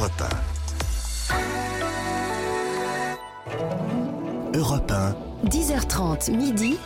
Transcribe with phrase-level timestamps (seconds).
[0.00, 0.22] Europe
[4.54, 4.58] 1.
[4.58, 5.14] Europe 1.
[5.46, 6.78] 10h30 midi.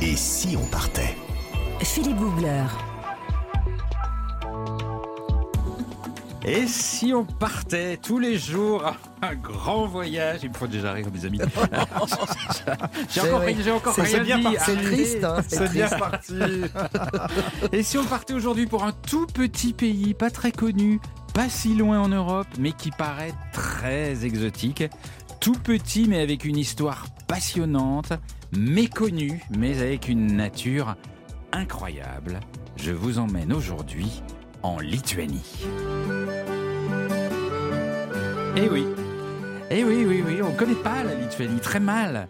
[0.00, 1.14] Et si on partait?
[1.80, 2.64] Philippe Googler.
[6.46, 8.86] Et si on partait tous les jours?
[8.86, 11.40] À un grand voyage Il me faut déjà rire, mes amis.
[13.10, 14.44] j'ai encore, j'ai encore rien c'est bien dit.
[14.44, 14.58] parti.
[14.64, 16.38] C'est triste, hein, c'est bien parti.
[17.72, 21.00] Et si on partait aujourd'hui pour un tout petit pays, pas très connu,
[21.38, 24.82] pas si loin en Europe, mais qui paraît très exotique,
[25.38, 28.12] tout petit mais avec une histoire passionnante,
[28.56, 30.96] méconnue mais avec une nature
[31.52, 32.40] incroyable.
[32.74, 34.20] Je vous emmène aujourd'hui
[34.64, 35.64] en Lituanie.
[38.56, 38.84] Eh oui,
[39.70, 42.26] eh oui, oui, oui, on connaît pas la Lituanie, très mal.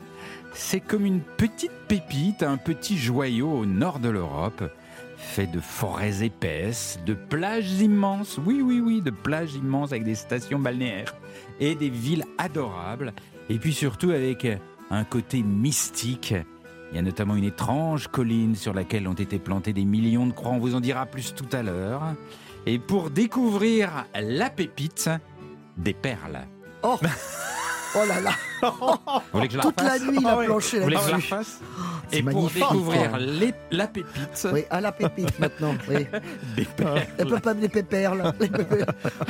[0.53, 4.70] C'est comme une petite pépite, un petit joyau au nord de l'Europe,
[5.29, 10.15] fait de forêts épaisses, de plages immenses, oui, oui, oui, de plages immenses avec des
[10.15, 11.15] stations balnéaires
[11.61, 13.12] et des villes adorables,
[13.48, 14.47] et puis surtout avec
[14.91, 16.35] un côté mystique.
[16.91, 20.33] Il y a notamment une étrange colline sur laquelle ont été plantés des millions de
[20.33, 22.03] croix, on vous en dira plus tout à l'heure.
[22.67, 25.11] Et pour découvrir la pépite,
[25.77, 26.41] des perles.
[26.83, 26.97] Oh,
[27.95, 30.45] oh là là, Vous voulez que je la toute la refasse nuit, il a Ah
[30.45, 31.34] planché Vous voulez que je la là-dessus.
[32.11, 35.75] c'est Et pour découvrir les- la pépite, Oui, à la pépite maintenant.
[35.89, 36.06] Oui.
[36.56, 37.03] des perles.
[37.19, 38.33] Elle peut pas me les pépères là.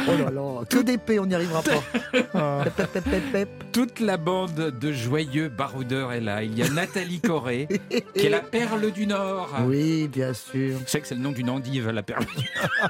[0.08, 1.82] Oh là là, que d'épée, on n'y arrivera pas.
[2.64, 3.48] Pep, pep, pep, pep, pep.
[3.72, 6.42] Toute la bande de joyeux baroudeurs est là.
[6.42, 7.68] Il y a Nathalie Corée,
[8.14, 9.50] qui est la perle du Nord.
[9.66, 10.78] Oui, bien sûr.
[10.84, 12.88] Je sais que c'est le nom d'une endive, la perle du Nord.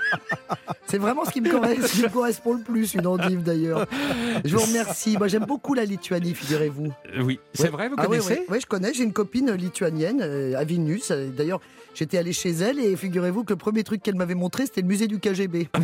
[0.86, 3.86] C'est vraiment ce qui, me correspond, ce qui me correspond le plus, une endive d'ailleurs.
[4.44, 5.16] Je vous remercie.
[5.19, 6.93] Moi, j'aime beaucoup la Lituanie, figurez-vous.
[7.21, 7.69] Oui, c'est Ouais.
[7.71, 8.93] vrai, vous Ah connaissez oui, oui, je connais.
[8.95, 11.11] J'ai une copine lituanienne euh, à Vilnius.
[11.11, 11.61] Euh, D'ailleurs,
[11.98, 14.86] j'étais allé chez elle et figurez-vous que le premier truc qu'elle m'avait montré, c'était le
[14.86, 15.68] musée du KGB.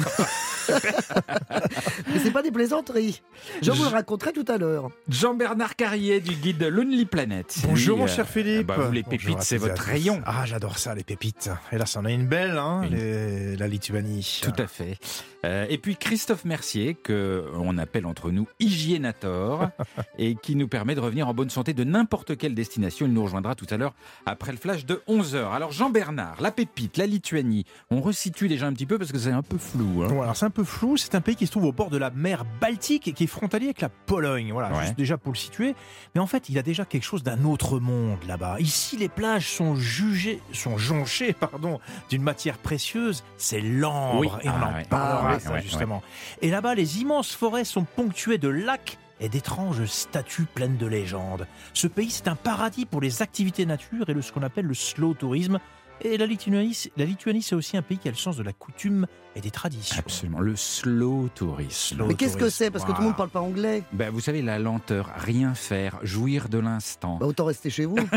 [2.12, 3.22] Mais c'est pas des plaisanteries.
[3.62, 4.90] Je vous le raconterai tout à l'heure.
[5.08, 7.58] Jean-Bernard Carrier du guide Lonely Planet.
[7.64, 8.66] Bonjour mon euh, cher Philippe.
[8.68, 10.22] bah, vous, les Bonjour pépites, c'est votre rayon.
[10.24, 11.50] Ah, j'adore ça, les pépites.
[11.72, 12.94] Et là, ça en a une belle, hein, Une.
[12.94, 14.40] les- la Lituanie.
[14.42, 14.98] Tout à fait.
[15.44, 19.68] Euh, et puis Christophe Mercier, que on appelle entre nous Hygiénator,
[20.18, 23.06] et qui nous permet de revenir en bonne santé de n'importe quelle destination.
[23.06, 23.94] Il nous rejoindra tout à l'heure
[24.26, 25.52] après le flash de 11h.
[25.52, 29.30] Alors Jean-Bernard, la pépite, la Lituanie, on resitue déjà un petit peu parce que c'est
[29.32, 30.02] un peu flou.
[30.02, 30.08] hein.
[30.08, 31.96] Bon, alors c'est un peu flou, c'est un pays qui se trouve au bord de
[31.96, 34.52] la mer Baltique et qui est frontalier avec la Pologne.
[34.52, 34.82] Voilà, Ouais.
[34.82, 35.74] juste déjà pour le situer.
[36.14, 38.56] Mais en fait, il a déjà quelque chose d'un autre monde là-bas.
[38.60, 44.20] Ici, les plages sont jugées, sont jonchées, pardon, d'une matière précieuse, c'est l'ambre.
[44.20, 44.28] Oui.
[44.42, 44.84] Et on Ah en ouais.
[44.88, 46.02] parlera, Ah ouais, ça, ouais, justement.
[46.42, 51.46] Et là-bas, les immenses forêts sont ponctuées de lacs et d'étranges statues pleines de légendes.
[51.72, 54.74] Ce pays, c'est un paradis pour les activités nature et le, ce qu'on appelle le
[54.74, 55.60] slow tourisme.
[56.00, 58.42] Et la Lituanie, c'est- la Lituanie, c'est aussi un pays qui a le sens de
[58.42, 59.06] la coutume
[59.36, 59.96] et des traditions.
[59.98, 61.96] Absolument, le slow tourisme.
[61.96, 62.70] Slow Mais qu'est-ce que c'est?
[62.70, 63.82] Parce que tout le monde parle pas anglais.
[63.92, 67.16] Ben, vous savez, la lenteur, rien faire, jouir de l'instant.
[67.18, 67.96] Bah, autant rester chez vous.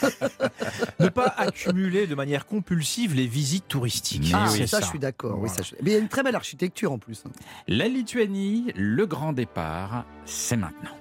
[1.00, 4.30] Ne pas accumuler de manière compulsive les visites touristiques.
[4.34, 5.34] Ah, oui, ça, je suis d'accord.
[5.38, 5.54] Oui, Voilà.
[5.54, 7.22] ça, je- Mais il y a une très belle architecture en plus.
[7.26, 7.30] hein.
[7.68, 10.96] La Lituanie, le grand départ, c'est maintenant.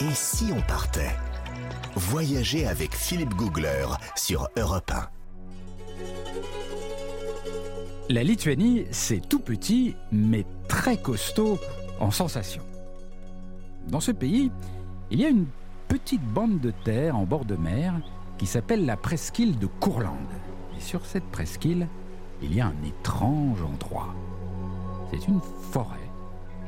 [0.00, 1.16] Et si on partait?
[1.96, 3.86] Voyager avec Philippe Googler
[4.16, 5.08] sur Europe 1.
[8.10, 11.58] La Lituanie, c'est tout petit, mais très costaud
[11.98, 12.62] en sensation.
[13.88, 14.52] Dans ce pays,
[15.10, 15.46] il y a une
[15.88, 17.94] petite bande de terre en bord de mer
[18.36, 20.28] qui s'appelle la presqu'île de Courland.
[20.76, 21.88] Et sur cette presqu'île,
[22.42, 24.14] il y a un étrange endroit.
[25.10, 25.40] C'est une
[25.70, 26.10] forêt.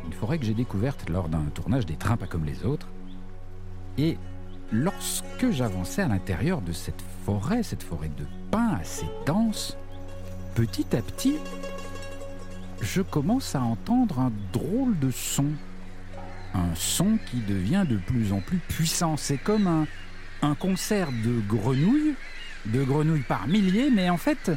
[0.06, 2.88] Une forêt que j'ai découverte lors d'un tournage des trains pas comme les autres.
[3.98, 4.16] Et
[4.72, 9.76] lorsque j'avançais à l'intérieur de cette forêt, cette forêt de pins assez dense,
[10.54, 11.36] petit à petit,
[12.80, 15.46] je commence à entendre un drôle de son.
[16.54, 19.16] Un son qui devient de plus en plus puissant.
[19.16, 19.86] C'est comme
[20.42, 22.14] un, concert de grenouilles,
[22.66, 24.50] de grenouilles par milliers, mais en fait,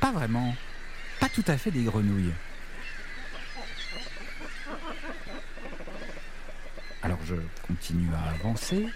[0.00, 0.54] pas vraiment.
[1.20, 2.32] Pas tout à fait des grenouilles.
[7.08, 8.86] Alors je continue à avancer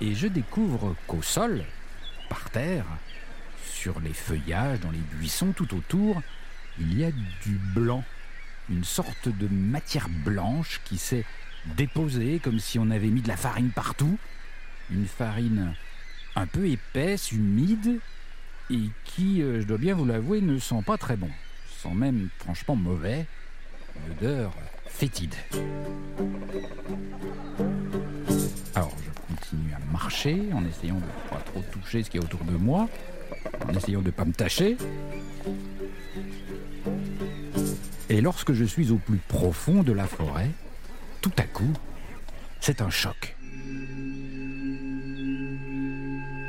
[0.00, 1.64] et je découvre qu'au sol,
[2.28, 2.84] par terre,
[3.64, 6.22] sur les feuillages, dans les buissons tout autour,
[6.80, 8.02] il y a du blanc,
[8.68, 11.24] une sorte de matière blanche qui s'est
[11.76, 14.18] déposée comme si on avait mis de la farine partout,
[14.90, 15.76] une farine
[16.34, 18.00] un peu épaisse, humide,
[18.70, 21.30] et qui, euh, je dois bien vous l'avouer, ne sent pas très bon.
[21.80, 23.24] Sent même franchement mauvais,
[23.94, 24.52] une odeur
[24.90, 25.34] fétide.
[28.74, 32.20] Alors je continue à marcher en essayant de ne pas trop toucher ce qui est
[32.20, 32.88] autour de moi,
[33.66, 34.76] en essayant de ne pas me tâcher.
[38.10, 40.50] Et lorsque je suis au plus profond de la forêt,
[41.22, 41.72] tout à coup,
[42.60, 43.36] c'est un choc.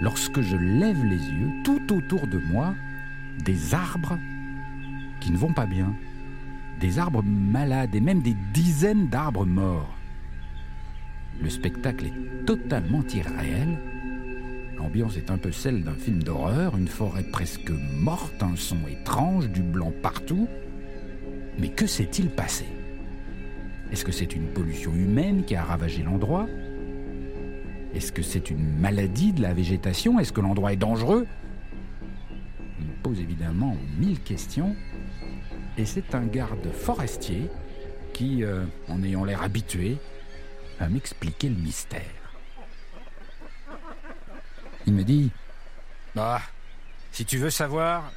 [0.01, 2.73] Lorsque je lève les yeux, tout autour de moi,
[3.45, 4.17] des arbres
[5.19, 5.93] qui ne vont pas bien,
[6.81, 9.93] des arbres malades et même des dizaines d'arbres morts.
[11.39, 13.77] Le spectacle est totalement irréel.
[14.77, 19.49] L'ambiance est un peu celle d'un film d'horreur, une forêt presque morte, un son étrange,
[19.49, 20.47] du blanc partout.
[21.59, 22.65] Mais que s'est-il passé?
[23.91, 26.47] Est-ce que c'est une pollution humaine qui a ravagé l'endroit?
[27.93, 30.19] Est-ce que c'est une maladie de la végétation?
[30.19, 31.27] Est-ce que l'endroit est dangereux?
[32.79, 34.75] Il pose évidemment mille questions.
[35.81, 37.49] Et c'est un garde forestier
[38.13, 39.97] qui, euh, en ayant l'air habitué,
[40.79, 42.01] va m'expliquer le mystère.
[44.85, 45.31] Il me dit
[46.13, 46.39] Bah,
[47.11, 48.11] si tu veux savoir,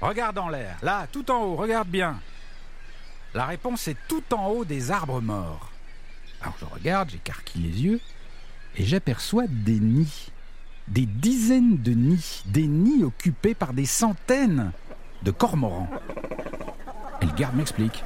[0.00, 2.18] regarde en l'air, là, tout en haut, regarde bien.
[3.34, 5.72] La réponse est tout en haut des arbres morts.
[6.40, 8.00] Alors je regarde, j'écarquille les yeux,
[8.76, 10.30] et j'aperçois des nids.
[10.88, 14.72] Des dizaines de nids, des nids occupés par des centaines
[15.22, 15.90] de cormorans.
[17.36, 18.04] Garde m'explique.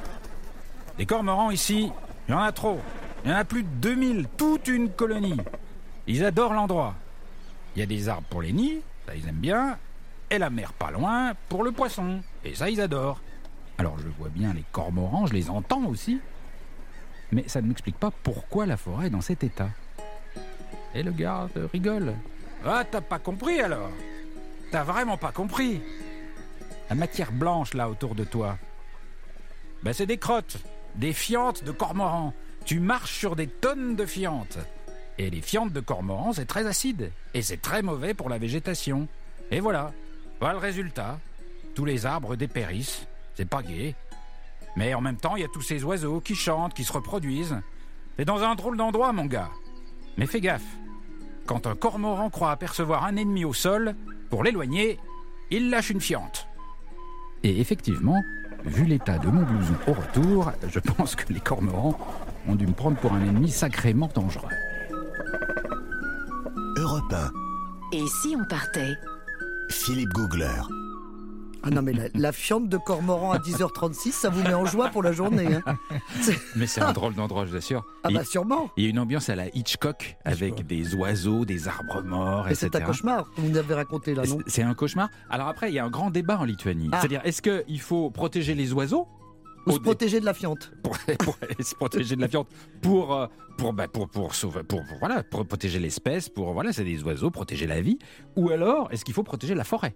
[0.97, 1.91] Des cormorans ici,
[2.27, 2.79] il y en a trop.
[3.23, 5.37] Il y en a plus de 2000, toute une colonie.
[6.07, 6.95] Ils adorent l'endroit.
[7.75, 9.77] Il y a des arbres pour les nids, ça ils aiment bien,
[10.31, 13.21] et la mer pas loin pour le poisson, et ça ils adorent.
[13.77, 16.19] Alors je vois bien les cormorans, je les entends aussi,
[17.31, 19.69] mais ça ne m'explique pas pourquoi la forêt est dans cet état.
[20.95, 22.15] Et le garde rigole.
[22.65, 23.91] Ah, t'as pas compris alors?
[24.71, 25.81] T'as vraiment pas compris?
[26.89, 28.57] La matière blanche là autour de toi,
[29.83, 30.57] ben c'est des crottes,
[30.95, 32.33] des fientes de cormorans.
[32.65, 34.57] Tu marches sur des tonnes de fientes.
[35.17, 37.11] Et les fientes de cormorans, c'est très acide.
[37.33, 39.07] Et c'est très mauvais pour la végétation.
[39.51, 39.91] Et voilà.
[40.39, 41.19] Voilà le résultat.
[41.75, 43.07] Tous les arbres dépérissent.
[43.35, 43.95] C'est pas gai.
[44.75, 47.57] Mais en même temps, il y a tous ces oiseaux qui chantent, qui se reproduisent.
[48.17, 49.49] T'es dans un drôle d'endroit, mon gars.
[50.17, 50.61] Mais fais gaffe.
[51.45, 53.95] Quand un cormoran croit apercevoir un ennemi au sol,
[54.29, 54.99] pour l'éloigner,
[55.49, 56.47] il lâche une fiente.
[57.43, 58.21] Et effectivement,
[58.65, 61.97] vu l'état de mon blouson au retour, je pense que les cormorans
[62.47, 64.49] ont dû me prendre pour un ennemi sacrément dangereux.
[66.77, 68.95] Europe 1, Et si on partait?
[69.69, 70.61] Philippe Googler.
[71.63, 74.89] Ah non, mais la, la fiente de cormoran à 10h36, ça vous met en joie
[74.89, 75.47] pour la journée.
[75.65, 75.77] hein.
[76.55, 77.85] Mais c'est un drôle d'endroit, je vous assure.
[78.03, 78.69] Ah Il- bah sûrement.
[78.77, 82.51] Il y a une ambiance à la Hitchcock, avec des oiseaux, des arbres morts, Et
[82.53, 82.69] etc.
[82.71, 84.37] c'est un cauchemar vous nous avez raconté là, non?
[84.47, 85.09] C'est- un cauchemar.
[85.29, 86.89] Alors après, il y a un grand débat en Lituanie.
[86.91, 86.99] Ah.
[86.99, 89.07] C'est-à-dire, est-ce qu'il faut protéger les oiseaux
[89.67, 92.47] Ou se protéger de la fiente pour, pour se protéger de la fiente,
[92.81, 93.27] pour euh,
[93.57, 97.03] pour bah, pour pour sauver, pour, pour- voilà, pour protéger l'espèce, pour voilà, c'est des
[97.03, 97.99] oiseaux, protéger la vie.
[98.37, 99.95] Ou alors, est-ce qu'il faut protéger la forêt?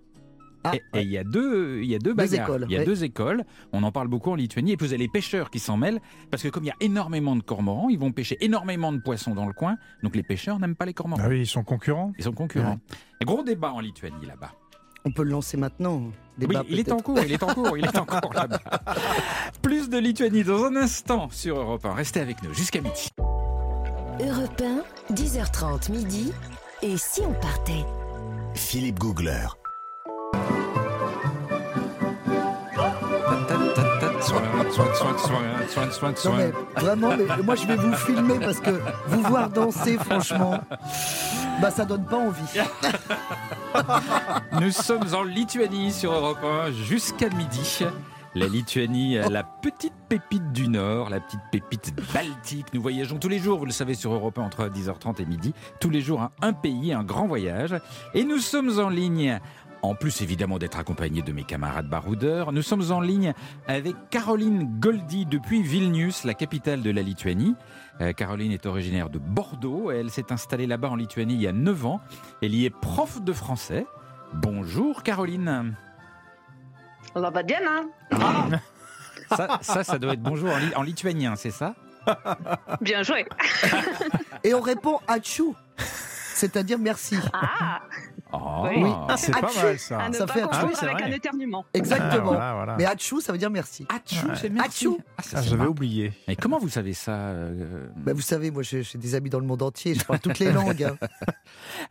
[0.63, 2.47] Ah, Et et il y a deux, il y a deux Deux bagarres.
[2.47, 2.85] écoles, il y a ouais.
[2.85, 3.43] deux écoles.
[3.73, 4.71] On en parle beaucoup en Lituanie.
[4.71, 5.99] Et puis vous avez les pêcheurs qui s'en mêlent
[6.31, 9.35] parce que comme il y a énormément de cormorans, ils vont pêcher énormément de poissons
[9.35, 9.77] dans le coin.
[10.03, 11.21] Donc les pêcheurs n'aiment pas les cormorans.
[11.25, 12.13] Ah oui, ils sont concurrents.
[12.17, 12.79] Ils sont concurrents.
[13.23, 14.51] Gros débat en Lituanie là-bas.
[15.05, 15.97] On peut le lancer maintenant.
[15.97, 16.11] Oui,
[16.47, 18.59] Débat, il est en cours, il est en cours, il est en cours là-bas.
[19.61, 21.93] Plus de Lituanie dans un instant sur Europe 1.
[21.93, 23.09] Restez avec nous jusqu'à midi.
[24.19, 24.61] Europe
[25.09, 26.31] 1, 10h30 midi.
[26.81, 27.83] Et si on partait?
[28.55, 29.47] Philippe Googler.
[36.25, 38.71] Non mais vraiment, mais moi je vais vous filmer parce que
[39.07, 40.59] vous voir danser, franchement,
[41.61, 42.59] bah ça donne pas envie.
[44.61, 47.79] Nous sommes en Lituanie sur Europe 1 jusqu'à midi.
[48.35, 52.73] La Lituanie, la petite pépite du Nord, la petite pépite baltique.
[52.73, 55.53] Nous voyageons tous les jours, vous le savez, sur Europe 1 entre 10h30 et midi.
[55.79, 57.75] Tous les jours, un, un pays, un grand voyage.
[58.15, 59.39] Et nous sommes en ligne.
[59.83, 63.33] En plus, évidemment, d'être accompagné de mes camarades baroudeurs, nous sommes en ligne
[63.67, 67.53] avec Caroline Goldi depuis Vilnius, la capitale de la Lituanie.
[67.99, 69.91] Euh, Caroline est originaire de Bordeaux.
[69.91, 71.99] Elle s'est installée là-bas en Lituanie il y a 9 ans.
[72.41, 73.85] Elle y est prof de français.
[74.33, 75.75] Bonjour Caroline.
[79.35, 81.75] Ça, ça, ça doit être bonjour en, li- en lituanien, c'est ça?
[82.81, 83.25] Bien joué.
[84.43, 85.55] Et on répond Achou,
[86.33, 87.17] c'est-à-dire merci.
[87.33, 87.81] Ah,
[88.33, 88.65] Oh.
[88.67, 88.83] Oui.
[89.17, 89.99] C'est pas mal ça.
[89.99, 91.11] à ne Ça pas fait Achou, c'est avec vrai.
[91.11, 91.65] un éternuement.
[91.73, 92.23] Exactement.
[92.31, 92.75] voilà, voilà.
[92.77, 93.85] Mais Achou, ça veut dire merci.
[93.89, 94.33] Achou, Ouais.
[94.41, 94.85] c'est merci.
[94.87, 94.97] Achou.
[95.17, 96.11] Ah, Ah, J'avais oublié.
[96.27, 99.45] Mais comment vous savez ça euh, Bah, vous savez, moi j'ai des amis dans le
[99.45, 100.83] monde entier, je parle toutes les langues.
[100.83, 100.97] hein.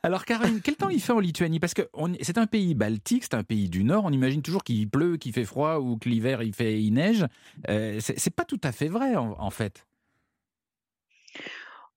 [0.02, 1.61] Alors Caroline, quel temps il fait en Lituanie?
[1.61, 1.82] Parce que
[2.22, 4.04] c'est un pays baltique, c'est un pays du Nord.
[4.04, 7.25] On imagine toujours qu'il pleut, qu'il fait froid ou que l'hiver il fait il neige.
[7.70, 9.87] Euh, c'est c'est pas tout à fait vrai en, en fait.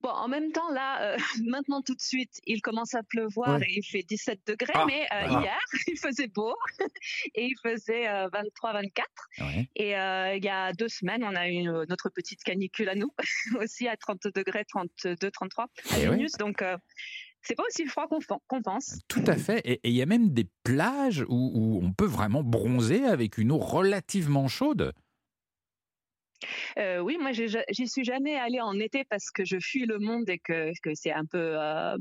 [0.06, 3.66] Bon, en même temps, là, euh, maintenant tout de suite, il commence à pleuvoir Ouais.
[3.68, 5.40] et il fait 17 degrés, Ah, mais euh, ah.
[5.42, 5.58] hier,
[5.88, 6.54] il faisait beau
[7.34, 9.04] et il faisait 23-24.
[9.40, 9.68] Ouais.
[9.74, 12.94] Et euh, il y a deux semaines, on a eu euh, notre petite canicule à
[12.94, 13.10] nous,
[13.60, 16.10] aussi à 30 degrés, 32, 33 à Eh ouais.
[16.10, 16.32] Vilnius.
[16.38, 16.76] Donc, euh,
[17.42, 18.06] c'est pas aussi froid
[18.48, 18.98] qu'on pense.
[19.08, 19.60] Tout à fait.
[19.64, 23.38] Et et il y a même des plages où, où on peut vraiment bronzer avec
[23.38, 24.92] une eau relativement chaude.
[26.78, 29.98] Euh, oui, moi, j'ai j'y suis jamais allée en été parce que je fuis le
[29.98, 31.38] monde et que, que c'est un peu.
[31.60, 31.96] euh,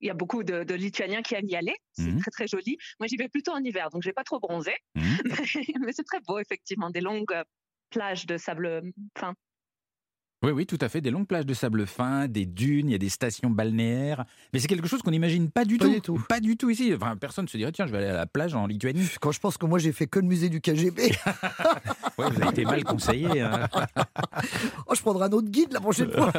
[0.00, 1.74] il y a beaucoup de, de Lituaniens qui aiment y aller.
[1.92, 2.20] C'est Mhm.
[2.20, 2.76] très, très joli.
[3.00, 4.76] Moi, j'y vais plutôt en hiver, donc je vais pas trop bronzer.
[4.94, 5.18] Mhm.
[5.86, 6.90] Mais c'est très beau, effectivement.
[6.90, 7.42] Des longues euh,
[7.90, 8.82] plages de sable
[9.18, 9.34] fin.
[10.44, 11.00] Oui, oui, tout à fait.
[11.00, 14.24] Des longues plages de sable fin, des dunes, il y a des stations balnéaires.
[14.52, 15.90] Mais c'est quelque chose qu'on n'imagine pas du Pas tout.
[15.92, 16.24] du tout.
[16.28, 16.92] Pas du tout ici.
[16.94, 19.04] Enfin, personne ne se dirait, tiens, je vais aller à la plage en Lituanie.
[19.20, 21.10] Quand je pense que moi j'ai fait que le musée du KGB,
[22.18, 23.40] Ouais, vous avez été mal conseillé.
[23.40, 23.68] hein.
[24.86, 26.32] oh, je prendrai un autre guide la prochaine fois.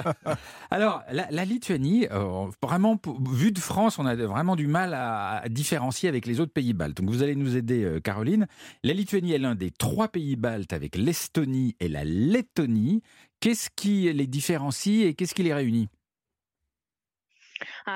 [0.72, 4.94] Alors, la, la Lituanie, euh, vraiment, pour- vu de France, on a vraiment du mal
[4.94, 6.98] à, à différencier avec les autres pays baltes.
[6.98, 8.48] Donc, vous allez nous aider, euh, Caroline.
[8.84, 13.02] La Lituanie est l'un des trois pays baltes avec l'Estonie et la Lettonie.
[13.42, 15.90] Qu'est-ce qui les différencie et qu'est-ce qui les réunit?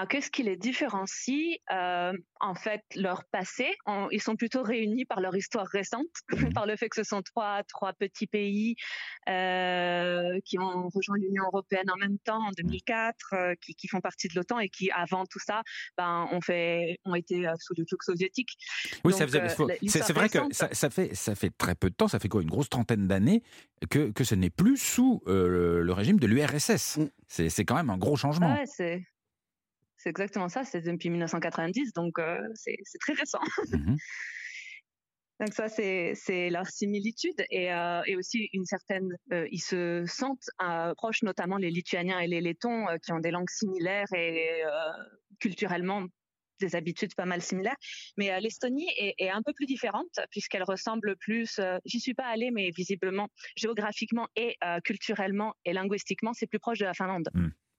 [0.10, 1.58] Qu'est-ce qui les différencie?
[1.72, 2.14] Euh,
[2.46, 6.10] En fait, leur passé, on- ils sont plutôt réunis par leur histoire récente,
[6.58, 8.76] par le fait que ce sont trois, trois petits pays
[9.30, 14.02] euh, qui ont rejoint l'Union européenne en même temps en 2004, euh, qui, qui font
[14.02, 15.62] partie de l'OTAN et qui, avant tout ça,
[15.98, 18.58] ben, ont, fait, ont été euh, sous le joug soviétique.
[19.06, 19.50] Oui, euh,
[19.88, 22.42] c'est vrai que ça, ça fait, ça fait très peu de temps, ça fait quoi,
[22.42, 23.42] une grosse trentaine d'années,
[23.90, 26.98] que, que ce n'est plus sous euh, le, régime de l'URSS.
[26.98, 27.10] Mm.
[27.28, 28.54] C'est c'est quand même un gros changement.
[28.54, 29.02] Ouais, c'est.
[30.04, 33.40] C'est exactement ça, c'est depuis 1990, donc euh, c'est très récent.
[33.72, 33.96] Mhm.
[35.40, 40.48] Donc ça, c'est leur similitude et, euh, et aussi une certaine, euh, ils se sentent
[40.96, 44.62] proches, notamment les Lituaniens et les Lettons, qui ont des langues similaires et
[45.40, 46.06] culturellement
[46.60, 47.76] des habitudes pas mal similaires.
[48.18, 51.60] Mais l'Estonie est, est un peu plus différente puisqu'elle ressemble plus.
[51.60, 56.60] euh, J'y suis pas allée, mais visiblement, géographiquement et euh, culturellement et linguistiquement, c'est plus
[56.60, 57.30] proche de la Finlande.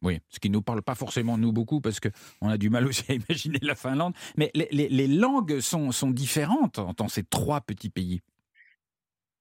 [0.05, 2.87] Oui, ce qui ne nous parle pas forcément nous beaucoup parce qu'on a du mal
[2.87, 4.15] aussi à imaginer la Finlande.
[4.37, 8.21] Mais les, langues sont, sont différentes dans ces trois petits pays.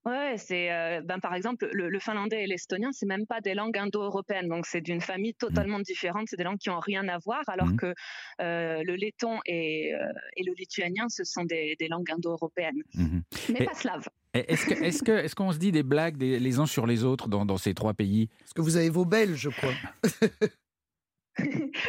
[0.05, 3.53] Ouais, c'est euh, ben par exemple le, le finlandais et l'estonien, c'est même pas des
[3.53, 6.27] langues indo-européennes, donc c'est d'une famille totalement différente.
[6.29, 7.77] C'est des langues qui ont rien à voir, alors Mhm.
[7.77, 7.93] que
[8.41, 9.99] euh, le letton et, euh,
[10.35, 13.23] et le lituanien, ce sont des, des langues indo-européennes, Mhm.
[13.53, 14.07] mais Et- pas slaves.
[14.33, 17.03] Est-ce que- est-ce que- est-ce qu'on se dit des blagues des- les uns sur les
[17.05, 18.27] autres dans, dans ces trois pays?
[18.39, 19.73] Parce que vous avez vos Belges, je crois.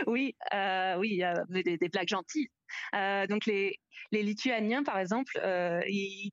[0.07, 2.49] oui, euh, oui, des, des blagues gentilles.
[2.95, 3.79] Euh, donc les,
[4.13, 6.31] les Lituaniens, par exemple, euh, ils,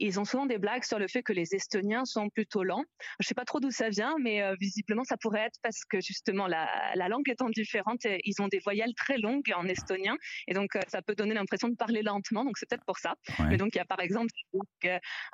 [0.00, 2.84] ils ont souvent des blagues sur le fait que les Estoniens sont plutôt lents.
[3.20, 6.00] Je sais pas trop d'où ça vient, mais euh, visiblement ça pourrait être parce que
[6.00, 10.16] justement la, la langue étant différente, euh, ils ont des voyelles très longues en estonien,
[10.48, 12.44] et donc euh, ça peut donner l'impression de parler lentement.
[12.44, 13.14] Donc c'est peut-être pour ça.
[13.38, 13.46] Ouais.
[13.50, 14.30] Mais donc il y a par exemple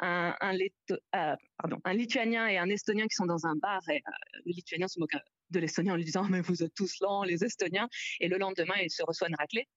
[0.01, 4.03] un, un, Letto- pardon, un Lituanien et un Estonien qui sont dans un bar, et
[4.45, 5.17] le Lituanien se moque
[5.51, 7.89] de l'Estonien en lui disant mais vous êtes tous lents les Estoniens,
[8.21, 9.69] et le lendemain il se reçoit une raclée.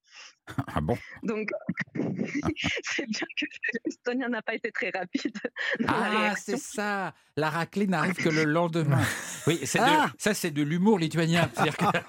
[0.73, 0.97] Ah bon?
[1.21, 1.47] Donc,
[1.93, 3.45] c'est bien que
[3.85, 5.37] l'Estonien n'a pas été très rapide
[5.79, 9.01] dans Ah, c'est ça La raclée n'arrive que le lendemain.
[9.47, 11.49] Oui, c'est de- Ah ça c'est de l'humour lituanien.
[11.55, 11.99] Que-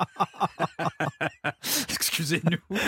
[1.88, 2.78] Excusez-nous.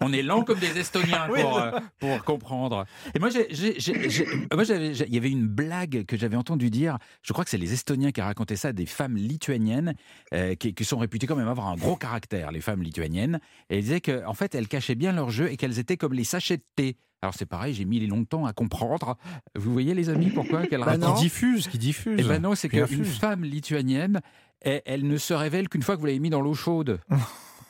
[0.00, 2.84] On est lent comme des Estoniens pour, euh, pour comprendre.
[3.14, 6.16] Et moi, j'ai- j'ai- j'ai- j'ai- moi, j'avais- j'ai- il y avait une blague que
[6.16, 6.98] j'avais entendu dire.
[7.22, 9.94] Je crois que c'est les Estoniens qui racontaient ça, des femmes lituaniennes
[10.32, 13.40] euh, qui, qui sont réputées quand même avoir un gros caractère, les femmes lituaniennes.
[13.70, 16.12] Et elles disaient qu'en en fait, elles cachaient bien leur jeu et qu'elles étaient comme
[16.14, 16.96] les sachets de thé.
[17.22, 19.16] Alors c'est pareil, j'ai mis longtemps à comprendre.
[19.56, 20.96] Vous voyez les amis pourquoi qu'elles Bah.
[21.16, 22.20] Qui diffuse, qui diffuse.
[22.20, 24.20] eh ben non, c'est qu'une femme lituanienne,
[24.60, 27.00] elle, elle ne se révèle qu'une fois que vous l'avez mis dans l'eau chaude.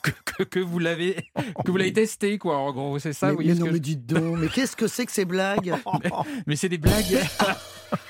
[0.04, 1.30] que, que- que vous l'avez
[1.64, 3.80] que vous l'avez testé quoi en gros c'est ça mais, voyez mais non, que mais
[3.80, 5.74] dites donc, mais qu'est-ce que c'est que ces blagues
[6.46, 7.18] mais c'est des blagues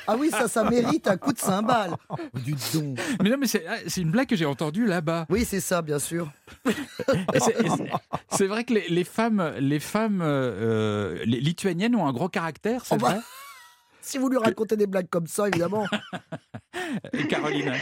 [0.06, 1.90] Ah oui, ça, ça mérite un coup de cymbale.
[2.44, 2.94] Du don.
[3.22, 5.82] mais non mais c'est ah, c'est une blague que j'ai entendue là-bas Oui, c'est ça,
[5.82, 6.30] bien sûr.
[8.30, 12.84] C'est- vrai que les, les femmes les femmes euh, les lituaniennes ont un gros caractère
[12.86, 13.08] c'est Oh bah.
[13.10, 13.20] vrai
[14.00, 15.86] Si vous lui racontez des blagues comme ça, évidemment.
[17.28, 17.72] Caroline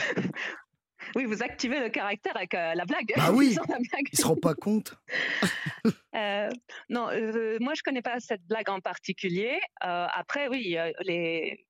[1.15, 3.13] Oui, vous activez le caractère avec euh, la blague.
[3.17, 3.55] Ah oui.
[3.55, 4.09] La blague.
[4.13, 4.95] Il se rend pas compte.
[6.15, 6.51] Euh,
[6.91, 9.59] non, euh, moi je connais pas cette blague en particulier.
[9.83, 11.65] Euh, après, oui, les.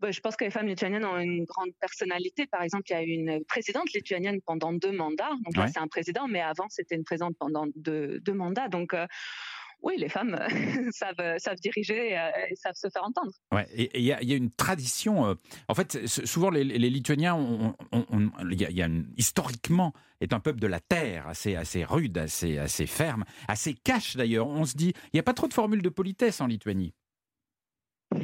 [0.00, 2.46] ouais, Je pense que les femmes lituaniennes ont une grande personnalité.
[2.46, 5.32] Par exemple, il y a eu une présidente lituanienne pendant deux mandats.
[5.44, 8.68] Donc là, c'est un président, mais avant, c'était une présidente pendant deux, deux mandats.
[8.68, 9.06] Donc, euh,
[9.82, 10.48] oui, les femmes euh,
[10.92, 13.32] savent, savent diriger euh, et savent se faire entendre.
[13.52, 15.26] Ouais, et il y, a une tradition.
[15.26, 15.34] euh,
[15.68, 20.32] en fait, souvent les, les Lituaniens, il y a, il y a une- historiquement, est
[20.32, 24.46] un peuple de la terre, assez, assez rude, assez, assez ferme, assez cash d'ailleurs.
[24.46, 26.94] On se dit, il n'y a pas trop de formules de politesse en Lituanie.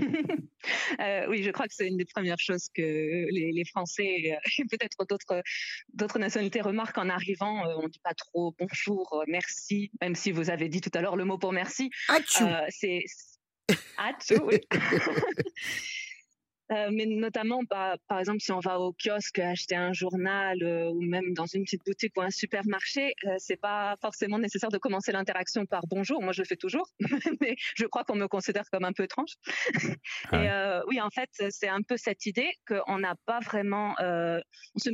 [1.00, 4.50] Euh, oui, je crois que c'est une des premières choses que les, les Français euh,
[4.58, 5.42] et peut-être d'autres
[5.94, 7.66] d'autres nationalités remarquent en arrivant.
[7.66, 11.16] Euh, on dit pas trop bonjour, merci, même si vous avez dit tout à l'heure
[11.16, 11.90] le mot pour merci.
[12.10, 13.04] Euh, c'est
[14.42, 14.60] oui.
[16.72, 20.90] Euh, mais notamment, bah, par exemple, si on va au kiosque acheter un journal euh,
[20.90, 24.78] ou même dans une petite boutique ou un supermarché, euh, c'est pas forcément nécessaire de
[24.78, 26.22] commencer l'interaction par bonjour.
[26.22, 26.88] Moi, je le fais toujours,
[27.40, 29.34] mais je crois qu'on me considère comme un peu étrange.
[30.30, 30.42] Ah.
[30.42, 34.78] Et euh, oui, en fait, c'est un peu cette idée qu'on n'a pas vraiment, on
[34.78, 34.90] se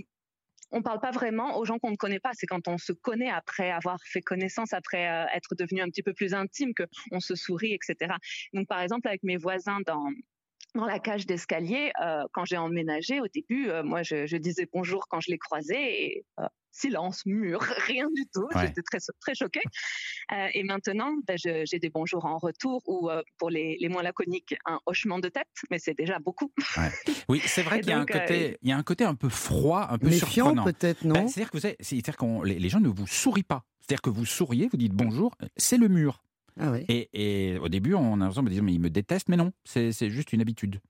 [0.74, 2.32] on parle pas vraiment aux gens qu'on ne connaît pas.
[2.34, 6.02] C'est quand on se connaît après avoir fait connaissance, après euh, être devenu un petit
[6.02, 8.14] peu plus intime, que on se sourit, etc.
[8.52, 10.08] Donc, par exemple, avec mes voisins dans
[10.74, 14.68] dans la cage d'escalier, euh, quand j'ai emménagé au début, euh, moi je, je disais
[14.72, 18.46] bonjour quand je les croisais et euh, silence, mur, rien du tout.
[18.54, 18.66] Ouais.
[18.66, 19.60] J'étais très très choquée.
[20.32, 23.88] Euh, et maintenant, ben, je- j'ai des bonjours en retour ou euh, pour les, les
[23.88, 26.52] moins laconiques, un hochement de tête, mais c'est déjà beaucoup.
[27.28, 29.04] Oui, c'est vrai qu'il y a un donc, euh, côté, il y a un côté
[29.04, 30.64] un peu froid, un peu Méfiant surprenant.
[30.64, 31.28] peut-être, Ben, non?
[31.28, 33.64] C'est-à-dire que vous avez- c'est-à-dire qu'on- les, les gens ne vous sourient pas.
[33.80, 36.24] C'est-à-dire que vous souriez, vous dites bonjour, c'est le mur.
[36.58, 36.72] Ah.
[36.88, 39.52] Et, et au début, on a l'impression de dire, mais il me déteste, mais non,
[39.64, 40.80] c'est juste une habitude.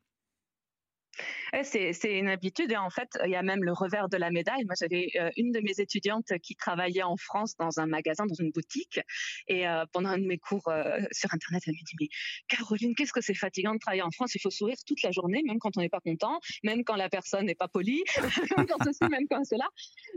[1.62, 4.64] C'est une habitude et en fait, il y a même le revers de la médaille.
[4.64, 8.34] Moi, j'avais euh, une de mes étudiantes qui travaillait en France dans un magasin, dans
[8.34, 8.98] une boutique.
[9.46, 12.08] Et euh, pendant un de mes cours euh, sur Internet, elle me dit, mais
[12.48, 14.34] Caroline, qu'est-ce que c'est fatigant de travailler en France?
[14.34, 17.08] Il faut sourire toute la journée, même quand on n'est pas content, même quand la
[17.08, 18.02] personne n'est pas polie,
[18.56, 19.68] même quand ceci, même quand cela.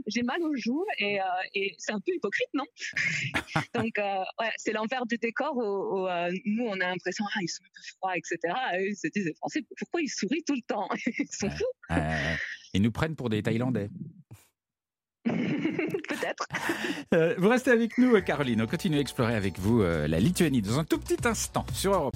[0.07, 1.19] J'ai mal aux joues et,
[1.77, 2.65] c'est un peu hypocrite, non?
[3.75, 6.07] Donc, ouais, c'est l'envers du décor où,
[6.45, 8.37] nous, on a l'impression, ah, ils sont un peu froids, etc.
[8.73, 10.87] Et eux, ils se disent, Français, pourquoi ils sourient tout le temps?
[11.31, 11.47] Fous
[11.91, 12.33] Euh,
[12.73, 13.89] ils nous prennent pour des Thaïlandais.
[15.25, 16.47] Peut-être.
[17.13, 18.61] Euh, vous restez avec nous, euh, Caroline.
[18.61, 21.93] On continue à explorer avec vous euh, la Lituanie dans un tout petit instant sur
[21.93, 22.15] Europe.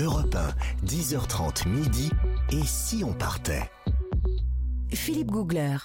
[0.00, 2.10] Europe 1, 10h30 midi.
[2.50, 3.70] Et si on partait?
[4.92, 5.76] Philippe Googler.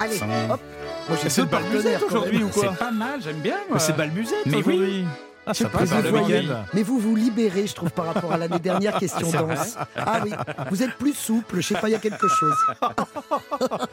[0.00, 0.60] Allez, hop
[1.08, 3.40] Moi j'ai C'est le bal partenaires musette quand aujourd'hui ou quoi C'est pas mal, j'aime
[3.40, 3.56] bien.
[3.68, 3.74] moi.
[3.74, 5.04] Mais c'est Balmusette Mais oui.
[5.46, 5.66] Aujourd'hui.
[5.66, 6.48] Ah, par le mal, voyez.
[6.74, 9.76] Mais vous vous libérez, je trouve, par rapport à l'année dernière, question danse.
[9.96, 10.32] Ah oui,
[10.70, 12.56] vous êtes plus souple, je sais pas, il y a quelque chose.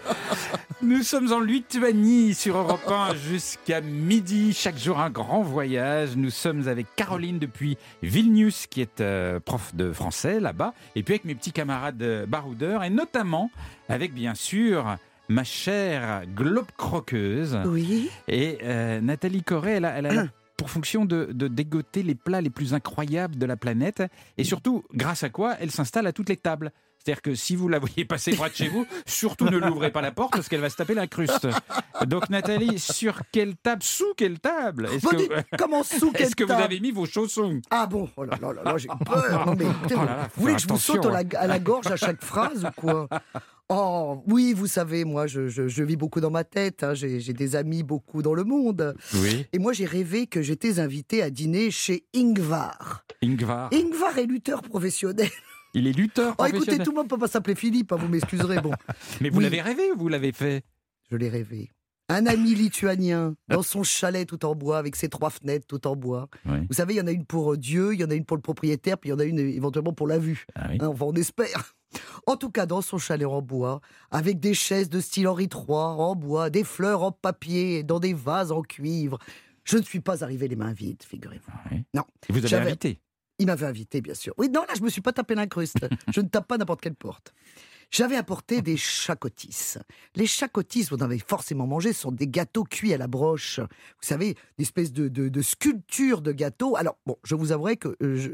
[0.82, 4.52] Nous sommes en Lituanie sur Europe 1 jusqu'à midi.
[4.54, 6.16] Chaque jour, un grand voyage.
[6.16, 11.14] Nous sommes avec Caroline depuis Vilnius, qui est euh, prof de français là-bas, et puis
[11.14, 13.52] avec mes petits camarades euh, baroudeurs, et notamment
[13.90, 14.98] avec, bien sûr,
[15.30, 17.58] ma chère globe croqueuse.
[17.66, 18.10] Oui.
[18.28, 20.26] Et euh, Nathalie elle a, elle a
[20.62, 24.04] pour fonction de, de dégoter les plats les plus incroyables de la planète.
[24.38, 26.72] Et surtout, grâce à quoi elle s'installe à toutes les tables.
[27.04, 30.02] C'est-à-dire que si vous la voyez passer près de chez vous, surtout ne l'ouvrez pas
[30.02, 31.48] la porte parce qu'elle va se taper l'incruste.
[32.06, 36.28] Donc Nathalie, sur quelle table Sous quelle table Est-ce Bon, que, dites, comment sous quelle
[36.28, 37.60] est-ce que vous avez mis vos chaussons?
[37.72, 38.08] Ah bon?
[38.18, 40.42] Oh là là là là, j'ai peur Non mais écoutez, Oh là là, faut vous
[40.44, 43.08] voulez que je vous saute à la, la gorge à chaque phrase ou quoi?
[43.74, 47.20] Oh oui, vous savez, moi je, je- je vis beaucoup dans ma tête, hein, j'ai
[47.34, 48.96] des amis beaucoup dans le monde.
[49.16, 53.06] Oui, Et moi j'ai rêvé que j'étais invité à dîner chez Ingvar.
[53.24, 53.70] Ingvar.
[53.74, 55.30] Ingvar est lutteur professionnel.
[55.74, 58.60] Il est lutteur Oh écoutez, tout le monde peut pas s'appeler Philippe, hein, vous m'excuserez.
[58.62, 58.72] Bon,
[59.22, 59.44] Mais vous Oui.
[59.44, 60.64] l'avez rêvé ou vous l'avez fait
[61.12, 61.70] je l'ai rêvé.
[62.08, 65.96] Un ami lituanien dans son chalet tout en bois, avec ses trois fenêtres tout en
[65.98, 66.30] bois.
[66.46, 66.60] Oui.
[66.70, 68.24] Vous savez, il y en a une pour euh, Dieu, il y en a une
[68.26, 70.46] pour le propriétaire, puis il y en a une éventuellement pour la vue.
[70.56, 70.78] Ah oui.
[70.80, 71.76] Hein, enfin, on espère.
[72.26, 73.82] En tout cas, dans son chalet en bois,
[74.12, 78.14] avec des chaises de style Henri III en bois, des fleurs en papier, dans des
[78.14, 79.18] vases en cuivre.
[79.66, 81.52] Je ne suis pas arrivé les mains vides, figurez-vous.
[81.72, 81.84] Oui.
[81.94, 82.04] Non.
[82.30, 83.02] Et vous avez invité
[83.42, 84.36] Il m'avait invité, bien sûr.
[84.38, 85.88] Oui, non, là, je me suis pas tapé l'incruste.
[86.14, 87.34] je ne tape pas n'importe quelle porte.
[87.90, 89.78] J'avais apporté des chacotis.
[90.16, 93.60] Les chacotis, vous en avez forcément mangé, ce sont des gâteaux cuits à la broche.
[93.60, 96.76] Vous savez, une espèce de, de, de sculpture de gâteaux.
[96.76, 98.30] Alors, bon, je vous avouerai que euh, je,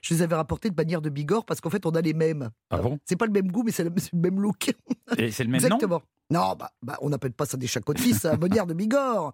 [0.00, 2.50] je les avais rapportés de manière de Bigorre parce qu'en fait, on a les mêmes.
[2.70, 3.00] Ah bon?
[3.04, 4.72] C'est pas le même goût, mais c'est le, même look.
[5.18, 5.66] Et c'est le même nom?
[5.66, 6.02] Exactement.
[6.30, 9.32] Non, bah, bah, on n'appelle pas ça des chacotis, c'est un bonnière de Bigorre.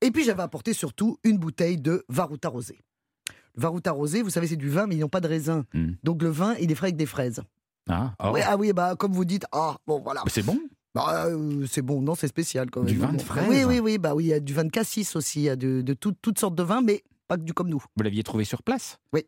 [0.00, 2.78] Et puis j'avais apporté surtout une bouteille de Varouta rosé.
[3.56, 5.64] Le Varouta rosé, vous savez, c'est du vin, mais ils n'ont pas de raisin.
[5.74, 5.92] Hmm.
[6.02, 7.42] Donc le vin, il est frais avec des fraises.
[7.88, 8.30] Ah, oh.
[8.34, 10.22] Oui, ah oui, bah comme vous dites, ah bon voilà.
[10.24, 10.58] Mais c'est bon
[10.94, 12.88] Bah, euh, c'est bon, non, c'est spécial quand même.
[12.92, 13.24] Du vin de Bon.
[13.24, 15.44] fraise Oui, oui, oui, bah oui, il y a du vin de cassis aussi, il
[15.44, 17.82] y a de, de tout- toutes sortes de vins, mais pas que du comme nous.
[17.96, 18.98] Vous l'aviez trouvé sur place?
[19.12, 19.24] Oui.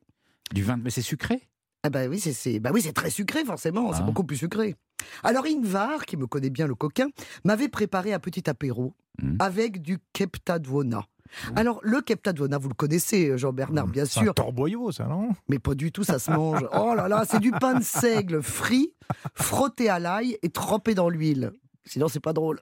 [0.53, 1.43] Du vin, mais c'est sucré?
[1.83, 4.05] Ah bah oui, c'est c'est- bah oui, c'est très sucré forcément, c'est Ah.
[4.05, 4.75] beaucoup plus sucré.
[5.23, 7.09] Alors Ingvar, qui me connaît bien le coquin,
[7.45, 9.37] m'avait préparé un petit apéro Mm.
[9.39, 11.05] avec du Keptadvona.
[11.55, 15.31] Alors le Keptadvona, vous le connaissez, Jean-Bernard, bien C'est un sûr, torboyau, ça, non?
[15.49, 16.67] Mais pas du tout, ça se mange.
[16.73, 18.93] Oh là là, c'est du pain de seigle frit,
[19.35, 21.53] frotté à l'ail et trempé dans l'huile.
[21.85, 22.59] Sinon, c'est pas drôle.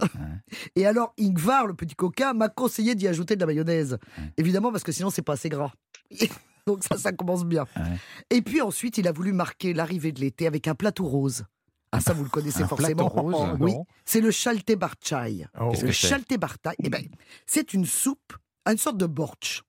[0.76, 3.98] Et alors, Ingvar, le petit coquin, m'a conseillé d'y ajouter de la mayonnaise.
[4.36, 5.72] Évidemment, parce que sinon, c'est pas assez gras.
[6.66, 7.64] Donc ça, ça commence bien.
[7.76, 7.82] Ouais.
[8.30, 11.44] Et puis ensuite, il a voulu marquer l'arrivée de l'été avec un plateau rose.
[11.92, 13.08] Ah, ça, vous le connaissez Un forcément.
[13.08, 13.74] rose Oui,
[14.04, 15.46] c'est le chalte barchai.
[15.60, 15.70] Oh.
[15.70, 15.92] Le c'est?
[15.92, 17.04] Chalte barchai, eh ben,
[17.46, 18.34] c'est une soupe,
[18.72, 19.62] une sorte de bortsch,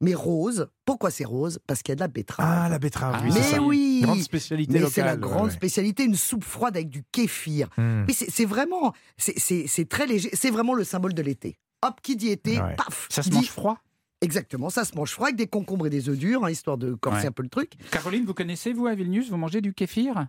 [0.00, 0.68] mais rose.
[0.84, 1.58] Pourquoi c'est rose?
[1.66, 2.46] Parce qu'il y a de la betterave.
[2.64, 3.62] Ah, la betterave, Ah, oui, c'est mais ça.
[3.62, 4.92] oui Grande spécialité Mais locale.
[4.94, 5.50] c'est la grande ouais.
[5.50, 7.68] spécialité, une soupe froide avec du kéfir.
[7.76, 8.04] Hmm.
[8.06, 11.58] Mais c'est vraiment, c'est- très léger, c'est vraiment le symbole de l'été.
[11.86, 12.74] Hop, qui dit été, Ouais.
[12.76, 13.78] paf Ça se dit- mange froid?
[14.22, 16.92] Exactement, ça se mange froid avec des concombres et des œufs durs, hein, histoire de
[16.92, 17.26] corser Ouais.
[17.28, 17.72] un peu le truc.
[17.90, 20.26] Caroline, vous connaissez, vous, à Vilnius, vous mangez du kéfir?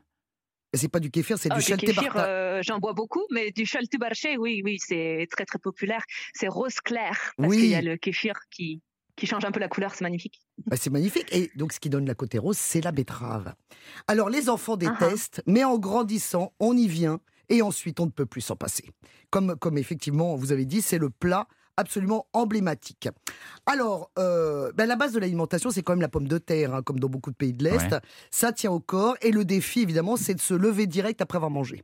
[0.73, 2.27] C'est pas du kéfir, c'est Ah, du du chalte kéfir, barta.
[2.29, 6.03] euh, j'en bois beaucoup, mais du chaltubarché, oui, oui, c'est très très populaire.
[6.33, 7.57] C'est rose clair parce Oui.
[7.57, 8.81] qu'il y a le kéfir qui
[9.17, 10.39] qui change un peu la couleur, c'est magnifique.
[10.65, 11.27] Bah, c'est magnifique.
[11.35, 13.53] Et donc, ce qui donne la côté rose, c'est la betterave.
[14.07, 17.19] Alors, les enfants détestent, mais en grandissant, on y vient.
[17.49, 18.85] Et ensuite, on ne peut plus s'en passer.
[19.29, 21.47] Comme, comme effectivement, vous avez dit, c'est le plat
[21.81, 23.09] absolument emblématique.
[23.65, 26.81] Alors, euh, ben, la base de l'alimentation, c'est quand même la pomme de terre, hein,
[26.81, 27.91] comme dans beaucoup de pays de l'Est.
[27.91, 27.99] Ouais.
[28.31, 29.17] Ça tient au corps.
[29.21, 31.83] Et le défi, évidemment, c'est de se lever direct après avoir mangé.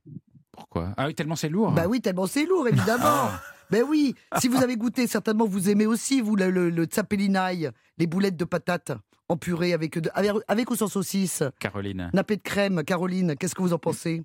[0.51, 0.93] Pourquoi?
[0.97, 1.71] Ah oui, tellement c'est lourd.
[1.71, 3.03] Bah oui, tellement c'est lourd, évidemment.
[3.03, 3.41] Ah.
[3.69, 6.87] Ben oui, si vous avez goûté, certainement vous aimez aussi, vous, le, le,
[7.97, 8.93] les boulettes de patates
[9.29, 12.09] en purée avec, avec, avec ou sans saucisse, Caroline.
[12.13, 12.83] nappé de crème.
[12.83, 14.23] Caroline, qu'est-ce que vous en pensez?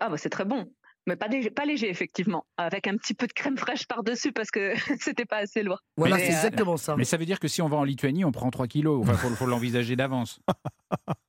[0.00, 0.72] Ah bah c'est très bon.
[1.06, 2.46] Mais pas léger, pas léger, effectivement.
[2.56, 5.82] Avec un petit peu de crème fraîche par-dessus parce que c'était pas assez lourd.
[5.96, 6.96] Voilà, c'est euh, exactement ça.
[6.96, 9.00] Mais ça veut dire que si on va en Lituanie, on prend 3 kilos.
[9.02, 10.40] Enfin, faut, faut l'envisager d'avance.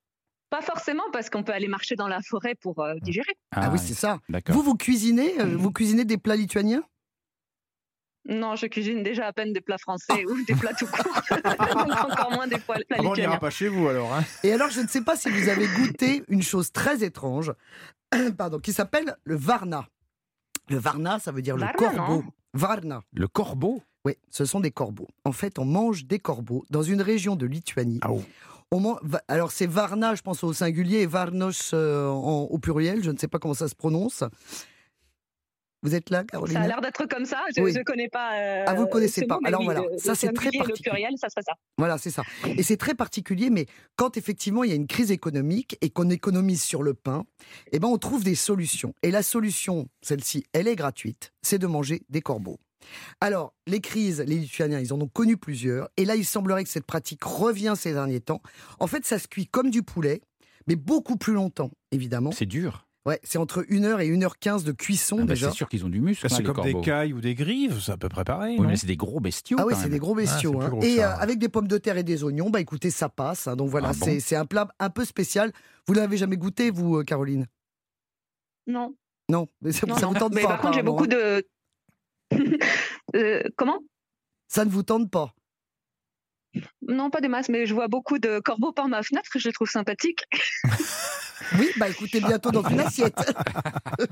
[0.49, 3.33] Pas forcément parce qu'on peut aller marcher dans la forêt pour euh, digérer.
[3.51, 4.19] Ah, oui, c'est ça.
[4.29, 4.55] D'accord.
[4.55, 6.83] Vous, vous cuisinez, euh, vous cuisinez des plats lituaniens?
[8.29, 11.21] Non, je cuisine déjà à peine des plats français ou des plats tout court.
[11.31, 14.13] Donc encore moins des plats Ah bon, on n'ira pas chez vous alors.
[14.13, 14.23] Hein?
[14.43, 17.53] Et alors, je ne sais pas si vous avez goûté une chose très étrange,
[18.38, 19.88] pardon, qui s'appelle le varna.
[20.70, 22.24] Le varna, ça veut dire Varna, le corbeau.
[22.54, 23.04] Varna.
[23.13, 25.08] Le corbeau Oui, ce sont des corbeaux.
[25.26, 28.00] En fait, on mange des corbeaux dans une région de Lituanie.
[28.02, 28.22] Ah, oh.
[28.72, 32.58] On man- va- Alors, c'est Varna, je pense au singulier, et Varnos euh, en- au
[32.60, 33.02] pluriel.
[33.02, 34.24] Je ne sais pas comment ça se prononce.
[35.88, 37.41] Vous êtes là, Caroline Ça a l'air d'être comme ça.
[37.56, 37.73] Je Oui.
[37.73, 38.38] ne connais pas.
[38.38, 39.36] euh, Ah, vous le connaissez ce pas.
[39.36, 40.89] mot, Alors oui, voilà, le- ça, c'est très Le particulier.
[40.91, 41.54] pluriel, ça se fait ça.
[41.78, 42.23] Voilà, c'est ça.
[42.58, 46.10] Et c'est très particulier, mais quand effectivement il y a une crise économique et qu'on
[46.10, 47.26] économise sur le pain,
[47.71, 48.93] eh ben on trouve des solutions.
[49.02, 52.58] Et la solution, celle-ci, elle est gratuite, c'est de manger des corbeaux.
[53.21, 55.89] Alors, les crises, les Lituaniens, ils en ont connu plusieurs.
[55.97, 58.41] Et là, il semblerait que cette pratique revient ces derniers temps.
[58.80, 60.21] En fait, ça se cuit comme du poulet,
[60.67, 62.32] mais beaucoup plus longtemps, évidemment.
[62.32, 62.87] C'est dur.
[63.08, 65.50] Ouais, c'est entre 1h et 1h15 de cuisson Ah bah, déjà.
[65.50, 66.26] c'est sûr qu'ils ont du muscle.
[66.26, 66.80] hein, C'est les comme corbeaux.
[66.82, 68.58] des cailles ou des grives, c'est à peu près pareil.
[68.60, 69.58] Oui, mais c'est des gros bestiaux.
[69.60, 70.52] Ah oui, c'est des gros bestiaux.
[70.52, 70.70] c'est plus hein.
[70.70, 71.22] gros Et ça, euh, ouais.
[71.24, 73.48] avec des pommes de terre et des oignons, bah écoutez, ça passe.
[73.48, 73.56] hein.
[73.56, 75.54] Donc voilà, Ah bon c'est un plat un peu spécial.
[75.88, 77.48] Vous l'avez jamais goûté, vous, euh, Caroline?
[78.67, 78.93] Non.
[79.30, 80.12] Non, mais ça, non, ça non.
[80.13, 80.48] vous tente Mais pas.
[80.50, 81.08] par contre, j'ai beaucoup hein.
[81.08, 81.48] de.
[83.15, 83.80] Euh, comment?
[84.50, 85.34] Ça ne vous tente pas?
[86.82, 89.50] Non, pas des masses, mais je vois beaucoup de corbeaux par ma fenêtre que je
[89.50, 90.26] trouve sympathiques.
[91.58, 93.15] Oui, bah écoutez, bientôt dans une assiette.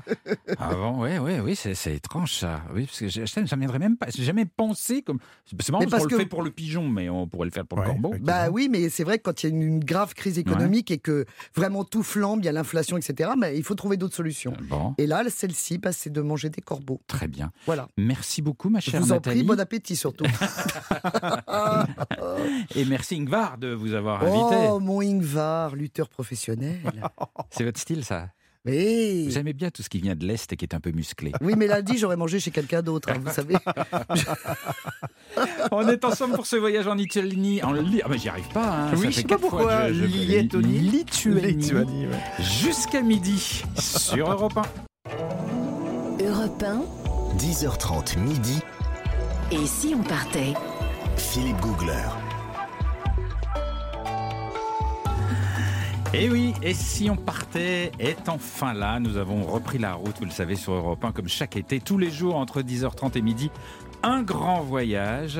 [1.06, 2.62] Ouais, ouais, oui, c'est c'est étrange ça.
[2.74, 4.06] Oui, parce que je- ça ne viendrait même pas.
[4.14, 5.18] J'ai jamais pensé comme.
[5.44, 7.44] C'est marrant Mais parce, parce qu'on que- le fait pour le pigeon, mais on pourrait
[7.46, 8.14] le faire pour Ouais, le corbeau.
[8.20, 10.90] bah oui, mais c'est vrai que quand il y a une, une grave crise économique
[10.90, 14.16] et que vraiment tout flambe, il y a l'inflation, etc., bah, il faut trouver d'autres
[14.16, 14.52] solutions.
[14.60, 17.00] Euh, Bon, Et là, celle-ci, bah, c'est de manger des corbeaux.
[17.06, 17.52] très bien.
[17.66, 17.88] Voilà.
[17.96, 19.40] Merci beaucoup, ma Je chère vous en Nathalie.
[19.40, 20.24] prie, bon appétit surtout.
[22.74, 24.68] Et merci Ingvar de vous avoir invité.
[24.70, 26.80] oh, mon Ingvar, lutteur professionnel.
[27.50, 28.28] C'est votre style, ça?
[28.66, 29.28] Oui.
[29.30, 31.32] J'aimais bien tout ce qui vient de l'Est et qui est un peu musclé.
[31.40, 33.54] Oui, mais lundi, j'aurais mangé chez quelqu'un d'autre, hein, vous savez.
[35.70, 37.62] On est ensemble pour ce voyage en Lituanie.
[37.62, 38.88] En Li- Ah, mais j'y arrive pas.
[38.88, 38.90] hein.
[38.96, 39.88] Oui, je sais pas pourquoi.
[39.92, 40.78] je- je- Liettonie.
[40.80, 41.40] Lituanie.
[41.52, 42.42] Lituanie, ouais.
[42.42, 46.24] Jusqu'à midi sur Europe 1.
[46.24, 46.82] Europe 1,
[47.38, 48.60] 10h30 midi,
[49.52, 50.54] et si on partait?
[51.16, 51.92] Philippe Googler.
[56.18, 58.98] Et oui, et si on partait est enfin là.
[59.00, 61.98] Nous avons repris la route, vous le savez, sur Europe 1, comme chaque été, tous
[61.98, 63.50] les jours entre 10h30 et midi.
[64.02, 65.38] Un grand voyage.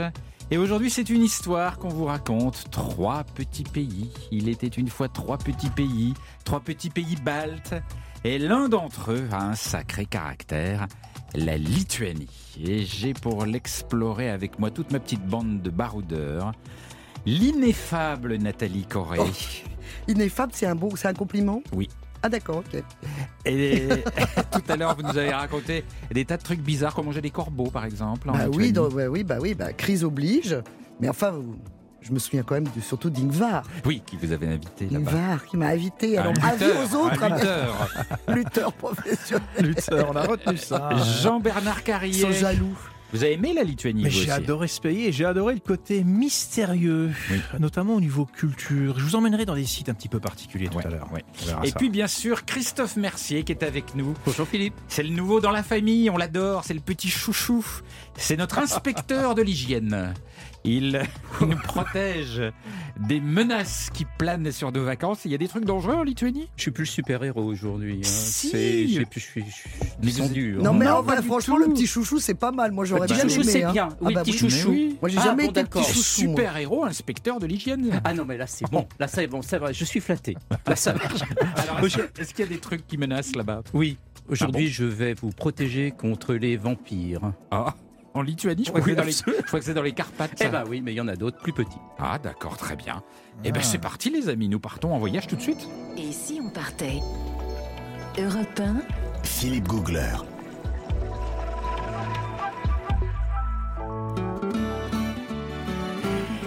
[0.51, 2.67] Et aujourd'hui, c'est une histoire qu'on vous raconte.
[2.71, 4.13] Trois petits pays.
[4.31, 6.13] Il était une fois trois petits pays,
[6.45, 7.75] trois petits pays baltes.
[8.25, 10.89] Et l'un d'entre eux a un sacré caractère,
[11.35, 12.29] la Lituanie.
[12.63, 16.53] Et j'ai pour l'explorer avec moi toute ma petite bande de baroudeurs.
[17.25, 19.21] l'ineffable Nathalie Corré.
[19.23, 19.76] Oh.
[20.09, 21.63] Ineffable, c'est un c'est un compliment?
[21.73, 21.89] Oui.
[22.23, 22.83] Ah d'accord, ok.
[23.45, 23.89] Et
[24.53, 27.31] tout à l'heure, vous nous avez raconté des tas de trucs bizarres, comme manger des
[27.31, 28.29] corbeaux, par exemple.
[28.31, 30.57] en Bah oui, dans- ouais, oui, bah oui, bah crise oblige.
[31.01, 31.35] Mais enfin,
[32.01, 33.65] je me souviens quand même de- surtout d'Ingvar.
[33.85, 35.11] Oui, qui vous avez invité là-bas.
[35.11, 36.17] Ingvar qui m'a invité.
[36.19, 37.89] Alors, Un avis lutteur, aux autres, un ah, lutteur.
[38.29, 39.43] lutteur professionnel.
[39.61, 40.91] Lutteur, on a retenu ça.
[41.23, 42.21] Jean-Bernard Carrier.
[42.23, 42.77] sont jaloux.
[43.13, 47.13] Vous avez aimé la Lituanie, j'ai adoré ce pays et j'ai adoré le côté mystérieux,
[47.31, 47.41] Oui.
[47.61, 48.99] notamment au niveau culture.
[48.99, 51.09] Je vous emmènerai dans des sites un petit peu particuliers tout Ouais, à l'heure.
[51.13, 51.25] ouais.
[51.65, 51.77] Et ça.
[51.79, 54.15] puis bien sûr, Christophe Mercier qui est avec nous.
[54.27, 54.75] Bonjour Philippe.
[54.89, 57.65] C'est le nouveau dans la famille, on l'adore, c'est le petit chouchou.
[58.17, 60.13] C'est notre inspecteur de l'hygiène.
[60.67, 61.01] Il,
[61.41, 62.43] il nous protège
[62.99, 65.21] des menaces qui planent sur nos vacances.
[65.25, 66.49] Il y a des trucs dangereux en Lituanie?
[66.57, 67.95] Je suis plus le super-héros aujourd'hui.
[67.99, 68.03] hein.
[68.03, 68.49] Si.
[68.49, 69.71] C'est- Je suis, je suis
[70.03, 70.53] Mais.
[70.63, 70.77] Non, hein.
[70.79, 71.63] mais Non, en vrai, pas du franchement, tout.
[71.63, 72.73] le petit chouchou, c'est pas mal.
[72.73, 73.51] Moi, j'aurais bien chouchou, aimé.
[73.53, 73.73] c'est hein.
[73.73, 73.89] bien.
[73.93, 74.39] Ah Oui, bah petit oui.
[74.39, 74.71] chouchou.
[74.71, 74.97] Mais oui.
[75.01, 75.83] Moi, j'ai Ah, jamais bon, été d'accord.
[75.83, 76.25] petit chouchou.
[76.31, 76.37] moi.
[76.37, 78.01] Super héros, inspecteur de l'hygiène.
[78.05, 78.87] Ah non, mais là c'est bon.
[78.99, 79.73] Là c'est bon, c'est vrai.
[79.73, 80.37] Je suis flatté.
[80.67, 81.21] Là ça marche.
[81.57, 83.63] Alors, est-ce qu'il y a des trucs qui menacent là-bas?
[83.73, 83.97] Oui.
[84.29, 87.33] Aujourd'hui, Ah je vais vous protéger contre les vampires.
[87.53, 87.75] Ah,
[88.17, 89.43] en Lituanie, je crois, que Oui, c'est dans les, absolument.
[89.43, 90.33] je crois que c'est dans les Carpates.
[90.41, 91.79] Eh ben oui, mais il y en a d'autres plus petits.
[91.99, 93.03] Ah, d'accord, très bien.
[93.45, 93.67] Eh ben Ah.
[93.67, 94.49] c'est parti, les amis.
[94.49, 95.69] Nous partons en voyage tout de suite.
[95.97, 97.01] Et si on partait
[98.19, 98.77] Europe 1,
[99.23, 100.15] Philippe Googler.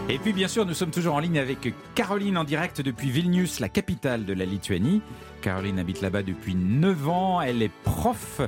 [0.09, 3.59] Et puis bien sûr, nous sommes toujours en ligne avec Caroline en direct depuis Vilnius,
[3.59, 5.01] la capitale de la Lituanie.
[5.41, 8.41] Caroline habite là-bas depuis 9 ans, elle est prof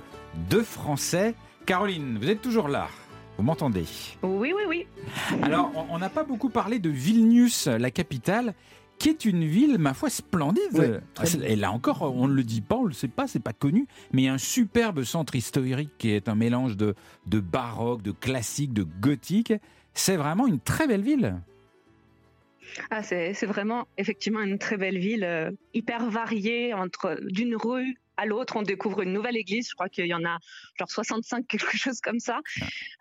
[0.49, 1.36] de français.
[1.67, 2.88] Caroline, vous êtes toujours là
[3.41, 3.86] Vous m'entendez
[4.21, 4.88] Oui, oui, oui.
[5.41, 8.54] Alors, on- n'a pas beaucoup parlé de Vilnius, la capitale,
[8.99, 11.01] qui est une ville, ma foi, splendide.
[11.23, 13.39] C'est- Et là encore, on ne le dit pas, on ne le sait pas, c'est
[13.39, 16.93] pas connu, mais il y a un superbe centre historique qui est un mélange de,
[17.25, 19.54] de baroque, de classique, de gothique.
[19.95, 21.34] C'est vraiment une très belle ville.
[22.91, 26.75] Ah, c'est c'est vraiment effectivement une très belle ville, euh, hyper variée.
[26.75, 29.69] Entre d'une rue à l'autre, on découvre une nouvelle église.
[29.69, 30.38] Je crois qu'il y en a
[30.78, 32.39] genre 65, quelque chose comme ça.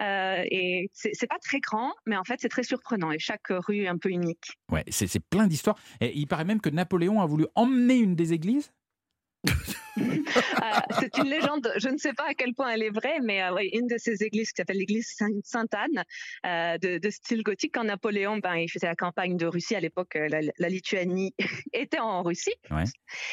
[0.02, 3.12] Euh, et c'est pas très grand, mais en fait, c'est très surprenant.
[3.12, 4.52] Et chaque rue est un peu unique.
[4.70, 5.78] Ouais, c'est c'est plein d'histoires.
[6.00, 8.72] Et il paraît même que Napoléon a voulu emmener une des églises.
[9.98, 11.70] Euh, c'est une légende.
[11.76, 14.22] Je ne sais pas à quel point elle est vraie, mais euh, une de ces
[14.22, 16.04] églises qui s'appelle l'église Saint- Sainte-Anne,
[16.46, 19.80] euh, de, de style gothique, quand Napoléon, ben, il faisait la campagne de Russie à
[19.80, 21.34] l'époque, la, la Lituanie
[21.72, 22.84] était en Russie, Ouais.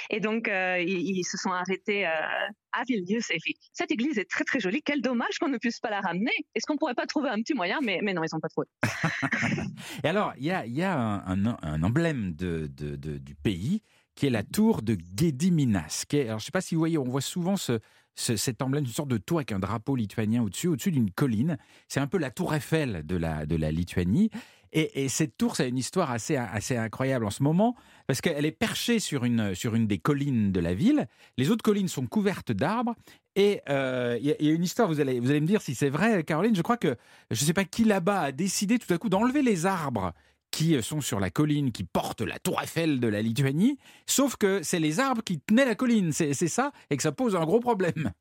[0.10, 3.30] et donc euh, ils, ils se sont arrêtés à Vilnius.
[3.32, 4.82] Et puis, cette église est très très jolie.
[4.84, 6.32] Quel dommage qu'on ne puisse pas la ramener.
[6.54, 7.80] Est-ce qu'on pourrait pas trouver un petit moyen?
[7.84, 8.68] Mais, mais non, ils n'ont pas trouvé.
[10.04, 13.18] Et alors, il y a, il y a un, un- un emblème de, de- de-
[13.18, 13.84] du pays
[14.18, 16.04] qui est la tour de Gediminas.
[16.10, 17.80] qui alors, je ne sais pas si vous voyez, on voit souvent ce,
[18.16, 21.58] ce- cet emblème, une sorte de tour avec un drapeau lituanien au-dessus, au-dessus d'une colline.
[21.88, 24.32] C'est un peu la tour Eiffel de la, Lituanie.
[24.74, 26.36] Et, et cette tour, ça a une histoire assez,
[26.76, 27.76] incroyable en ce moment,
[28.08, 29.54] parce qu'elle est perchée sur une,
[29.88, 31.08] des collines de la ville.
[31.38, 32.96] Les autres collines sont couvertes d'arbres.
[33.36, 36.24] Et euh, il y, a- une histoire, allez, vous allez me dire si c'est vrai,
[36.24, 36.56] Caroline.
[36.56, 36.96] Je crois que,
[37.30, 40.12] je ne sais pas qui là-bas a décidé tout à coup d'enlever les arbres
[40.52, 44.62] qui sont sur la colline, qui portent la tour Eiffel de la Lituanie, sauf que
[44.64, 47.46] c'est les arbres qui tenaient la colline, c'est c'est ça, et que ça pose un
[47.46, 48.12] gros problème.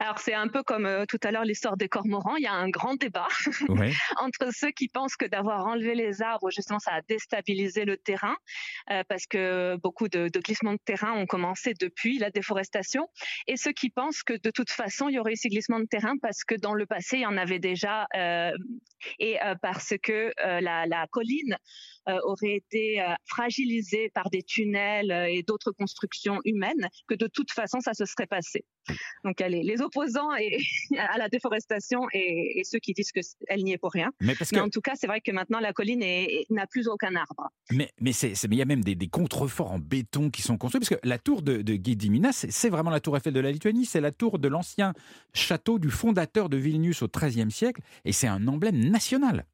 [0.00, 2.36] Alors c'est un peu comme euh, tout à l'heure l'histoire des cormorans.
[2.36, 3.28] Il y a un grand débat
[3.68, 3.92] Ouais.
[4.16, 8.34] entre ceux qui pensent que d'avoir enlevé les arbres, justement, ça a déstabilisé le terrain,
[8.90, 13.06] euh, parce que beaucoup de, de glissements de terrain ont commencé depuis la déforestation,
[13.46, 15.86] et ceux qui pensent que de toute façon, il y aurait eu ces glissements de
[15.86, 18.50] terrain parce que dans le passé, il y en avait déjà, euh,
[19.18, 21.56] et euh, parce que euh, la, la colline
[22.08, 27.80] euh, aurait été fragilisée par des tunnels et d'autres constructions humaines, que de toute façon,
[27.80, 28.64] ça se serait passé.
[29.24, 30.58] Donc, les, les opposants et,
[30.98, 34.10] à la déforestation et, et ceux qui disent qu'elle n'y est pour rien.
[34.20, 36.04] Mais parce que, Mais en tout cas, c'est vrai que maintenant, la colline
[36.50, 37.48] n'a plus aucun arbre.
[37.70, 41.00] mais, mais il y a même des, des contreforts en béton qui sont construits, parce
[41.00, 41.78] que la tour de, de
[42.32, 44.92] c'est, c'est vraiment la tour Eiffel de la Lituanie, c'est la tour de l'ancien
[45.34, 49.44] château du fondateur de Vilnius au XIIIe siècle, et c'est un emblème national.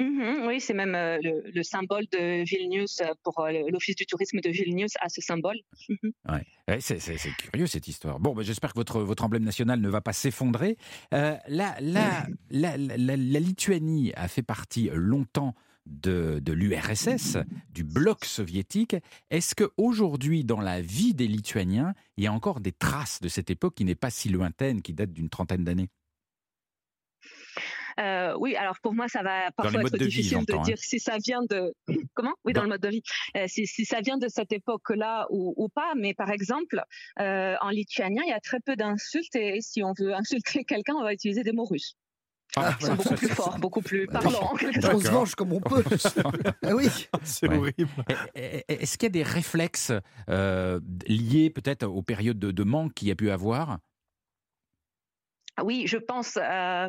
[0.00, 4.06] Mhm, oui, c'est même euh, le, le symbole de Vilnius euh, pour euh, l'Office du
[4.06, 5.56] tourisme de Vilnius a ce symbole.
[5.88, 6.12] Mhm.
[6.28, 6.46] Ouais.
[6.68, 6.98] Ouais, c'est,
[7.36, 8.20] curieux cette histoire.
[8.20, 10.76] Bon, ben, j'espère que votre, votre emblème national ne va pas s'effondrer.
[11.14, 15.54] Euh, la, la, la, la- la- la Lituanie a fait partie longtemps
[15.86, 17.38] de, de l'URSS,
[17.70, 18.94] du bloc soviétique.
[19.30, 23.50] Est-ce qu'aujourd'hui, dans la vie des Lituaniens, il y a encore des traces de cette
[23.50, 25.88] époque qui n'est pas si lointaine, qui date d'une trentaine d'années?
[27.98, 30.62] Euh, oui, alors pour moi, ça va parfois être de vie, difficile de hein.
[30.62, 31.74] dire si ça vient de
[32.14, 32.34] comment?
[32.44, 33.02] Oui, dans, Dans- le mode de vie.
[33.36, 35.92] Euh, si, si ça vient de cette époque-là ou, ou pas.
[35.96, 36.82] Mais par exemple,
[37.20, 40.94] euh, en lituanien, il y a très peu d'insultes et si on veut insulter quelqu'un,
[40.94, 41.94] on va utiliser des mots russes.
[42.56, 44.52] Ah, Ils sont beaucoup plus forts, beaucoup plus parlants.
[44.52, 44.94] en quelque sorte.
[44.94, 45.84] On se venge comme on peut.
[46.64, 46.88] Ah oui.
[47.22, 47.56] C'est Ouais.
[47.58, 47.90] horrible.
[48.34, 49.92] Est-ce qu'il y a des réflexes
[50.30, 53.78] euh, liés peut-être aux périodes de, de manque qu'il y a pu avoir
[55.62, 56.88] Oui, je pense, euh,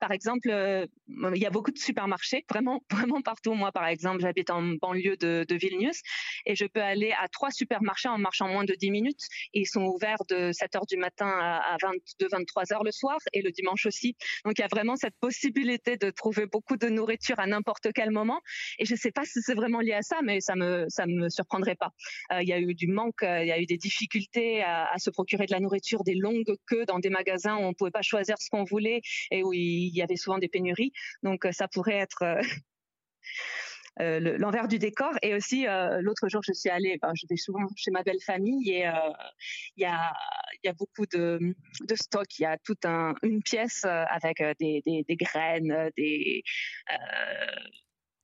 [0.00, 3.54] par exemple, euh, il y a beaucoup de supermarchés, vraiment, vraiment partout.
[3.54, 6.00] Moi, par exemple, j'habite en banlieue de, Vilnius
[6.46, 9.20] et je peux aller à trois supermarchés en marchant moins de 10 minutes.
[9.52, 13.18] Ils sont ouverts de 7 heures du matin à, à 22, 23 heures le soir
[13.32, 14.16] et le dimanche aussi.
[14.44, 18.10] Donc, il y a vraiment cette possibilité de trouver beaucoup de nourriture à n'importe quel
[18.10, 18.40] moment.
[18.78, 21.06] Et je ne sais pas si c'est vraiment lié à ça, mais ça me, ça
[21.06, 21.90] me surprendrait pas.
[22.32, 25.10] Euh, il y a eu du manque, il y a eu des difficultés à, se
[25.10, 28.36] procurer de la nourriture, des longues queues dans des magasins où on pouvait pas choisir
[28.38, 30.92] ce qu'on voulait et où il y avait souvent des pénuries.
[31.22, 32.40] Donc euh, ça pourrait être euh,
[34.00, 35.12] euh, le- l'envers du décor.
[35.22, 38.20] Et aussi euh, l'autre jour, je suis allée, ben, je vais souvent chez ma belle
[38.24, 38.92] famille et euh,
[39.76, 40.12] il y a
[40.64, 41.38] y a beaucoup de,
[41.80, 42.26] de stock.
[42.38, 46.42] Il y a toute un, une pièce avec des, des, des graines, des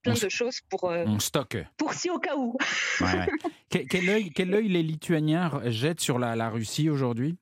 [0.02, 1.56] plein On de choses pour On stocke.
[1.78, 2.56] pour si au cas où.
[3.00, 3.26] Ouais, ouais.
[3.88, 7.36] Quel, œil, quel œil les Lituaniens jettent sur la, la Russie aujourd'hui?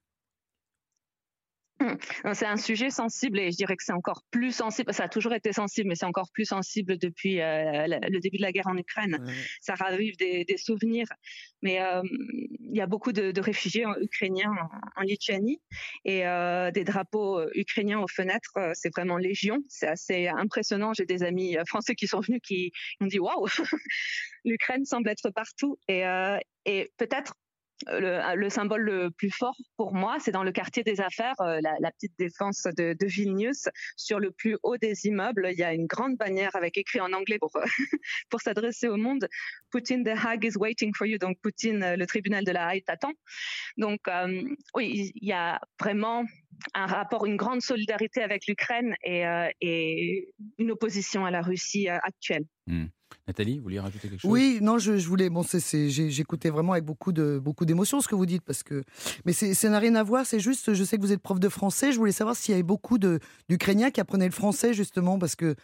[2.34, 4.92] C'est un sujet sensible et je dirais que c'est encore plus sensible.
[4.92, 8.42] Ça a toujours été sensible, mais c'est encore plus sensible depuis euh, le début de
[8.42, 9.18] la guerre en Ukraine.
[9.60, 11.06] Ça ravive des, des souvenirs.
[11.62, 12.02] Mais euh,
[12.60, 15.60] il y a beaucoup de, de réfugiés ukrainiens en, en Lituanie
[16.04, 18.52] et euh, des drapeaux ukrainiens aux fenêtres.
[18.74, 19.58] C'est vraiment légion.
[19.68, 20.92] C'est assez impressionnant.
[20.94, 23.46] J'ai des amis français qui sont venus qui ont dit waouh,
[24.44, 25.78] l'Ukraine semble être partout.
[25.88, 26.04] Et,
[26.66, 27.34] et peut-être
[27.86, 31.60] le, le symbole le plus fort pour moi, c'est dans le quartier des affaires, euh,
[31.60, 33.68] la, petite défense de, Vilnius.
[33.96, 37.12] Sur le plus haut des immeubles, il y a une grande bannière avec écrit en
[37.12, 37.50] anglais pour,
[38.30, 39.28] pour s'adresser au monde.
[39.70, 41.18] Poutine, the Hague is waiting for you.
[41.18, 43.12] Donc Poutine, euh, le tribunal de la Haye t'attend.
[43.76, 44.42] Donc euh,
[44.74, 46.24] oui, il y a vraiment
[46.74, 51.88] un rapport, une grande solidarité avec l'Ukraine et, euh, et une opposition à la Russie
[51.88, 52.44] euh, actuelle.
[53.26, 54.30] Nathalie, vous vouliez rajouter quelque chose?
[54.30, 55.30] Oui, non, je, je voulais.
[55.30, 58.82] Bon, c'est, j'écoutais vraiment avec beaucoup de beaucoup d'émotion ce que vous dites parce que,
[59.24, 60.26] mais c'est, ça n'a rien à voir.
[60.26, 61.92] C'est juste, je sais que vous êtes prof de français.
[61.92, 65.36] Je voulais savoir s'il y avait beaucoup de d'Ukrainiens qui apprenaient le français justement parce
[65.36, 65.54] que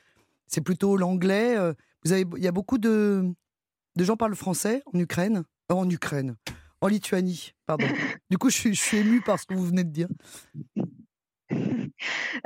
[0.47, 1.57] c'est plutôt l'anglais.
[1.57, 1.75] euh,
[2.05, 3.25] Vous avez, il y a beaucoup de
[3.97, 6.37] de gens parlent français en Ukraine, en Ukraine,
[6.81, 7.87] en Lituanie, pardon.
[8.31, 10.09] du coup, je suis, je suis ému par ce que vous venez de dire.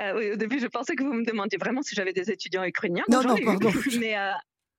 [0.00, 2.64] Euh, oui, au début, je pensais que vous me demandiez vraiment si j'avais des étudiants
[2.64, 3.04] ukrainiens.
[3.08, 3.70] Non, non, pardon.
[4.00, 4.32] Mais, euh,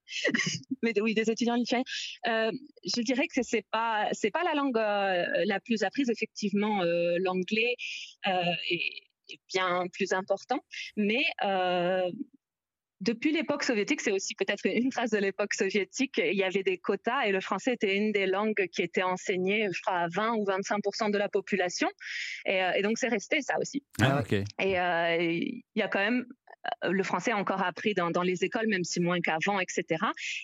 [0.82, 1.84] mais oui, des étudiants lituaniens.
[2.28, 2.52] Euh,
[2.84, 6.10] je dirais que c'est pas c'est pas la langue la plus apprise.
[6.10, 6.82] Effectivement,
[7.18, 7.74] l'anglais
[8.24, 10.60] est, est bien plus important.
[10.96, 11.24] Mais
[13.00, 16.78] depuis l'époque soviétique, c'est aussi peut-être une trace de l'époque soviétique, il y avait des
[16.78, 20.34] quotas et le français était une des langues qui était enseignée, je crois, à 20
[20.36, 21.88] ou 25% de la population.
[22.46, 23.82] Et, euh, et donc, c'est resté ça aussi.
[24.00, 24.32] Ah, ok.
[24.32, 26.24] Et euh, il y a quand même
[26.82, 29.84] le français est encore appris dans, dans les écoles, même si moins qu'avant, etc.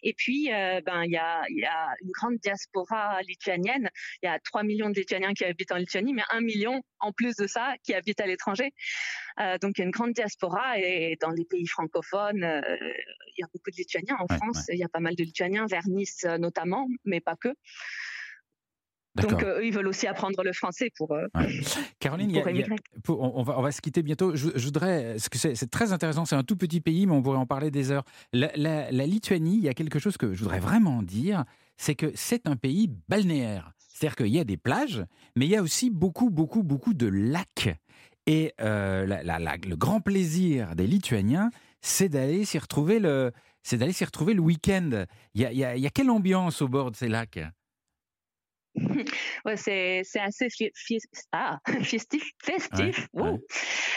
[0.02, 3.90] Et puis, euh, ben, il y a, il y a une grande diaspora lituanienne.
[4.22, 7.12] Il y a 3 millions de Lituaniens qui habitent en Lituanie, mais 1 million en
[7.12, 8.72] plus de ça qui habitent à l'étranger.
[9.40, 12.61] Euh, donc, il y a une grande diaspora et dans les pays francophones, euh,
[13.37, 14.16] il y a beaucoup de Lituaniens.
[14.18, 17.20] En Ouais, France, il y a pas mal de Lituaniens, vers Nice euh, notamment, mais
[17.20, 17.48] pas que.
[19.14, 21.27] Donc, euh, eux, ils veulent aussi apprendre le français pour, euh,
[21.98, 22.77] Caroline, il y a- pour il y a- émigrer.
[23.05, 24.35] pour- on, va, on va se quitter bientôt.
[24.35, 27.12] Je, je voudrais, parce que c'est c'est très intéressant, c'est un tout petit pays, mais
[27.12, 28.05] on pourrait en parler des heures.
[28.33, 31.44] La, la- la Lituanie, il y a quelque chose que je voudrais vraiment dire,
[31.77, 33.72] c'est que c'est un pays balnéaire.
[33.79, 35.05] C'est-à-dire qu'il y a des plages,
[35.37, 37.77] mais il y a aussi beaucoup, beaucoup, beaucoup de lacs.
[38.27, 43.33] Et euh, la- la- la- le grand plaisir des Lituaniens, c'est d'aller s'y retrouver le,
[43.62, 45.05] c'est d'aller s'y retrouver le week-end.
[45.35, 47.09] Il y a, il y a- il y a quelle ambiance au bord de ces
[47.09, 47.40] lacs?
[49.44, 50.98] Ouais, c'est c'est assez fi- fi-
[51.32, 53.08] ah, festif, festif.
[53.12, 53.38] Ouais, wow.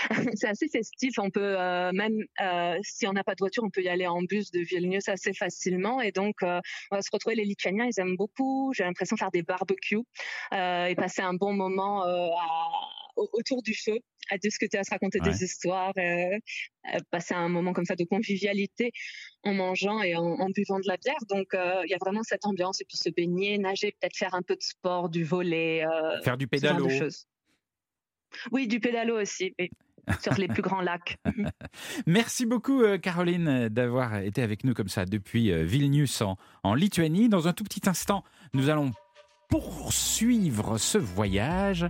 [0.36, 1.14] C'est assez festif.
[1.18, 4.06] On peut euh, même euh, si on n'a pas de voiture, on peut y aller
[4.08, 6.02] en bus de Vilnius assez facilement.
[6.02, 6.60] Et donc, euh,
[6.92, 7.36] on va se retrouver.
[7.36, 8.72] Les Lituaniens, ils aiment beaucoup.
[8.76, 10.04] J'ai l'impression faire des barbecues
[10.54, 12.70] euh, et passer un bon moment euh, à-
[13.16, 13.98] au- autour du feu,
[14.30, 15.30] à discuter, à se raconter Ouais.
[15.32, 18.92] des histoires, euh, euh, passer un moment comme ça de convivialité
[19.44, 21.20] en mangeant et en, en buvant de la bière.
[21.30, 22.82] Donc, euh, il y a vraiment cette ambiance.
[22.82, 26.38] Et puis se baigner, nager, peut-être faire un peu de sport, du volet, euh, Faire
[26.38, 26.88] du pédalo.
[28.52, 29.56] Oui, du pédalo aussi,
[30.22, 31.18] sur les plus grands lacs.
[32.06, 37.30] Merci beaucoup, Caroline, d'avoir été avec nous comme ça depuis Vilnius en, en Lituanie.
[37.30, 38.92] Dans un tout petit instant, nous allons
[39.50, 41.86] poursuivre ce voyage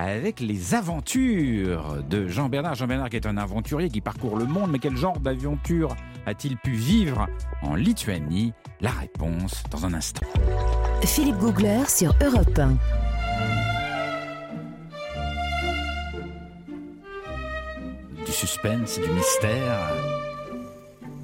[0.00, 2.74] avec les aventures de Jean Bernard.
[2.74, 6.56] Jean Bernard qui est un aventurier qui parcourt le monde, mais quel genre d'aventure a-t-il
[6.56, 7.28] pu vivre
[7.62, 8.54] en Lituanie?
[8.80, 10.26] La réponse dans un instant.
[11.04, 12.76] Philippe Googler sur Europe 1.
[18.24, 19.92] Du suspense, du mystère.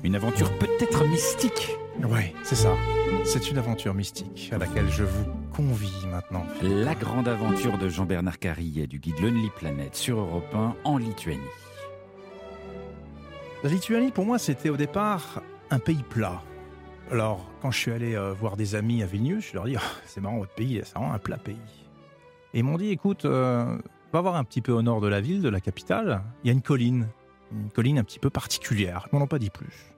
[0.05, 1.79] Une aventure peut-être mystique.
[2.05, 2.75] Oui, c'est ça.
[3.25, 5.25] C'est une aventure mystique à laquelle je vous
[5.55, 6.45] convie maintenant.
[6.63, 11.41] La grande aventure de Jean-Bernard Carillet du guide Lonely Planet sur Europe 1 en Lituanie.
[13.65, 16.43] La Lituanie, pour moi, c'était au départ un pays plat.
[17.11, 19.77] Alors, quand je suis allé euh, voir des amis à Vilnius, je leur ai dit
[19.77, 21.57] Ah, c'est marrant, votre pays, c'est vraiment un plat pays.
[22.53, 23.79] Et ils m'ont dit écoute, euh,
[24.13, 26.51] va voir un petit peu au nord de la ville, de la capitale, il y
[26.51, 27.09] a une colline.
[27.53, 29.09] Une colline un petit peu particulière.
[29.13, 29.96] Ils m'en ont pas dit plus.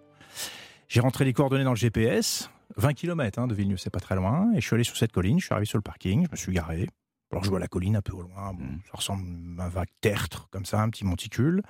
[0.89, 4.51] J'ai rentré les coordonnées dans le GPS, 20 km de Vilnius, c'est pas très loin,
[4.55, 6.37] et je suis allé sur cette colline, je suis arrivé sur le parking, je me
[6.37, 6.89] suis garé.
[7.31, 8.81] Alors je vois la colline un peu au loin, bon, Mm.
[8.87, 11.63] ça ressemble à un vague tertre, comme ça, un petit monticule.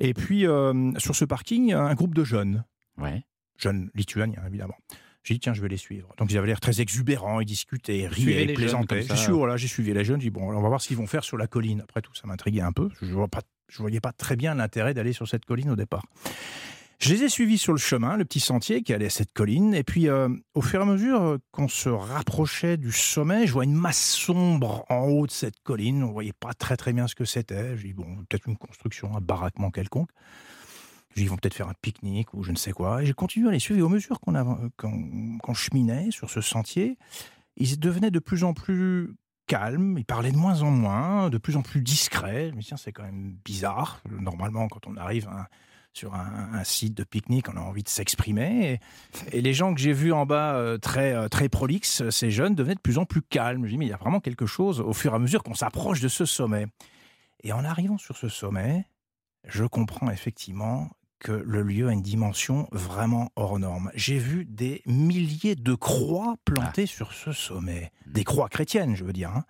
[0.00, 2.64] Et puis, euh, sur ce parking, un groupe de jeunes,
[2.98, 3.24] Ouais.
[3.56, 4.76] jeunes lituaniens, évidemment.
[5.24, 6.12] J'ai dit, tiens, je vais les suivre.
[6.18, 9.02] Donc, ils avaient l'air très exubérants, ils discutaient, ils riaient, ils plaisantaient.
[9.02, 9.14] ça.
[9.14, 11.22] J'ai voilà, suivi les jeunes, j'ai dit, bon, on va voir ce qu'ils vont faire
[11.24, 11.80] sur la colline.
[11.82, 12.90] Après tout, ça m'intriguait un peu.
[13.00, 13.26] Je ne
[13.68, 16.04] je voyais pas très bien l'intérêt d'aller sur cette colline au départ.
[17.02, 19.74] Je les ai suivis sur le chemin, le petit sentier qui allait à cette colline.
[19.74, 23.52] Et puis, euh, au fur et à mesure euh, qu'on se rapprochait du sommet, je
[23.52, 26.04] vois une masse sombre en haut de cette colline.
[26.04, 27.76] On ne voyait pas très très bien ce que c'était.
[27.76, 30.10] Je dis, bon, peut-être une construction, un baraquement quelconque.
[31.16, 33.02] Ils vont peut-être faire un pique-nique ou je ne sais quoi.
[33.02, 33.80] Et j'ai continué à les suivre.
[33.80, 36.98] Et au mesure qu'on cheminait sur ce sentier,
[37.56, 39.12] ils devenaient de plus en plus
[39.48, 39.98] calmes.
[39.98, 42.50] Ils parlaient de moins en moins, de plus en plus discrets.
[42.50, 44.00] Je me dis, tiens, c'est quand même bizarre.
[44.08, 45.48] Normalement, quand on arrive à-
[45.94, 48.80] sur un, un site de pique-nique, on a envie de s'exprimer.
[49.32, 52.30] Et, et les gens que j'ai vus en bas, euh, très, euh, très prolixes, ces
[52.30, 53.64] jeunes, devenaient de plus en plus calmes.
[53.66, 55.54] Je dis, mais il y a vraiment quelque chose au fur et à mesure qu'on
[55.54, 56.66] s'approche de ce sommet.
[57.44, 58.86] Et en arrivant sur ce sommet,
[59.46, 60.88] je comprends effectivement
[61.18, 63.90] que le lieu a une dimension vraiment hors norme.
[63.94, 67.92] J'ai vu des milliers de croix plantées sur ce sommet.
[68.06, 69.30] Des croix chrétiennes, je veux dire.
[69.30, 69.44] hein.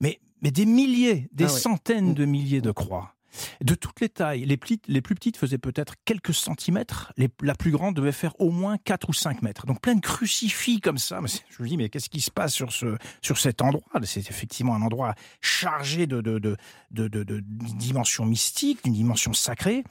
[0.00, 1.58] Mais, mais des milliers, des Ah ouais.
[1.60, 3.14] centaines de milliers de croix.
[3.62, 4.44] De toutes les tailles.
[4.44, 4.78] Les, plus
[5.14, 7.12] petites faisaient peut-être quelques centimètres.
[7.42, 9.66] La plus grande devait faire au moins 4 ou 5 mètres.
[9.66, 11.20] Donc plein de crucifix comme ça.
[11.20, 13.82] Mais je me dis, mais qu'est-ce qui se passe sur, ce, sur cet endroit?
[14.04, 16.56] C'est effectivement un endroit chargé de, de, de,
[16.90, 19.84] de- de dimension mystique, d'une dimension sacrée.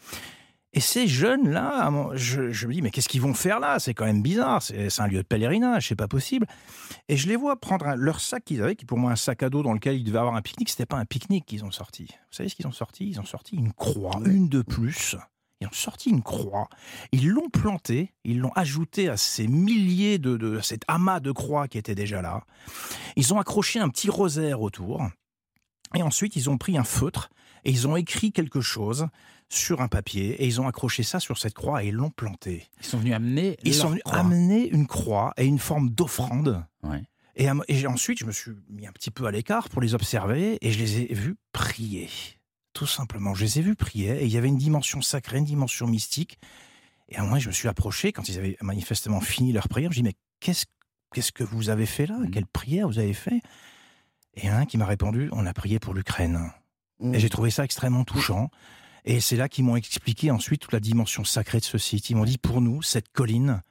[0.73, 3.79] Et ces jeunes-là, je, je me dis, mais qu'est-ce qu'ils vont faire là?
[3.79, 6.45] C'est quand même bizarre, c'est un lieu de pèlerinage, c'est pas possible.
[7.07, 9.15] Et je les vois prendre un- leur sac qu'ils avaient, qui est pour moi un
[9.15, 11.65] sac à dos dans lequel ils devaient avoir un pique-nique, c'était pas un pique-nique qu'ils
[11.65, 12.05] ont sorti.
[12.09, 13.09] Vous savez ce qu'ils ont sorti?
[13.09, 15.15] Ils ont sorti une croix, une de plus.
[15.61, 16.69] Ils ont sorti une croix,
[17.11, 21.33] ils l'ont plantée, ils l'ont ajoutée à ces milliers de, de à cet amas de
[21.33, 22.43] croix qui était déjà là.
[23.17, 25.01] Ils ont accroché un petit rosaire autour.
[25.95, 27.29] Et ensuite, ils ont pris un feutre
[27.65, 29.07] et ils ont écrit quelque chose
[29.49, 32.67] sur un papier et ils ont accroché ça sur cette croix et ils l'ont planté.
[32.79, 33.57] Ils sont venus amener.
[33.63, 34.19] Ils leur sont venus croix.
[34.19, 36.63] amener une croix et une forme d'offrande.
[36.83, 37.03] Ouais.
[37.35, 40.57] Et, et ensuite, je me suis mis un petit peu à l'écart pour les observer
[40.61, 42.09] et je les ai vus prier.
[42.73, 45.45] Tout simplement, je les ai vus prier et il y avait une dimension sacrée, une
[45.45, 46.37] dimension mystique.
[47.07, 49.91] Et à un moment, je me suis approché quand ils avaient manifestement fini leur prière.
[49.91, 50.65] Je me dis, mais qu'est-ce
[51.13, 52.17] qu'est-ce que vous avez fait là?
[52.19, 52.31] Mhm.
[52.31, 53.41] Quelle prière vous avez fait?
[54.35, 56.51] Et un qui m'a répondu, on a prié pour l'Ukraine.
[56.99, 57.15] Mm.
[57.15, 58.49] Et j'ai trouvé ça extrêmement touchant.
[59.05, 62.09] Et c'est là qu'ils m'ont expliqué ensuite toute la dimension sacrée de ce site.
[62.09, 63.61] Ils m'ont dit, pour nous, cette colline,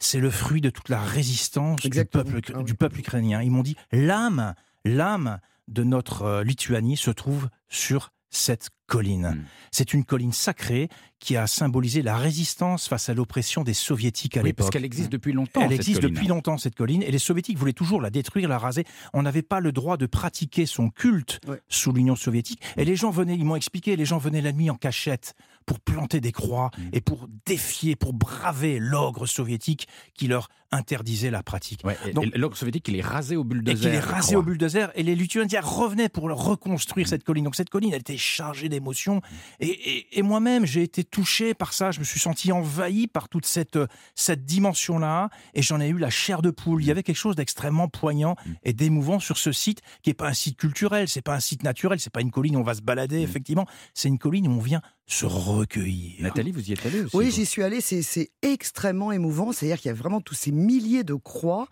[0.00, 3.42] c'est le fruit de toute la résistance du peuple, Ah du peuple ukrainien.
[3.42, 9.28] Ils m'ont dit, l'âme, l'âme de notre euh, Lituanie se trouve sur cette colline.
[9.36, 9.44] Mm.
[9.70, 14.40] C'est une colline sacrée qui a symbolisé la résistance face à l'oppression des soviétiques à
[14.40, 14.58] Oui, l'époque.
[14.58, 15.60] parce qu'elle existe depuis longtemps.
[15.62, 16.14] Elle cette existe colline.
[16.14, 18.84] depuis longtemps, cette colline, et les soviétiques voulaient toujours la détruire, la raser.
[19.12, 21.60] On n'avait pas le droit de pratiquer son culte Ouais.
[21.68, 22.62] sous l'Union soviétique.
[22.76, 25.34] Et les gens venaient, ils m'ont expliqué, les gens venaient la nuit en cachette
[25.66, 31.42] pour planter des croix et pour défier, pour braver l'ogre soviétique qui leur interdisait la
[31.42, 31.80] pratique.
[31.84, 33.80] Ouais, et- Donc- et l'ogre soviétique, il est rasé au Et bulldozer.
[33.80, 37.10] qu'il est rasé au bulldozer, et les Lituaniens revenaient pour reconstruire Mm.
[37.10, 37.44] cette colline.
[37.44, 39.20] Donc cette colline, elle était chargée d'émotions.
[39.60, 41.90] Et, et- et moi-même, j'ai été touché par ça.
[41.90, 45.30] Je me suis senti envahi par toute cette, euh, cette dimension-là.
[45.54, 46.82] Et j'en ai eu la chair de poule.
[46.82, 48.52] Il y avait quelque chose d'extrêmement poignant Mm.
[48.64, 51.62] et d'émouvant sur ce site, qui n'est pas un site culturel, c'est pas un site
[51.62, 53.24] naturel, c'est pas une colline où on va se balader, Mm.
[53.24, 53.66] effectivement.
[53.94, 56.16] C'est une colline où on vient se recueillir.
[56.20, 57.80] Nathalie, vous y êtes allée aussi Oui, j'y suis allée.
[57.80, 59.52] C'est c'est extrêmement émouvant.
[59.52, 61.68] C'est-à-dire qu'il y a vraiment tous ces milliers de croix.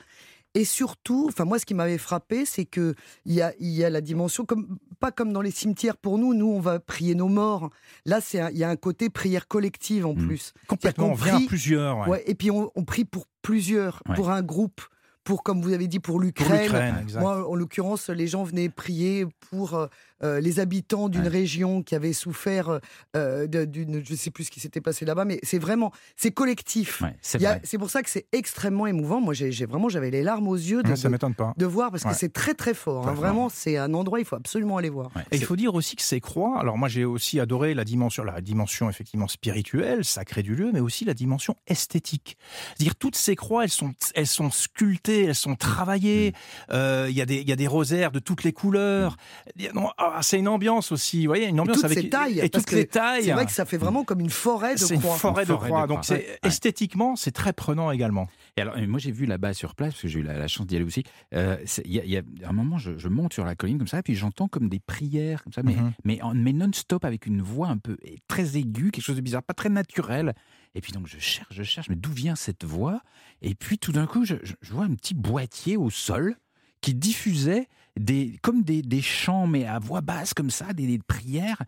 [0.55, 2.95] Et surtout, enfin moi, ce qui m'avait frappé, c'est que
[3.27, 6.33] il y a, y a la dimension comme pas comme dans les cimetières pour nous.
[6.33, 7.69] Nous, on va prier nos morts.
[8.07, 10.27] Là, c'est il y a un côté prière collective en Mm.
[10.27, 10.55] plus.
[10.67, 11.99] Complètement, on vient à plusieurs.
[11.99, 12.09] ouais.
[12.09, 14.15] Ouais, et puis on, on prie pour plusieurs, Ouais.
[14.15, 14.81] pour un groupe,
[15.25, 17.05] pour comme vous avez dit pour l'Ukraine.
[17.19, 19.75] Moi, en l'occurrence, les gens venaient prier pour
[20.23, 21.29] euh, euh, les habitants d'une Ouais.
[21.29, 22.81] région qui avaient souffert
[23.17, 26.31] euh, de- d'une, je sais plus ce qui s'était passé là-bas, mais c'est vraiment, c'est
[26.33, 27.01] collectif.
[27.03, 29.21] Ouais, c'est a- pour ça que c'est extrêmement émouvant.
[29.21, 31.53] Moi, j'ai j'ai vraiment, j'avais les larmes aux yeux de, Non, ça de- m'étonne pas.
[31.57, 33.03] de voir parce que c'est très très fort.
[33.03, 33.07] hein.
[33.07, 33.21] Très fort.
[33.23, 35.11] Vraiment, c'est un endroit, il faut absolument aller voir.
[35.15, 37.85] Ouais, Et il faut dire aussi que ces croix, alors moi j'ai aussi adoré la
[37.85, 42.37] dimension, la dimension effectivement spirituelle, sacrée du lieu, mais aussi la dimension esthétique.
[42.75, 46.31] C'est-à-dire toutes ces croix, elles sont, elles sont sculptées, elles sont travaillées.
[46.33, 46.73] Mm.
[46.73, 49.17] Euh, Il y a des, il y a des rosaires de toutes les couleurs.
[49.59, 51.21] A- non, ah, c'est une ambiance aussi.
[51.27, 53.25] Vous voyez, une ambiance toutes avec ces tailles, et parce toutes les tailles.
[53.25, 55.17] C'est vrai que ça fait vraiment comme une forêt de C'est une croix.
[55.17, 55.83] forêt de Une forêt de croix.
[55.85, 55.95] croix.
[55.97, 56.39] Donc c'est Ouais.
[56.45, 58.29] esthétiquement, c'est très prenant également.
[58.57, 60.67] Et alors, moi, j'ai vu là-bas sur place, parce que j'ai eu la, la chance
[60.67, 61.03] d'y aller aussi.
[61.35, 63.55] euh, c'est- Il y, a- il y a un moment, je, je monte sur la
[63.55, 65.93] colline comme ça, puis j'entends comme des prières, comme ça, mais, Mhm.
[66.35, 67.97] mais, non-stop, avec une voix un peu
[68.29, 70.35] très aiguë, quelque chose de bizarre, pas très naturel.
[70.75, 73.01] Et puis donc, je cherche, je cherche, mais d'où vient cette voix?
[73.43, 76.37] Et puis tout d'un coup, je, je- je vois un petit boîtier au sol
[76.81, 77.69] qui diffusait
[77.99, 81.63] des, comme des, des chants, mais à voix basse, comme ça, des, des prières.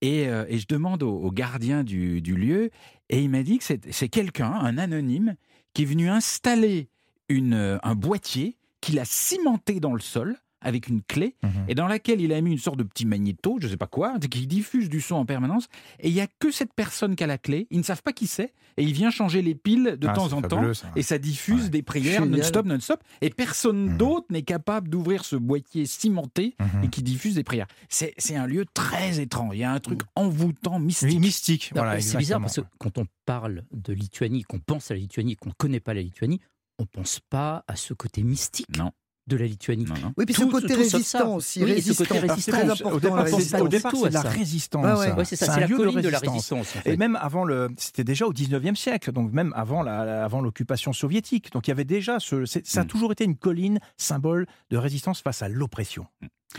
[0.00, 2.70] Et, euh, et je demande au, gardien du, du lieu,
[3.08, 5.36] et il m'a dit que c'est c'est quelqu'un, un anonyme,
[5.74, 6.88] qui est venu installer
[7.28, 11.34] une, euh, un boîtier qu'il a cimenté dans le sol avec une clé
[11.68, 14.18] et dans laquelle il a mis une sorte de petit magnéto, je sais pas quoi,
[14.18, 15.68] qui diffuse du son en permanence.
[16.00, 17.66] Et il y a que cette personne qui a la clé.
[17.70, 20.32] Ils ne savent pas qui c'est et il vient changer les piles de Ah, temps
[20.32, 20.72] en temps.
[20.74, 20.88] ça.
[20.96, 21.68] Et ça diffuse Ouais.
[21.70, 23.02] des prières non-stop, non-stop.
[23.20, 23.96] Et personne Mhm.
[23.98, 26.84] d'autre n'est capable d'ouvrir ce boîtier cimenté Mhm.
[26.84, 27.66] et qui diffuse des prières.
[27.88, 29.54] C'est c'est un lieu très étrange.
[29.54, 31.08] Il y a un truc envoûtant, mystique.
[31.10, 31.72] Oui, mystique.
[31.74, 35.00] Non, voilà, c'est bizarre parce que quand on parle de Lituanie, qu'on pense à la
[35.00, 36.40] Lituanie, qu'on ne connaît pas la Lituanie,
[36.78, 38.92] on pense pas à ce côté mystique Non,
[39.28, 39.84] de la Lituanie.
[39.84, 40.12] non, non.
[40.16, 41.62] Oui, puis ce Tout- côté tout résistant aussi.
[41.62, 42.04] Oui, ce résistant.
[42.04, 42.52] côté C'est résistant.
[42.52, 42.90] très important.
[42.96, 44.84] Au départ, c'est- au départ, c'est de la résistance.
[44.84, 45.12] Ouais, ouais.
[45.14, 46.74] Ouais, c'est ça, un c'est la lieu colline de la résistance.
[46.84, 50.92] Et même avant le, c'était déjà au 19e siècle, donc même avant la, avant l'occupation
[50.92, 51.52] soviétique.
[51.52, 52.88] Donc il y avait déjà ce, c'est- ça a Mm.
[52.88, 56.06] toujours été une colline symbole de résistance face à l'oppression.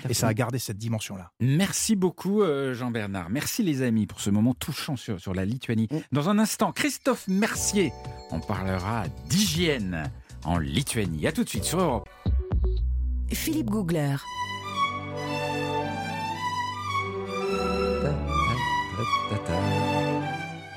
[0.10, 1.32] Et ça a gardé cette dimension-là.
[1.40, 3.30] Merci beaucoup euh, Jean-Bernard.
[3.30, 5.88] Merci les amis pour ce moment touchant sur, sur la Lituanie.
[5.92, 5.98] Mm.
[6.14, 7.92] Dans un instant, Christophe Mercier,
[8.32, 10.10] on parlera d'hygiène
[10.46, 11.28] en Lituanie.
[11.28, 12.10] À tout de suite sur Europe.
[13.34, 14.16] Philippe Googler.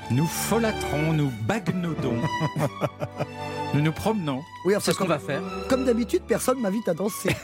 [0.09, 2.15] Nous folâtrons, nous bagnodons.
[3.73, 4.41] nous nous promenons.
[4.65, 5.41] Oui, C'est ce qu'on comme, va faire.
[5.67, 7.35] comme d'habitude, personne m'invite à danser.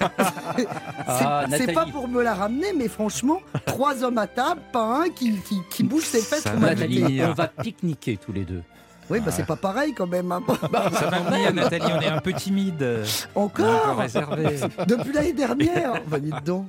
[0.55, 0.67] C'est-
[1.05, 5.09] Ah, c'est pas pour me la ramener, mais franchement, trois hommes à table, pas un
[5.09, 6.45] qui, qui, qui bouge ses fesses.
[6.45, 8.63] Nathalie, on va pique-niquer tous les deux.
[9.09, 10.31] Oui, bah c'est pas pareil quand même.
[10.31, 10.41] hein.
[10.93, 13.03] Ça va venir Nathalie, on est un peu timide.
[13.35, 14.57] Encore réservé.
[14.87, 16.67] Depuis l'année dernière Bah, dites donc.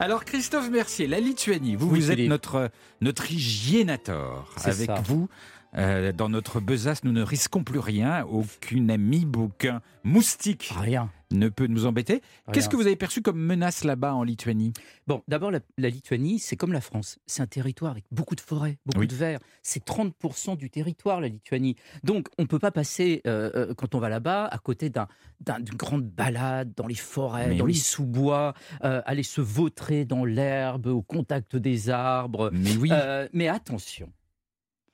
[0.00, 2.30] Alors Christophe Mercier, la Lituanie, vous, Oui, vous êtes Philippe.
[2.30, 4.46] notre, notre hygiénateur.
[4.56, 5.02] C'est Avec ça.
[5.04, 5.28] vous,
[5.76, 8.24] euh, dans notre besace, nous ne risquons plus rien.
[8.24, 11.10] Aucune amibe, aucun moustique Rien.
[11.32, 12.22] ne peut nous embêter.
[12.52, 14.72] Qu'est-ce que vous avez perçu comme menace là-bas en Lituanie?
[15.06, 17.18] Bon, d'abord, la, la Lituanie, c'est comme la France.
[17.26, 19.06] C'est un territoire avec beaucoup de forêts, beaucoup Oui.
[19.06, 19.38] de verre.
[19.62, 21.76] C'est 30% du territoire, la Lituanie.
[22.04, 25.08] Donc, on ne peut pas passer, euh, euh, quand on va là-bas, à côté d'un-
[25.40, 27.74] d'un- d'une grande balade dans les forêts, Mais dans oui.
[27.74, 28.54] les sous-bois,
[28.84, 32.50] euh, aller se vautrer dans l'herbe, au contact des arbres.
[32.54, 32.90] Mais oui,
[33.34, 34.10] mais attention,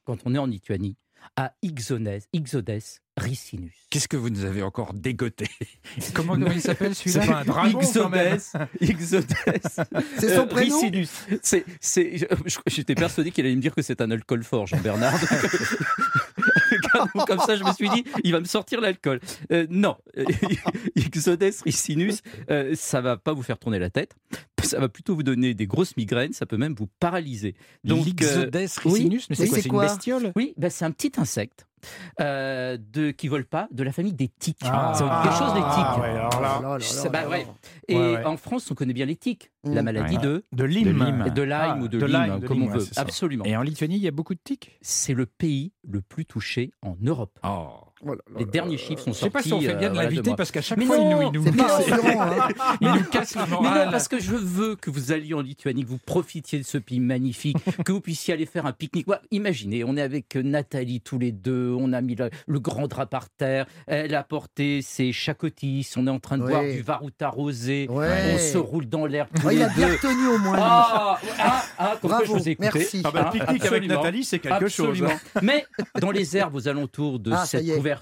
[0.04, 0.96] quand on est en Lituanie,
[1.36, 2.80] à Ixodes, Ixodes
[3.16, 3.72] ricinus.
[3.88, 5.46] qu'est-ce que vous nous avez encore dégoté
[6.14, 7.80] comment, il s'appelle C'est celui-là pas un dragon.
[7.80, 8.10] Ixodes.
[10.18, 11.10] C'est son Euh, prénom Ricinus.
[11.42, 12.28] C'est, c'est,
[12.66, 15.14] j'étais persuadé qu'il allait me dire que c'est un alcool fort, Jean-Bernard.
[17.26, 19.20] Comme ça, je me suis dit, il va me sortir l'alcool.
[19.52, 19.96] Euh, non,
[20.96, 24.14] Ixodes ricinus, euh, ça va pas vous faire tourner la tête.
[24.62, 26.32] Ça va plutôt vous donner des grosses migraines.
[26.32, 27.54] Ça peut même vous paralyser.
[27.84, 30.90] Donc, euh, mais c'est oui, quoi c'est C'est une quoi bestiole oui, bah, c'est un
[30.90, 31.66] petit insecte
[32.20, 34.58] euh, de, qui vole pas, de la famille des tiques.
[34.64, 34.92] Ah.
[34.94, 36.02] c'est quelque chose des Ah, tiques.
[36.02, 37.46] ouais, bah ouais.
[37.88, 38.24] Et Ouais, ouais.
[38.24, 39.50] en France, on connaît bien les tiques.
[39.64, 39.84] La Mm.
[39.84, 40.22] maladie Ouais.
[40.22, 40.84] de, de Lyme.
[40.84, 41.30] De Lyme.
[41.34, 42.84] de Lyme Ah, ou de, de Lyme, Lyme, de comme Lyme, on veut.
[42.96, 43.44] Absolument.
[43.44, 44.78] Et en Lituanie, il y a beaucoup de tiques?
[44.82, 47.38] C'est le pays le plus touché en Europe.
[47.42, 47.68] Oh.
[48.36, 49.48] Les là derniers chiffres sont Je sais pas sortis.
[49.48, 51.10] si on fait bien euh, de voilà, l'inviter parce qu'à chaque Mais fois, il nous,
[51.22, 52.48] non, il nous, pas rassurant, hein.
[52.80, 55.84] il nous casse le Mais non, parce que je veux que vous alliez en Lituanie,
[55.84, 59.08] que vous profitiez de ce pays magnifique, que vous puissiez aller faire un pique-nique.
[59.08, 62.86] Ouais, imaginez, on est avec Nathalie tous les deux, on a mis le, le grand
[62.88, 66.50] drap par terre, elle a porté ses chacotis, on est en train de Ouais.
[66.50, 68.34] boire du varouta rosé, Ouais.
[68.34, 69.94] on se roule dans l'herbe tous Oh, il a bien deux.
[69.94, 70.58] retenu au moins.
[70.60, 72.70] Ah, ah, ah, comme quoi je Bravo, vous ai écouté.
[72.78, 73.02] merci.
[73.04, 73.86] Ah bah, le Ah, pique-nique avec.
[73.88, 74.88] Nathalie, c'est quelque chose.
[74.90, 75.10] Absolument.
[75.34, 75.40] hein.
[75.42, 75.64] Mais
[76.00, 77.93] dans les herbes aux alentours de Ah, cette couverture,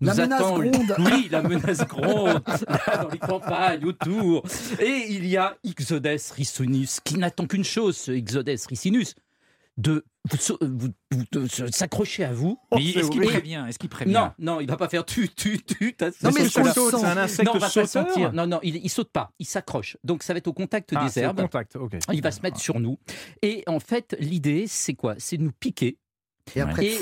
[0.00, 0.94] La nous menace attend gronde.
[0.98, 4.42] oui, la menace gronde là, dans les campagnes autour.
[4.80, 9.14] Et il y a Ixodes ricinus qui n'attend qu'une chose, ce Ixodes ricinus,
[9.76, 12.58] de vous, sau- vous- vous- de s'accrocher à vous.
[12.74, 14.12] Mais est-ce qu'il prévient Est-ce qu'il prévient?
[14.12, 15.96] Non, non, il va pas faire tu, tu, tu.
[16.22, 18.32] Non, mais la- le sent c'est un insecte non, on va sentir.
[18.34, 19.96] Non, non, il, il saute pas, il s'accroche.
[20.04, 21.40] Donc ça va être au contact Ah, des herbes.
[21.40, 21.96] contact, ok.
[22.12, 22.98] Il va se mettre sur nous.
[23.40, 25.14] Et en fait, l'idée, c'est quoi?
[25.18, 25.96] C'est de nous piquer
[26.54, 27.00] Et après, et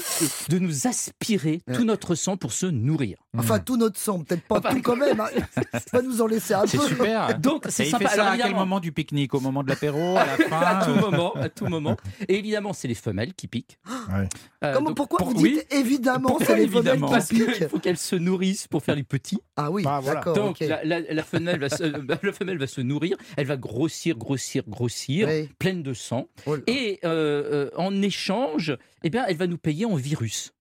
[0.49, 3.17] de nous aspirer tout notre sang pour se nourrir.
[3.37, 5.21] Enfin, tout notre sang, peut-être pas Enfin, tout quand même.
[5.21, 5.29] hein.
[5.73, 6.87] Ça va nous en laisser un C'est peu.
[6.89, 7.39] super.
[7.41, 8.09] Donc c'est il sympa.
[8.09, 9.35] fait ça Alors, à quel moment du pique-nique?
[9.35, 11.97] Au moment de l'apéro À la fin à tout euh, moment, à tout moment.
[12.29, 13.79] Et évidemment, c'est les femelles qui piquent.
[14.09, 14.27] Ouais.
[14.65, 17.69] Euh, Comment, donc, pourquoi pour- vous dites évidemment c'est les femelles qui Parce piquent?
[17.69, 19.39] faut qu'elles se nourrissent pour faire les petits.
[19.57, 20.21] Ah oui, Bah, voilà.
[20.21, 20.35] d'accord.
[20.35, 24.17] Donc la, la- la femelle va se, la femelle va se nourrir, elle va grossir,
[24.17, 25.49] grossir, grossir, Oui.
[25.59, 26.29] pleine de sang.
[26.47, 26.57] Oh.
[26.67, 30.53] Et euh, euh, en échange, eh bien, elle va nous payer en virus.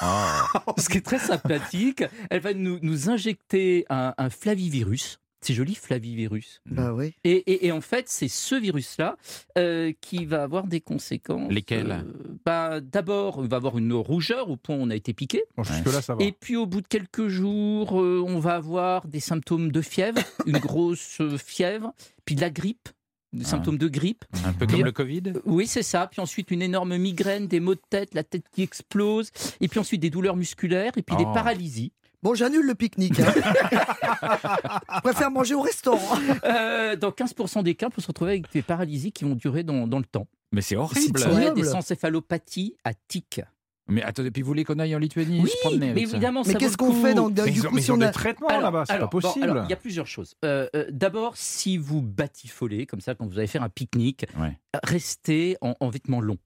[0.00, 0.46] Ah.
[0.78, 5.18] Ce qui est très sympathique, elle va nous, nous injecter un, un flavivirus.
[5.44, 6.60] C'est joli, flavivirus.
[6.66, 7.14] Bah oui.
[7.24, 9.16] Et, et- et en fait, c'est ce virus-là
[9.58, 11.50] euh, qui va avoir des conséquences.
[11.50, 11.90] Lesquelles?
[11.90, 15.42] euh, bah, D'abord, on va avoir une rougeur au point où on a été piqué.
[15.56, 16.22] Bon, jusque-là, ça va.
[16.22, 20.20] Et puis au bout de quelques jours, euh, on va avoir des symptômes de fièvre,
[20.46, 21.92] une grosse euh, fièvre,
[22.24, 22.88] puis de la grippe,
[23.32, 23.48] des Ah.
[23.48, 24.24] symptômes de grippe.
[24.44, 26.06] Un peu Puis- comme le Covid Oui, c'est ça.
[26.10, 29.30] Puis ensuite une énorme migraine, des maux de tête, la tête qui explose,
[29.60, 31.32] et puis ensuite des douleurs musculaires, et puis des Oh.
[31.32, 31.92] paralysies.
[32.22, 33.18] Bon, j'annule le pique-nique.
[33.18, 33.32] hein.
[34.96, 36.18] Je préfère manger au restaurant.
[36.44, 39.64] Euh, dans 15% des cas, on peut se retrouver avec des paralysies qui vont durer
[39.64, 40.28] dans, dans le temps.
[40.52, 41.18] Mais c'est horrible.
[41.18, 43.40] C'est des encéphalopathies à tic.
[43.88, 46.12] Mais attendez, puis vous voulez qu'on aille en Lituanie Oui, se promener avec mais ça
[46.16, 47.80] évidemment, Mais ça qu'est-ce vaut le qu'on fait dans, Mais du ils ont, coup mais
[47.80, 48.10] si ils ont on des a...
[48.10, 49.44] traitements Alors, là-bas, c'est pas bon, possible.
[49.50, 50.34] alors, il y a plusieurs choses.
[50.44, 54.56] Euh, euh, D'abord, si vous batifolez, comme ça, quand vous allez faire un pique-nique, Ouais.
[54.84, 56.38] restez en, en vêtements longs.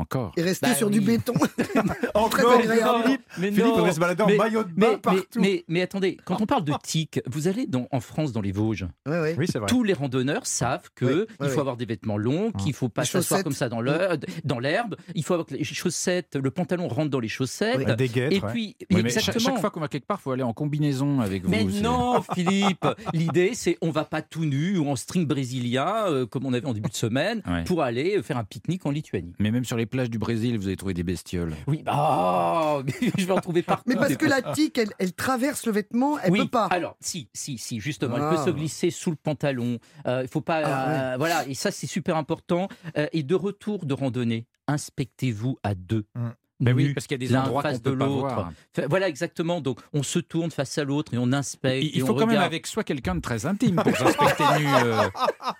[0.00, 1.34] Encore Et rester Bah sur du béton.
[1.58, 1.80] Très
[2.14, 2.60] Encore.
[2.62, 3.76] Philippe, mais Philippe non.
[3.76, 5.40] devrait se balader en Mais- maillot de bain Mais, mais, partout.
[5.40, 8.52] mais, mais attendez, quand on parle de tic, vous allez dans, en France, dans les
[8.52, 9.34] Vosges, Ouais, ouais.
[9.38, 9.68] Oui, c'est vrai.
[9.68, 11.60] tous les randonneurs savent que Oui, oui, il faut oui.
[11.60, 13.44] avoir des vêtements longs, qu'il faut pas s'asseoir chaussettes.
[13.44, 17.28] comme ça dans l'herbe, il faut avoir que les chaussettes, le pantalon rentre dans les
[17.28, 17.78] chaussettes.
[17.86, 17.96] Oui.
[17.96, 18.50] Des guêtres, Et ouais.
[18.52, 19.44] puis, Oui, mais chaque, exactement.
[19.54, 21.50] chaque fois qu'on va quelque part, il faut aller en combinaison avec vous.
[21.50, 22.86] Mais non, Philippe.
[23.12, 26.66] L'idée, c'est on va pas tout nu ou en string brésilien, euh, comme on avait
[26.66, 27.64] en début de semaine, Ouais.
[27.64, 29.32] pour aller faire un pique-nique en Lituanie.
[29.38, 31.54] Mais même sur les plages du Brésil, vous allez trouver des bestioles.
[31.66, 32.82] Oui, bah,
[33.18, 33.84] je vais en trouver partout.
[33.86, 36.66] Mais parce que la tique, elle, elle traverse le vêtement, elle oui, peut pas.
[36.66, 38.34] alors si, si, si, justement, elle Ah.
[38.36, 39.78] peut se glisser sous le pantalon.
[40.06, 42.68] Euh, Il faut pas, Ah, euh, voilà, et ça c'est super important.
[42.96, 46.04] Euh, et de retour de randonnée, inspectez-vous à deux.
[46.16, 46.32] Hum.
[46.60, 48.52] Ben oui, parce qu'il y a des endroits face peut de pas l'autre.
[48.88, 49.60] Voilà, exactement.
[49.62, 51.82] Donc, on se tourne face à l'autre et on inspecte.
[51.82, 52.44] Il, et il on faut quand même regarde.
[52.46, 54.66] avec soi quelqu'un de très intime pour s'inspecter nu.
[54.84, 55.02] euh,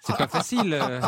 [0.02, 0.74] c'est pas facile.
[0.74, 1.00] euh.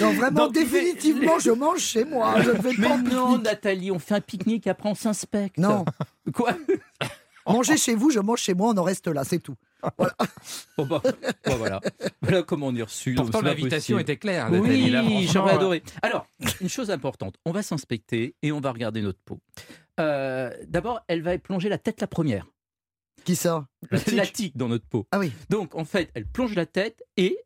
[0.00, 2.40] Non, vraiment, Donc, mais- définitivement, je mange chez moi.
[2.40, 3.38] Je ne vais Mais non.
[3.38, 5.58] Nathalie, on fait un pique-nique et après on s'inspecte.
[5.58, 5.84] Non,
[6.32, 6.54] Quoi?
[7.52, 9.56] manger chez vous, je mange chez moi, on en reste là, c'est tout.
[10.76, 11.80] Bon, bah, bah, voilà.
[12.22, 13.14] Voilà comment on est reçu.
[13.14, 14.48] Pourtant, pas l'invitation était claire.
[14.52, 15.82] Oui, j'aurais euh, adoré.
[16.02, 16.26] Alors,
[16.60, 19.40] une chose importante, on va s'inspecter et on va regarder notre peau.
[20.00, 22.46] Euh, D'abord, elle va plonger la tête la première.
[23.24, 23.66] Qui ça?
[23.90, 24.32] La tique?
[24.32, 24.56] tique.
[24.56, 25.06] dans notre peau.
[25.12, 25.32] Ah oui.
[25.50, 27.36] Donc, en fait, elle plonge la tête et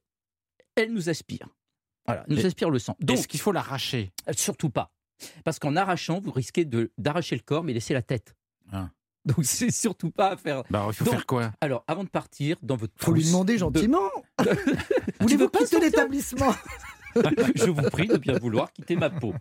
[0.76, 1.48] elle nous aspire.
[2.06, 2.96] Voilà, elle nous aspire le sang.
[3.00, 4.12] Donc, Est-ce qu'il faut l'arracher?
[4.28, 4.92] Euh, Surtout pas.
[5.44, 8.34] Parce qu'en arrachant, vous risquez de- d'arracher le corps, mais laisser la tête.
[8.72, 8.90] Ah.
[9.26, 10.62] Donc c'est surtout pas à faire.
[10.70, 11.52] Bah, il faut Donc, faire quoi?
[11.60, 14.08] Alors, avant de partir, dans votre Faut lui demander de- gentiment.
[14.42, 14.46] Tu
[15.20, 16.52] Voulez-vous quitter l'établissement?
[17.54, 19.34] Je vous prie de bien vouloir quitter ma peau.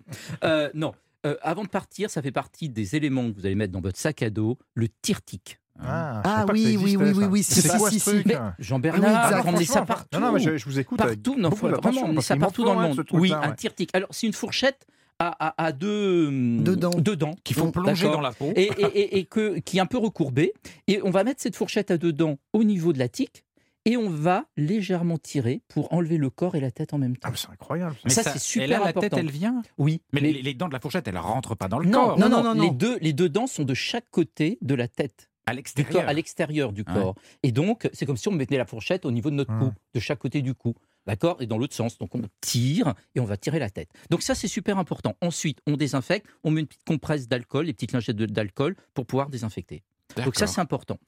[0.44, 0.94] Euh, non.
[1.26, 3.98] Euh, avant de partir, ça fait partie des éléments que vous allez mettre dans votre
[4.00, 5.60] sac à dos, le tirtique.
[5.80, 8.16] Ah, Ah oui, oui, oui, oui, oui, si, C'est si, quoi si, ce si.
[8.18, 8.26] truc?
[8.28, 10.20] Mais Jean-Bernard, Ah oui, ça partout.
[10.20, 10.98] Non, non, mais je, je vous écoute.
[11.00, 13.06] Partout, non, beaucoup faut vraiment parce ça partout dans le de monde.
[13.14, 13.90] Oui, un tirtique.
[13.94, 14.86] Alors, c'est une fourchette
[15.30, 16.90] à, à, à deux, hum, Deux dents.
[16.92, 17.36] deux dents.
[17.44, 18.52] Qu'il faut Donc, plonger dans la peau.
[18.56, 20.54] et, et- et- et que, qui est un peu recourbée.
[20.88, 23.44] Et on va mettre cette fourchette à deux dents au niveau de la tique
[23.86, 27.28] et on va légèrement tirer pour enlever le corps et la tête en même Ah,
[27.28, 27.32] temps.
[27.32, 27.94] mais c'est incroyable.
[27.96, 28.00] ça.
[28.06, 29.10] Mais ça, c'est super et là, la important.
[29.10, 29.62] tête, elle vient.
[29.78, 31.92] Oui, Mais mais les, les dents de la fourchette, elles rentrent pas dans le non,
[32.08, 32.20] corps.
[32.20, 32.74] non, Non, non, non, les non.
[32.74, 35.30] deux, les deux dents sont de chaque côté de la tête.
[35.48, 35.94] À du l'extérieur.
[36.02, 36.94] corps, à l'extérieur du Ouais.
[36.94, 37.16] corps.
[37.42, 40.00] Et donc, c'est comme si on mettait la fourchette au niveau de notre cou, de
[40.00, 40.76] chaque côté du cou.
[41.08, 41.42] D'accord?
[41.42, 41.98] Et dans l'autre sens.
[41.98, 43.90] Donc, on tire et on va tirer la tête.
[44.10, 45.16] Donc, ça, c'est super important.
[45.22, 49.30] Ensuite, on désinfecte, on met une petite compresse d'alcool, les petites lingettes d'alcool pour pouvoir
[49.30, 49.82] désinfecter.
[50.26, 51.00] Donc, ça, c'est important.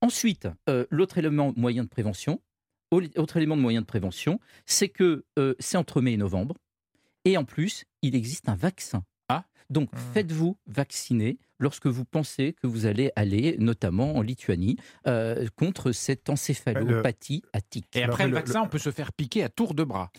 [0.00, 2.40] Ensuite, euh, l'autre élément moyen de prévention,
[2.90, 6.56] au- autre élément de moyen de prévention, c'est que euh, c'est entre mai et novembre.
[7.24, 9.04] Et en plus, il existe un vaccin.
[9.72, 9.98] Donc, Hmm.
[10.14, 16.28] faites-vous vacciner lorsque vous pensez que vous allez aller, notamment en Lituanie, euh, contre cette
[16.28, 17.86] encéphalopathie à tic.
[17.96, 20.10] Et après le, le- vaccin, on peut se faire piquer à tour de bras.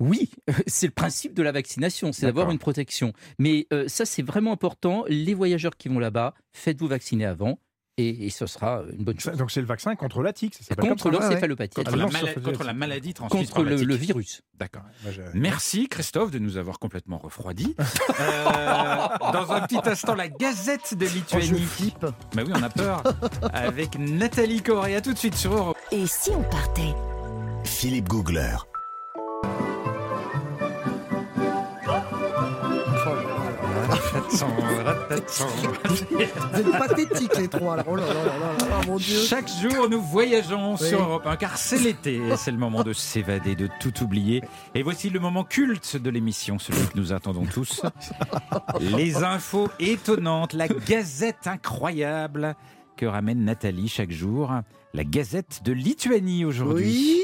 [0.00, 0.30] Oui,
[0.68, 3.12] c'est le principe de la vaccination, c'est d'avoir une protection.
[3.38, 5.04] Mais euh, ça, c'est vraiment important.
[5.08, 7.58] Les voyageurs qui vont là-bas, faites-vous vacciner avant.
[7.98, 9.36] Et, et ce sera une bonne chose.
[9.36, 11.74] Donc c'est le vaccin contre la tique, ça Contre l'encéphalopathie.
[11.74, 14.42] Contre, la, non, mala- ça faisait- contre la maladie transmise Contre le, virus.
[14.58, 14.82] D'accord.
[15.34, 17.74] Merci Christophe de nous avoir complètement refroidis.
[17.78, 18.44] Euh,
[19.32, 21.60] dans un petit instant, la Gazette de Oh, je Lituanie.
[21.64, 22.00] flippe.
[22.34, 23.02] Bah oui, on a peur.
[23.52, 24.94] Avec Nathalie Corée.
[24.96, 25.76] À tout de suite sur Europe.
[25.92, 26.94] Et si on partait?
[27.64, 28.56] Philippe Googler.
[34.30, 34.44] Vous
[36.60, 37.76] êtes pathétiques les trois.
[37.76, 37.84] là.
[37.86, 39.20] Oh là là là là là, mon Dieu.
[39.22, 40.88] Chaque jour, nous voyageons Oui.
[40.88, 44.42] sur Europe 1, car c'est l'été, c'est le moment de s'évader, de tout oublier.
[44.74, 47.82] Et voici le moment culte de l'émission, celui que nous attendons tous.
[48.80, 52.54] Les infos étonnantes, la gazette incroyable
[52.96, 54.52] que ramène Nathalie chaque jour.
[54.94, 56.84] La gazette de Lituanie aujourd'hui.
[56.84, 57.22] Oui.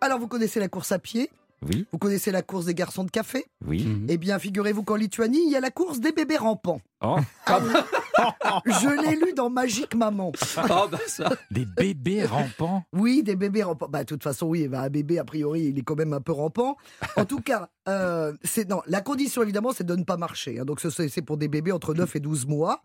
[0.00, 1.30] Alors, vous connaissez la course à pied?
[1.66, 3.46] Oui, Vous connaissez la course des garçons de café?
[3.66, 3.84] Oui.
[3.84, 4.06] Mhm.
[4.08, 6.80] Eh bien, figurez-vous qu'en Lituanie, il y a la course des bébés rampants.
[7.02, 7.72] Oh, Ah oui.
[8.66, 10.32] Je l'ai lu dans Magique Maman.
[10.56, 11.30] Ah bah ça.
[11.50, 12.84] des bébés rampants.
[12.92, 13.88] Oui, des bébés rampants.
[13.88, 16.20] Bah, de toute façon, oui, bah, un bébé, a priori, il est quand même un
[16.20, 16.76] peu rampant.
[17.16, 20.58] En tout cas, euh, c'est non, la condition, évidemment, c'est de ne pas marcher.
[20.60, 20.64] hein.
[20.64, 22.82] Donc, ce- c'est c'est pour des bébés entre 9 et 12 mois.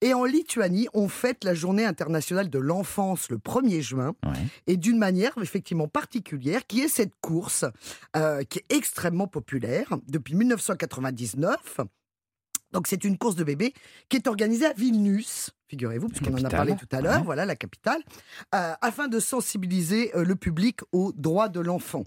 [0.00, 4.14] Et en Lituanie, on fête la journée internationale de l'enfance le 1er juin.
[4.24, 4.32] Ouais.
[4.66, 7.64] et d'une manière effectivement particulière, qui est cette course
[8.16, 11.80] euh, qui est extrêmement populaire depuis 1999.
[12.74, 13.72] Donc c'est une course de bébés
[14.10, 17.24] qui est organisée à Vilnius, figurez-vous, puisqu'on en a parlé tout à l'heure, ouais.
[17.24, 18.00] voilà la capitale,
[18.54, 22.04] euh, afin de sensibiliser euh, le public aux droits de l'enfant.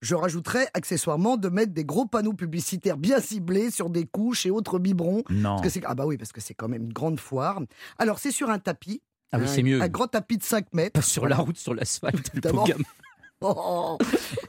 [0.00, 4.50] Je rajouterais accessoirement de mettre des gros panneaux publicitaires bien ciblés sur des couches et
[4.50, 5.22] autres biberons.
[5.28, 5.50] Non.
[5.56, 7.60] Parce que c'est- ah bah oui, parce que c'est quand même une grande foire.
[7.98, 9.02] Alors c'est sur un tapis.
[9.32, 9.82] Ah oui, un- c'est mieux.
[9.82, 10.92] Un grand tapis de 5 mètres.
[10.92, 12.16] Pas sur la route, sur l'asphalte.
[12.16, 12.62] le Évidemment.
[12.64, 12.84] pauvre gamin.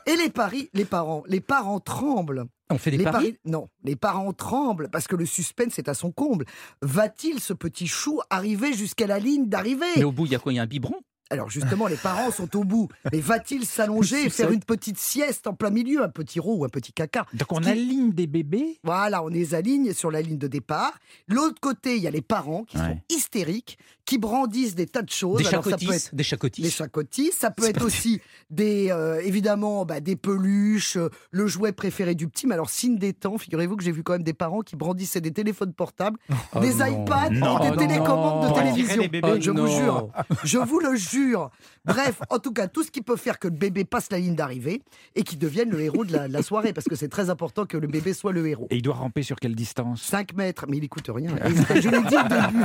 [0.05, 2.45] Et les paris, les parents, les parents tremblent.
[2.69, 3.37] On fait des les paris.
[3.45, 6.45] non, les parents tremblent parce que le suspense est à son comble.
[6.81, 9.85] Va-t-il ce petit chou arriver jusqu'à la ligne d'arrivée?
[9.95, 10.51] Mais au bout, il y a quoi?
[10.51, 10.99] Il y a un biberon?
[11.29, 12.87] Alors justement, les parents sont au bout.
[13.11, 16.65] Mais va-t-il s'allonger et faire une petite sieste en plein milieu, un petit roux ou
[16.65, 17.25] un petit caca?
[17.33, 18.79] Donc on qui- aligne des bébés?
[18.83, 20.97] Voilà, on les aligne sur la ligne de départ.
[21.27, 23.77] L'autre côté, il y a les parents qui sont hystériques,
[24.07, 25.37] qui brandissent des tas de choses.
[25.39, 26.61] Des Alors, ça peut être chacotis.
[26.61, 27.31] Des chacotis.
[27.37, 32.27] Ça peut être aussi des, euh, évidemment, bah, des peluches, euh, le jouet préféré du
[32.29, 32.47] petit.
[32.47, 35.19] Mais alors, signe des temps, figurez-vous que j'ai vu quand même des parents qui brandissaient
[35.19, 36.17] des téléphones portables,
[36.55, 37.03] Oh des non.
[37.03, 39.03] iPads Non, et des non, télécommandes de télévision.
[39.07, 39.41] bébés.
[39.41, 40.09] je Oh vous jure,
[40.45, 41.51] je vous le jure.
[41.83, 44.35] Bref, en tout cas, tout ce qui peut faire que le bébé passe la ligne
[44.35, 44.83] d'arrivée
[45.15, 47.65] et qu'il devienne le héros de la, de la soirée, parce que c'est très important
[47.65, 48.67] que le bébé soit le héros.
[48.69, 50.01] Et il doit ramper sur quelle distance?
[50.01, 51.35] 5 mètres, mais il écoute rien.
[51.75, 52.63] Je l'ai dit au début.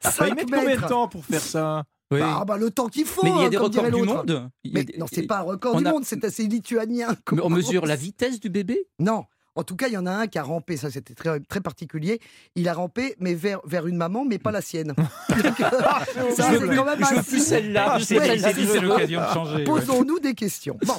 [0.00, 1.84] Ça, 5 ils mettent combien de temps pour faire ça?
[2.10, 2.20] Oui.
[2.22, 3.22] Ah bah le temps qu'il faut.
[3.22, 4.50] Mais il y a hein, des records du monde.
[4.72, 7.08] Mais non, c'est pas un record on du a- monde, c'est assez lituanien.
[7.32, 8.86] Mais on mesure la vitesse du bébé?
[8.98, 9.24] Non.
[9.54, 11.60] En tout cas, il y en a un qui a rampé, ça c'était très, très
[11.60, 12.20] particulier.
[12.54, 14.94] Il a rampé, mais vers, vers une maman, mais pas la sienne.
[15.28, 17.86] Donc, euh, ça, Je c'est veux plus- quand même je veux plus celle-là.
[17.94, 19.56] Ah, je c'est- c'est l'occasion de changer.
[19.56, 19.64] ouais.
[19.64, 20.78] Posons-nous des questions.
[20.86, 20.94] Bon,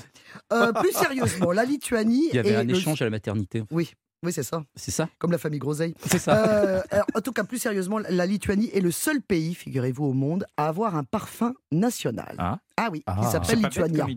[0.51, 2.27] Euh, plus sérieusement, la Lituanie.
[2.33, 3.63] Il y avait un le- échange à la maternité.
[3.71, 3.91] Oui,
[4.23, 5.95] oui, c'est ça, C'est ça comme la famille Groseille.
[6.05, 6.45] C'est ça.
[6.45, 10.13] Euh, alors, en tout cas, plus sérieusement, la Lituanie est le seul pays, figurez-vous, au
[10.13, 12.35] monde à avoir un parfum national.
[12.37, 12.59] Ah.
[12.91, 13.17] Oui, Ah.
[13.21, 14.07] qui s'appelle Lituania.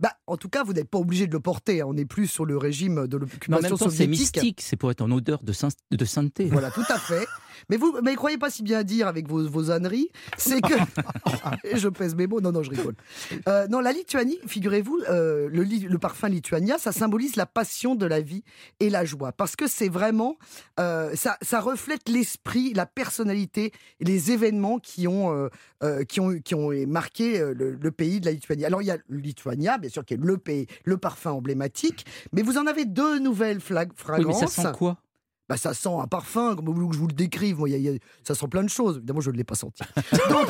[0.00, 1.80] Bah, en tout cas, vous n'êtes pas obligé de le porter.
[1.80, 1.86] hein.
[1.88, 4.10] On n'est plus sur le régime de l'occupation temps, c'est soviétique.
[4.36, 4.60] mystique.
[4.62, 6.46] C'est pour être en odeur de, saint- de sainteté.
[6.46, 7.26] Voilà, tout à fait.
[7.70, 10.74] Mais vous, mais croyez pas si bien dire avec vos, vos âneries, c'est que
[11.76, 12.40] je pèse mes mots.
[12.40, 12.94] Non, non, je rigole.
[13.48, 18.06] Euh, non, la Lituanie, figurez-vous, euh, le, le parfum Lituania, ça symbolise la passion de
[18.06, 18.42] la vie
[18.80, 20.36] et la joie, parce que c'est vraiment,
[20.78, 25.48] euh, ça, ça reflète l'esprit, la personnalité, et les événements qui ont, euh,
[25.82, 28.64] euh, qui ont, qui ont marqué le, le pays de la Lituanie.
[28.64, 32.42] Alors il y a Lituania, bien sûr, qui est le pays, le parfum emblématique, mais
[32.42, 34.02] vous en avez deux nouvelles flag- Oui, mais
[34.32, 34.40] fragrances.
[34.52, 34.96] ça sent quoi?
[35.48, 37.58] Bah, ça sent un parfum, comme vous voulez que je vous le décrive.
[37.58, 38.96] Moi, il y a- il y a- ça sent plein de choses.
[38.98, 39.82] Évidemment, je ne l'ai pas senti.
[40.28, 40.46] Donc,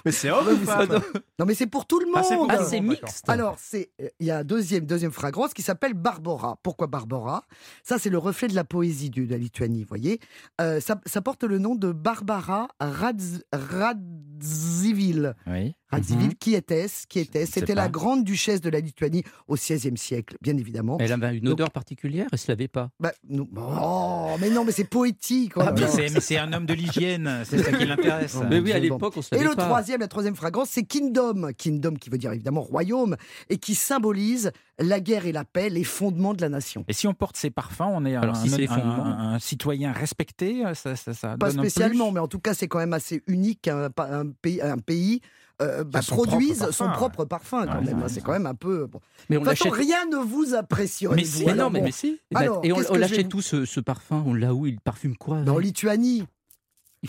[0.04, 1.00] Mais c'est homme ou femme
[1.38, 2.16] non, mais c'est pour tout le monde.
[2.18, 3.24] Ah, c'est pour Ah, tout mixte.
[3.26, 6.58] Alors, c'est il y a un deuxième, deuxième fragrance qui s'appelle Barbara.
[6.62, 7.44] Pourquoi Barbara
[7.82, 10.20] Ça, c'est le reflet de la poésie de la Lituanie, vous voyez.
[10.60, 15.34] Euh, ça, ça porte le nom de Barbara Radz, Radzivil.
[15.46, 15.74] Oui.
[15.90, 17.06] Radzivil, qui était-ce?
[17.08, 20.56] Qui était Je sais C'était la grande duchesse de la Lituanie au XVIe siècle, bien
[20.56, 20.98] évidemment.
[21.00, 22.90] Elle avait une Donc- odeur particulière, elle se lavait pas.
[23.00, 25.54] Bah, nous- Oh, mais non, mais c'est poétique.
[25.56, 28.34] oh là Mais c'est- un homme de l'hygiène, c'est ça qui l'intéresse.
[28.36, 29.64] Non, Mais oui, à l'époque, on se Et lavait le pas.
[29.90, 31.50] Troisième, la troisième fragrance, c'est Kingdom.
[31.56, 33.16] Kingdom qui veut dire évidemment royaume
[33.48, 36.84] et qui symbolise la guerre et la paix, les fondements de la nation.
[36.88, 39.04] Et si on porte ces parfums, on est un, Alors, si un- fondements.
[39.04, 42.38] un- un citoyen respecté ça, ça, ça Pas donne un plus spécialement, mais en tout
[42.40, 45.20] cas, c'est quand même assez unique qu'un pa- un pays, un pays
[45.62, 47.98] euh, bah, son produise propre son parfum, propre parfum quand Ouais, même.
[47.98, 48.08] ouais, hein.
[48.08, 48.22] C'est ouais.
[48.24, 48.86] quand même un peu.
[48.86, 48.98] Bon.
[49.28, 49.86] Mais De on toute façon, l'achète.
[49.86, 51.14] rien ne vous impressionne.
[51.14, 51.28] Mais vous.
[51.38, 52.18] si, Mais Alors non, mais, bon, mais si.
[52.34, 55.16] Alors, et on, on l'achète vais tout ce, ce parfum, on l'a où Il parfume
[55.18, 56.24] quoi mais en Lituanie.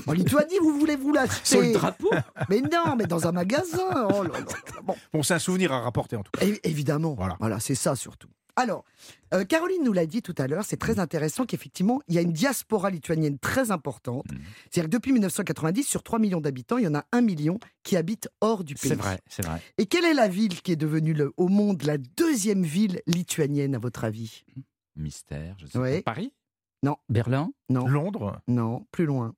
[0.07, 2.09] En Lituanie, vous voulez vous l'acheter Sur le drapeau
[2.49, 4.07] Mais non, mais dans un magasin.
[4.13, 4.45] Oh là là.
[4.83, 6.45] Bon, Bon, c'est un souvenir à rapporter en tout cas.
[6.45, 7.13] É- Évidemment.
[7.13, 7.35] Voilà.
[7.39, 8.29] Voilà, c'est ça surtout.
[8.57, 8.83] Alors,
[9.33, 12.21] euh, Caroline nous l'a dit tout à l'heure, c'est très intéressant qu'effectivement, il y a
[12.21, 14.29] une diaspora lituanienne très importante.
[14.31, 14.39] Mhm.
[14.69, 17.95] C'est-à-dire que depuis 1990, sur 3 millions d'habitants, il y en a 1 million qui
[17.95, 18.89] habitent hors du pays.
[18.89, 19.61] C'est vrai, c'est vrai.
[19.77, 23.73] Et quelle est la ville qui est devenue le- au monde la deuxième ville lituanienne,
[23.73, 24.43] à votre avis?
[24.97, 26.01] Mystère, je sais Ouais.
[26.01, 26.11] pas.
[26.13, 26.33] Paris?
[27.09, 27.51] Berlin?
[27.69, 28.41] Non, Londres?
[28.47, 29.33] non, plus loin.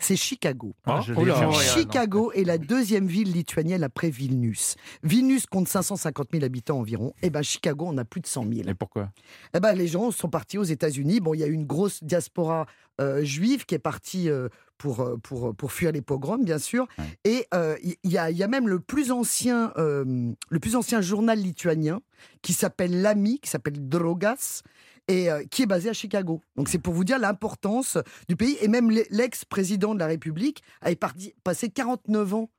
[0.00, 0.74] C'est Chicago.
[0.86, 1.50] Ah, oh là.
[1.52, 4.76] Chicago est la deuxième ville lituanienne après Vilnius.
[5.02, 7.12] Vilnius compte 550 000 habitants environ.
[7.22, 8.68] Et ben Chicago, on a plus de 100 000.
[8.68, 9.10] Et pourquoi?
[9.54, 11.20] Eh ben, les gens sont partis aux États-Unis.
[11.20, 12.66] Bon, il y a eu une grosse diaspora
[13.00, 14.48] euh, juive qui est partie euh,
[14.78, 16.86] pour, euh, pour, pour fuir les pogroms, bien sûr.
[16.98, 17.04] Ouais.
[17.24, 21.38] Et euh, il y, a, y a même le plus ancien, le plus ancien journal
[21.38, 22.00] lituanien
[22.42, 24.62] qui s'appelle l'AMI, qui s'appelle Drogas.
[25.10, 26.40] Et euh, qui est basé à Chicago.
[26.56, 27.98] Donc c'est pour vous dire l'importance
[28.28, 28.56] du pays.
[28.60, 32.50] Et même l'e- l'ex-président de la République avait parti- passé 49 ans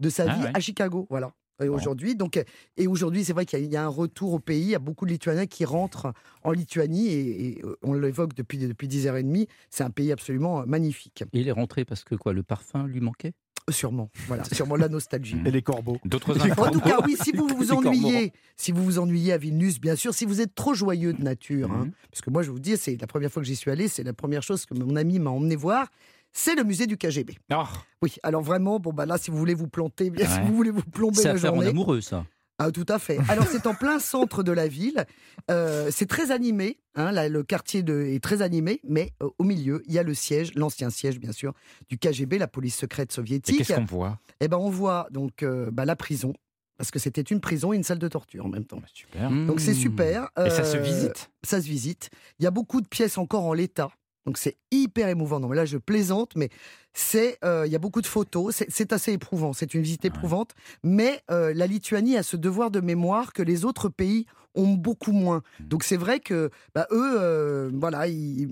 [0.00, 0.50] de sa Ah vie ouais.
[0.54, 1.06] à Chicago.
[1.10, 1.32] Voilà.
[1.62, 2.44] Et aujourd'hui, donc, euh,
[2.78, 4.62] et aujourd'hui, c'est vrai qu'il y, a- y a un retour au pays.
[4.62, 8.32] Il y a beaucoup de Lituaniens qui rentrent en Lituanie et, et, euh, on l'évoque
[8.32, 9.46] depuis depuis dix heures et demie.
[9.68, 13.00] C'est un pays absolument magnifique, Et il est rentré parce que quoi, le parfum lui
[13.00, 13.32] manquait?
[13.70, 14.10] Sûrement.
[14.26, 15.36] Voilà, sûrement la nostalgie.
[15.44, 15.98] Et les corbeaux.
[16.04, 19.80] D'autres En tout cas, oui, si vous vous ennuyez, si vous vous ennuyez à Vilnius,
[19.80, 21.92] bien sûr, si vous êtes trop joyeux de nature, hein, Mhm.
[22.10, 24.02] parce que moi, je vous dis, c'est la première fois que j'y suis allé, c'est
[24.02, 25.88] la première chose que mon ami m'a emmené voir,
[26.32, 27.36] c'est le musée du KGB.
[27.52, 27.56] Oh,
[28.02, 30.70] Oui, alors vraiment, bon bah là, si vous voulez vous planter, bien, si vous voulez
[30.70, 32.24] vous plomber C'est la journée, amoureux, ça.
[32.62, 33.18] Ah, tout à fait.
[33.28, 35.04] Alors, c'est en plein centre de la ville.
[35.50, 36.78] Euh, c'est très animé.
[36.94, 40.02] hein, là, le quartier de- est très animé, mais euh, au milieu, il y a
[40.02, 41.54] le siège, l'ancien siège, bien sûr,
[41.88, 43.58] du KGB, la police secrète et soviétique.
[43.58, 44.18] qu'est-ce qu'on voit?
[44.40, 46.32] Eh ben, on voit donc euh, bah, la prison,
[46.76, 48.78] parce que c'était une prison et une salle de torture en même temps.
[48.78, 49.30] Bah, Super.
[49.30, 49.74] Donc, c'est Mmh.
[49.74, 50.28] super.
[50.44, 51.30] Et ça se visite?
[51.42, 52.10] Ça se visite.
[52.38, 53.90] Il y a beaucoup de pièces encore en l'état.
[54.26, 55.40] Donc c'est hyper émouvant.
[55.40, 56.48] Non mais là je plaisante, mais
[56.92, 58.54] c'est euh, il y a beaucoup de photos.
[58.68, 59.52] C'est- assez éprouvant.
[59.52, 60.54] C'est une visite éprouvante.
[60.82, 65.12] Mais euh, la Lituanie a ce devoir de mémoire que les autres pays ont beaucoup
[65.12, 65.42] moins.
[65.60, 65.64] Mmh.
[65.68, 68.48] Donc c'est vrai que bah, eux, euh, voilà, il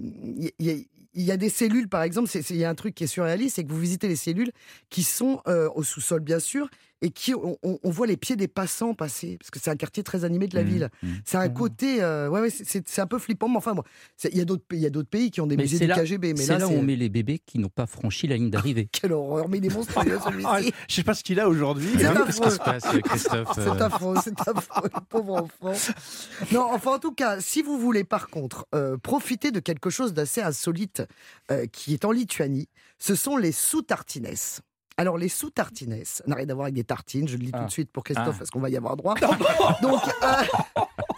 [0.61, 3.64] y, a- des cellules, par exemple, il y a un truc qui est surréaliste, c'est
[3.64, 4.53] que vous visitez les cellules
[4.91, 5.43] qui sont
[5.75, 6.69] au sous-sol, bien sûr,
[7.01, 10.24] et qui on, voit les pieds des passants passer, parce que c'est un quartier très
[10.24, 10.90] animé de la Mmh, ville.
[11.03, 11.09] mmh.
[11.24, 13.82] C'est un côté, euh, ouais, ouais, c'est- c'est c'est un peu flippant, mais enfin, bon,
[14.16, 15.62] c'est- il y a d'autres pays, il y a d'autres pays qui ont des Mais
[15.62, 17.38] musées c'est du là- KGB, mais C'est là, là où c'est on met les bébés
[17.38, 18.88] qui n'ont pas franchi la ligne d'arrivée.
[18.92, 20.30] quelle horreur, mais il est monstrueux Ah,
[20.61, 20.72] celui-ci.
[20.88, 21.88] je sais pas ce qu'il a aujourd'hui.
[21.99, 22.14] C'est hein.
[22.26, 25.72] Qu'est-ce qui se passe, Christophe C'est euh, affreux, c'est affreux, le pauvre enfant.
[26.53, 30.14] Non, enfin, en tout cas, si vous voulez, par contre, euh, profiter de quelque chose
[30.14, 31.03] d'assez insolite
[31.51, 32.68] euh, qui est en Lituanie,
[32.99, 34.26] ce sont les sous-tartines.
[34.99, 35.96] Alors, les sous-tartines
[36.26, 37.66] n'a rien à voir avec des tartines, je le dis tout Ah.
[37.66, 38.38] de suite pour Christophe, Ah.
[38.38, 39.14] parce qu'on va y avoir droit.
[39.82, 40.26] Donc, euh,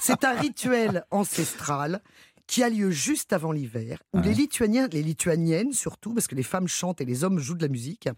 [0.01, 2.01] c'est un rituel ancestral
[2.47, 6.43] qui a lieu juste avant l'hiver, où les Lituaniens, les Lituaniennes surtout, parce que les
[6.43, 8.09] femmes chantent et les hommes jouent de la musique,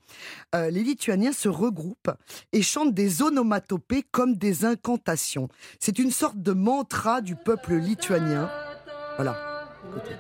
[0.54, 2.10] euh, les Lituaniens se regroupent
[2.52, 5.48] et chantent des onomatopées comme des incantations.
[5.78, 8.50] C'est une sorte de mantra du peuple lituanien.
[9.16, 9.68] Voilà.
[9.96, 10.14] Écoutez.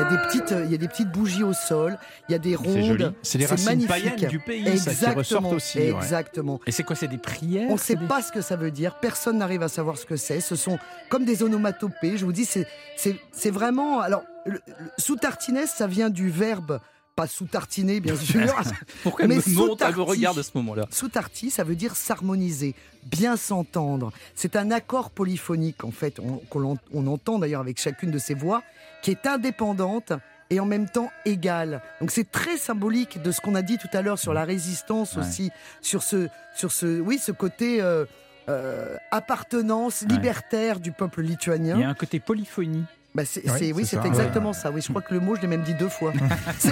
[0.00, 1.98] Y a des petites, il y a des petites bougies au sol,
[2.28, 2.82] il y a des rondes.
[2.84, 3.06] joli.
[3.22, 3.88] C'est les racines magnifique.
[3.88, 5.78] païennes du pays, ça, qui ressortent aussi.
[5.78, 5.88] ouais.
[5.90, 6.60] Exactement.
[6.66, 8.70] Et c'est quoi C'est des prières On ne sait des- pas ce que ça veut
[8.70, 8.98] dire.
[9.00, 10.40] Personne n'arrive à savoir ce que c'est.
[10.40, 10.78] Ce sont
[11.08, 12.16] comme des onomatopées.
[12.16, 14.00] Je vous dis, c'est vraiment.
[14.00, 14.60] Alors, le, le-
[14.98, 16.80] sous tartiner, ça vient du verbe
[17.20, 18.40] pas sous tartiner, bien sûr.
[19.02, 24.12] Pourquoi Mais me regarde à ce moment-là Sous tartie, ça veut dire s'harmoniser, bien s'entendre.
[24.34, 28.34] C'est un accord polyphonique, en fait, on, qu'on on entend d'ailleurs avec chacune de ces
[28.34, 28.62] voix,
[29.02, 30.12] qui est indépendante
[30.48, 31.82] et en même temps égale.
[32.00, 35.14] Donc c'est très symbolique de ce qu'on a dit tout à l'heure sur la résistance
[35.16, 35.22] Ouais.
[35.22, 35.50] aussi,
[35.80, 38.04] sur ce, sur ce, oui, ce côté euh,
[38.48, 40.08] euh, appartenance Ouais.
[40.08, 41.76] libertaire du peuple lituanien.
[41.76, 42.84] Il y a un côté polyphonie.
[43.14, 44.70] Bah, c'est, Oui, c'est- oui, c'est c'est ça, exactement ça.
[44.70, 46.12] Oui, je crois que le mot, je l'ai même dit deux fois.
[46.60, 46.70] Ça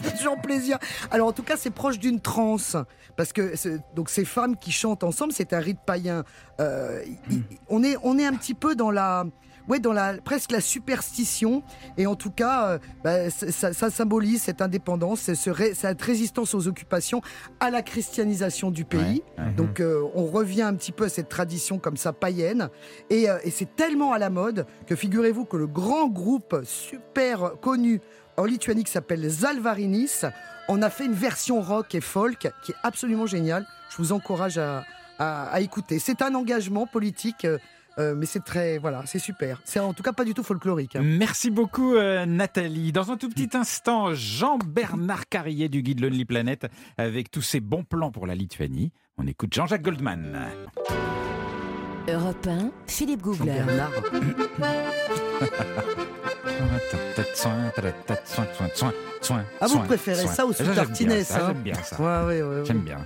[0.00, 0.78] fait toujours plaisir.
[1.10, 2.76] Alors, en tout cas, c'est proche d'une transe.
[3.16, 3.54] Parce que
[3.94, 6.24] donc ces femmes qui chantent ensemble, c'est un rite païen.
[6.60, 7.00] Euh,
[7.68, 9.24] on, est, on est un petit peu dans la.
[9.68, 11.62] Ouais, dans la, presque la superstition.
[11.96, 16.54] Et en tout cas, euh, bah, ça, symbolise cette indépendance, ce- ce ré- cette résistance
[16.54, 17.22] aux occupations,
[17.60, 19.22] à la christianisation du pays.
[19.38, 19.52] Ouais, ouais.
[19.52, 22.68] Donc euh, on revient un petit peu à cette tradition comme ça païenne.
[23.10, 27.52] Et, euh, et c'est tellement à la mode que figurez-vous que le grand groupe super
[27.60, 28.00] connu
[28.36, 30.22] en Lituanie qui s'appelle Zalvarinis
[30.68, 33.66] en a fait une version rock et folk qui est absolument géniale.
[33.90, 34.84] Je vous encourage à,
[35.18, 35.98] à- à écouter.
[35.98, 37.46] C'est un engagement politique.
[37.98, 39.60] Euh, mais c'est très, voilà, c'est super.
[39.64, 40.96] C'est en tout cas pas du tout folklorique.
[40.96, 41.02] hein.
[41.02, 42.92] Merci beaucoup euh, Nathalie.
[42.92, 46.66] Dans un tout petit instant, Jean-Bernard Carrier du guide Lonely Planet
[46.98, 48.92] avec tous ses bons plans pour la Lituanie.
[49.18, 50.48] On écoute Jean-Jacques Goldman.
[52.08, 53.62] Europe 1, Philippe Googler.
[59.60, 61.96] Ah, vous préférez ça au sous tartinet, ça J'aime bien ça.
[62.00, 62.64] Ouais, ouais, ouais, ouais.
[62.66, 62.98] J'aime bien.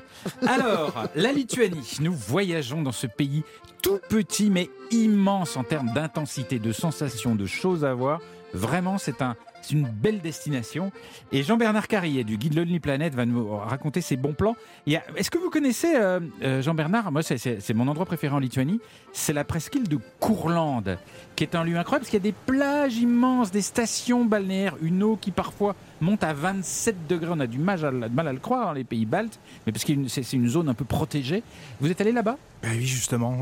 [0.47, 3.45] Alors, la Lituanie, nous voyageons dans ce pays
[3.83, 8.21] tout petit mais immense en termes d'intensité, de sensations, de choses à voir.
[8.55, 10.93] Vraiment, c'est un, c'est une belle destination.
[11.33, 14.57] Et Jean-Bernard Carrier du guide Lonely Planet va nous raconter ses bons plans.
[14.89, 17.13] A- Est-ce que vous connaissez euh, euh, Jean-Bernard?
[17.13, 18.81] Moi, c'est- mon endroit préféré en Lituanie.
[19.13, 20.99] C'est la presqu'île de Courlande,
[21.35, 24.77] qui est un lieu incroyable parce qu'il y a des plages immenses, des stations balnéaires,
[24.83, 27.31] une eau qui parfois monte à 27 degrés.
[27.33, 30.33] On a du mal à, le croire, hein, les pays baltes, mais parce que c'est
[30.35, 31.43] une zone un peu protégée.
[31.81, 32.37] Vous êtes allé là-bas?
[32.63, 33.39] Ben oui, justement,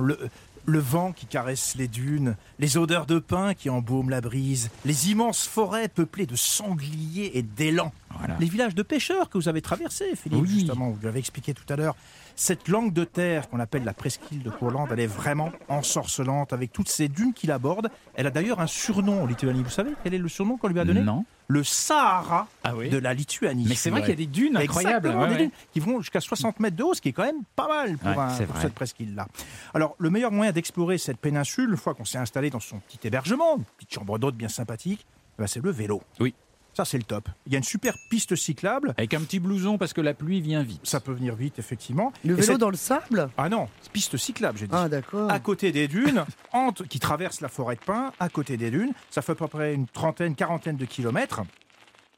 [0.66, 5.10] le vent qui caresse les dunes, les odeurs de pin qui embaument la brise, les
[5.10, 7.92] immenses forêts peuplées de sangliers et d'élans.
[8.18, 8.36] Voilà.
[8.40, 10.48] Les villages de pêcheurs que vous avez traversés, Philippe, Oui.
[10.50, 11.94] justement, vous l'avez expliqué tout à l'heure.
[12.34, 16.72] Cette langue de terre qu'on appelle la presqu'île de Courlande, elle est vraiment ensorcelante avec
[16.72, 17.88] toutes ces dunes qui l'abordent.
[18.14, 19.62] Elle a d'ailleurs un surnom en Lituanie.
[19.62, 21.00] Vous savez quel est le surnom qu'on lui a donné?
[21.00, 21.24] Non.
[21.48, 22.88] Le Sahara Ah oui.
[22.88, 23.66] de la Lituanie.
[23.68, 25.08] Mais c'est vrai qu'il y a des dunes incroyables.
[25.10, 25.38] Ouais, des ouais.
[25.42, 27.96] dunes qui vont jusqu'à 60 mètres de haut, ce qui est quand même pas mal
[27.98, 28.62] pour, Ouais, un- c'est pour vrai.
[28.64, 29.28] cette presqu'île-là.
[29.72, 32.98] Alors, le meilleur moyen d'explorer cette péninsule, une fois qu'on s'est installé dans son petit
[33.06, 35.06] hébergement, une petite chambre d'hôte bien sympathique,
[35.38, 36.02] eh ben, c'est le vélo.
[36.18, 36.34] Oui.
[36.76, 37.30] Ça, c'est le top.
[37.46, 38.92] Il y a une super piste cyclable.
[38.98, 40.80] Avec un petit blouson parce que la pluie vient vite.
[40.82, 42.12] Ça peut venir vite, effectivement.
[42.22, 43.30] Le vélo cette- dans le sable?
[43.38, 44.74] Ah non, piste cyclable, j'ai dit.
[44.76, 45.30] Ah, d'accord.
[45.30, 48.92] à côté des dunes, entre, qui traversent la forêt de pins, à côté des dunes.
[49.08, 51.40] Ça fait à peu près une trentaine, quarantaine de kilomètres.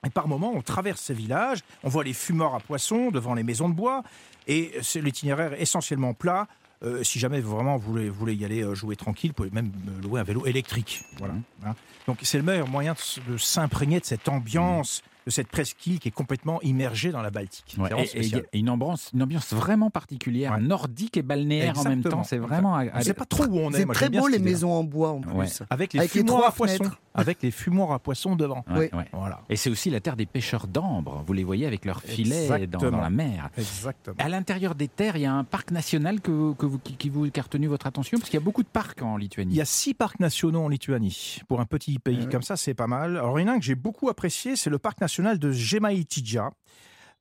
[0.05, 3.45] Et par moments, on traverse ces villages, on voit les fumoirs à poissons devant les
[3.45, 4.03] maisons de bois,
[4.49, 6.49] et c'est l'itinéraire est essentiellement plat.
[6.85, 9.51] Euh, si jamais vraiment vous voulez, vous voulez y aller euh, jouer tranquille, vous pouvez
[9.51, 11.03] même euh, louer un vélo électrique.
[11.19, 11.35] Voilà.
[11.67, 11.75] hein.
[12.07, 12.95] Donc c'est le meilleur moyen
[13.29, 17.77] de s'imprégner de cette ambiance, de cette presqu'île qui est complètement immergée dans la Baltique.
[17.79, 18.45] Ouais, et- et il y spécial.
[18.51, 20.61] a une ambiance, une ambiance vraiment particulière, Ouais.
[20.63, 22.25] nordique et balnéaire en même temps.
[22.25, 22.81] C'est vraiment.
[22.97, 23.77] Je sais pas trop où on est.
[23.79, 25.33] C'est très beau les maisons en bois en plus.
[25.33, 25.47] Ouais.
[25.69, 26.85] Avec les Avec fumoirs à poissons.
[27.15, 28.65] Avec les fumoirs à poissons devant.
[28.71, 28.99] Ouais, Oui.
[28.99, 29.09] ouais.
[29.13, 29.41] Voilà.
[29.51, 31.25] Et c'est aussi la terre des pêcheurs d'ambre.
[31.27, 33.51] Vous les voyez avec leurs filets dans, la mer.
[33.59, 34.15] Exactement.
[34.21, 37.09] À l'intérieur des terres, il y a un parc national que, que vous, qui, qui
[37.11, 39.53] vous, qui a retenu votre attention Parce qu'il y a beaucoup de parcs en Lituanie.
[39.53, 41.41] Il y a six parcs nationaux en Lituanie.
[41.49, 42.29] Pour un petit pays ouais.
[42.31, 43.17] comme ça, c'est pas mal.
[43.17, 45.53] Alors, il y en a un que j'ai beaucoup apprécié, c'est le parc national de
[45.53, 46.51] Gemaitija.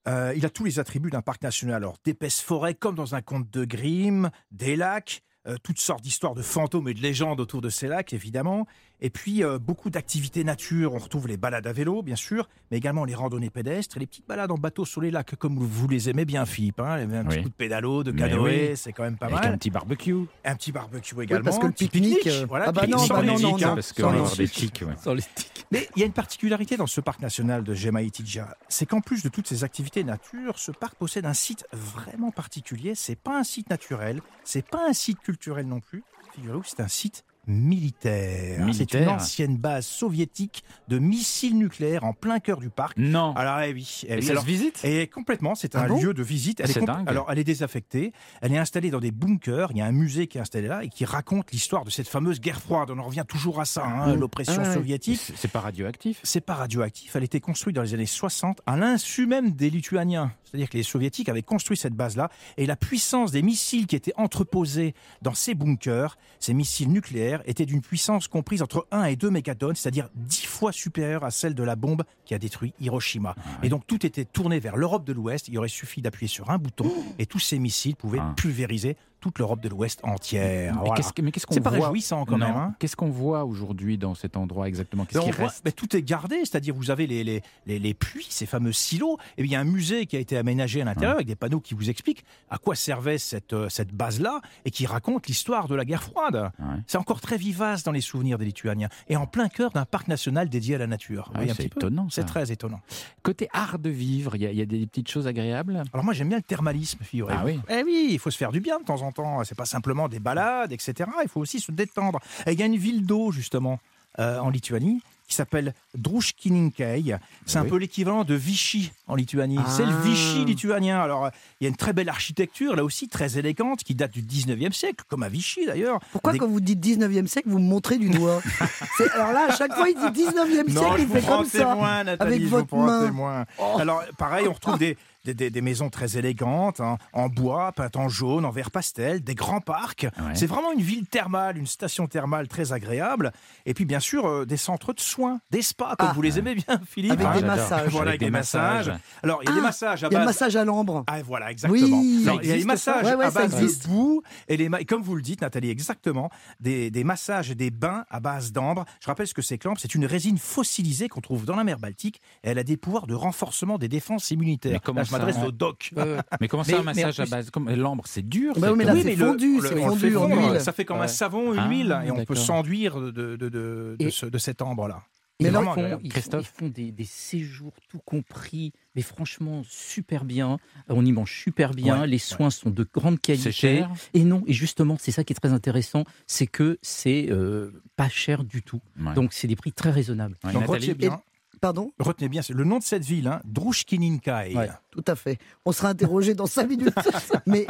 [0.08, 1.76] Euh, il a tous les attributs d'un parc national.
[1.76, 6.36] Alors, d'épaisses forêts comme dans un conte de Grimm, des lacs, euh, toutes sortes d'histoires
[6.36, 8.68] de fantômes et de légendes autour de ces lacs, évidemment.
[9.00, 10.94] Et puis, euh, beaucoup d'activités nature.
[10.94, 14.08] On retrouve les balades à vélo, bien sûr, mais également les randonnées pédestres et les
[14.08, 16.80] petites balades en bateau sur les lacs, comme vous les aimez bien, Philippe.
[16.80, 17.08] Hein.
[17.14, 17.44] Un petit Oui.
[17.44, 18.76] coup de pédalo, de canoë, oui.
[18.78, 19.54] c'est quand même pas avec mal.
[19.54, 20.16] un petit barbecue.
[20.44, 21.46] Un petit barbecue Oui, également.
[21.46, 22.18] parce que le un petit pique-nique.
[22.22, 23.70] pique-nique, euh, voilà, ah bah pique-nique non, sans bah les non, non, tiques, hein.
[23.70, 23.76] non.
[23.76, 24.74] Parce qu'on sans va des tiques.
[24.74, 24.88] tiques.
[24.88, 24.96] ouais.
[25.04, 25.66] Sans les tics.
[25.72, 29.22] Mais il y a une particularité dans ce parc national de Gemaitija, c'est qu'en plus
[29.22, 32.96] de toutes ces activités nature, ce parc possède un site vraiment particulier.
[32.96, 36.04] C'est pas un site naturel, c'est pas un site culturel non plus.
[36.36, 38.66] Figurez-vous, c'est un site militaire.
[38.74, 42.98] C'est une ancienne base soviétique de missiles nucléaires en plein cœur du parc.
[42.98, 43.34] Non.
[43.36, 46.02] Alors, eh oui, eh Et oui, alors- se visite et complètement, c'est Ah un bon
[46.02, 46.60] lieu de visite.
[46.60, 47.10] Elle C'est est compl- dingue.
[47.10, 48.12] Alors, elle est désaffectée.
[48.42, 49.70] Elle est installée dans des bunkers.
[49.72, 52.08] Il y a un musée qui est installé là et qui raconte l'histoire de cette
[52.08, 52.90] fameuse guerre froide.
[52.92, 55.20] On en revient toujours à ça, hein, l'oppression Ah soviétique.
[55.24, 57.16] C'est c'est pas radioactif C'est pas radioactif.
[57.16, 60.32] Elle a été construite dans les années 60 à l'insu même des Lituaniens.
[60.50, 64.14] C'est-à-dire que les Soviétiques avaient construit cette base-là et la puissance des missiles qui étaient
[64.16, 69.30] entreposés dans ces bunkers, ces missiles nucléaires, était d'une puissance comprise entre 1 et 2
[69.30, 73.36] mégatonnes, c'est-à-dire 10 fois supérieure à celle de la bombe qui a détruit Hiroshima.
[73.64, 75.48] Et donc tout était tourné vers l'Europe de l'Ouest.
[75.48, 78.34] Il aurait suffi d'appuyer sur un bouton et tous ces missiles pouvaient Ah.
[78.36, 78.96] pulvériser
[79.28, 80.74] toute l'Europe de l'Ouest entière.
[80.74, 80.96] Mais Voilà.
[80.96, 82.48] qu'est-ce qu'on C'est pas voit réjouissant quand Non.
[82.48, 82.56] même.
[82.56, 82.76] hein.
[82.80, 85.06] Qu'est-ce qu'on voit aujourd'hui dans cet endroit exactement?
[85.06, 85.64] Qu'est-ce Ben, qui reste?
[85.66, 89.18] ben, tout est gardé, c'est-à-dire vous avez les, les, les, les puits, ces fameux silos,
[89.38, 91.36] et bien, il y a un musée qui a été aménagé à l'intérieur avec des
[91.36, 95.68] panneaux qui vous expliquent à quoi servait cette, euh, cette base-là et qui raconte l'histoire
[95.68, 96.52] de la guerre froide.
[96.60, 96.66] Ouais.
[96.88, 100.08] C'est encore très vivace dans les souvenirs des Lituaniens et en plein cœur d'un parc
[100.08, 101.32] national dédié à la nature.
[101.34, 102.80] Ah oui, c'est étonnant, C'est très étonnant.
[103.24, 105.84] Côté art de vivre, il y, a- il y a des petites choses agréables?
[105.94, 107.40] Alors moi j'aime bien le thermalisme, figurez-vous.
[107.42, 107.60] Ah oui.
[107.70, 109.17] Eh oui, il faut se faire du bien de temps en temps.
[109.44, 111.10] C'est pas simplement des balades, etc.
[111.24, 112.20] Il faut aussi se détendre.
[112.46, 113.80] Et il y a une ville d'eau justement
[114.20, 117.18] euh, en Lituanie qui s'appelle Druskininkai.
[117.46, 119.58] C'est un peu l'équivalent de Vichy en Lituanie.
[119.60, 119.70] Ah.
[119.70, 121.02] C'est le Vichy lituanien.
[121.02, 124.12] Alors euh, il y a une très belle architecture là aussi très élégante qui date
[124.12, 126.00] du 19e siècle, comme à Vichy d'ailleurs.
[126.14, 128.42] Pourquoi Des- quand vous dites 19e siècle, vous me montrez du doigt
[129.14, 131.58] Alors là, à chaque fois, il dit 19e Non, siècle, il fait comme ça.
[131.60, 133.06] témoin, Nathalie, avec votre main.
[133.06, 133.46] témoin.
[133.60, 133.78] Oh.
[133.80, 134.98] Alors, pareil, on retrouve des,
[135.28, 139.22] des, des- des maisons très élégantes, hein, en bois, peintes en jaune, en vert pastel,
[139.24, 140.04] des grands parcs.
[140.20, 140.36] Ouais.
[140.36, 143.32] C'est vraiment une ville thermale, une station thermale très agréable.
[143.66, 146.14] Et puis, bien sûr, euh, des centres de soins, des spas, comme Ah.
[146.16, 147.12] vous les aimez bien, Philippe.
[147.14, 147.34] Avec hein.
[147.34, 147.56] des j'adore.
[147.58, 147.92] massages.
[147.92, 148.92] Voilà, avec des massages.
[149.24, 150.66] Alors, il y a des Ah, massages à Il y a le base massage à
[150.66, 151.04] l'ambre.
[151.08, 151.98] ah voilà, exactement.
[151.98, 152.24] Oui.
[152.24, 154.70] Alors, Ça il y a ça massages Ouais, ouais, à base de boue et les
[154.70, 158.20] ma- et comme vous le dites Nathalie exactement des, des massages et des bains à
[158.20, 158.86] base d'ambre.
[159.02, 161.64] Je rappelle ce que c'est que l'ambre, c'est une résine fossilisée qu'on trouve dans la
[161.64, 164.74] mer Baltique et elle a des pouvoirs de renforcement des défenses immunitaires.
[164.74, 165.92] Mais comment Là, m'adresse au doc.
[166.42, 168.54] Mais comment ça, un massage à base comme L'ambre, c'est dur.
[168.56, 170.62] Bah c'est oui, mais là, c'est le- fondu, le- c'est fondu en huile.
[170.62, 173.50] Ça fait comme un savon, une Ah, huile, et on peut s'enduire de, de, de,
[173.50, 175.04] de, Et- ce- de cet ambre-là.
[175.40, 176.02] Mais C'est là, vraiment Ils font, agréable.
[176.04, 180.58] ils font- Christophe ils font des, des séjours tout compris, mais franchement super bien.
[180.90, 182.02] On y mange super bien.
[182.02, 183.44] Ouais, les soins sont de grande qualité.
[183.44, 183.92] C'est cher.
[184.16, 188.10] Et non, et justement, c'est ça qui est très intéressant, c'est que c'est euh, pas
[188.10, 188.82] cher du tout.
[189.00, 189.14] Ouais.
[189.14, 190.36] Donc c'est des prix très raisonnables.
[190.44, 191.22] Ouais, Donc Nathalie bien,
[191.62, 194.56] Pardon retenez bien c'est le nom de cette ville, hein, Drushkininkai.
[194.56, 194.70] Ouais.
[194.92, 195.38] Tout à fait.
[195.66, 196.94] On sera interrogé dans cinq minutes.
[197.46, 197.68] Mais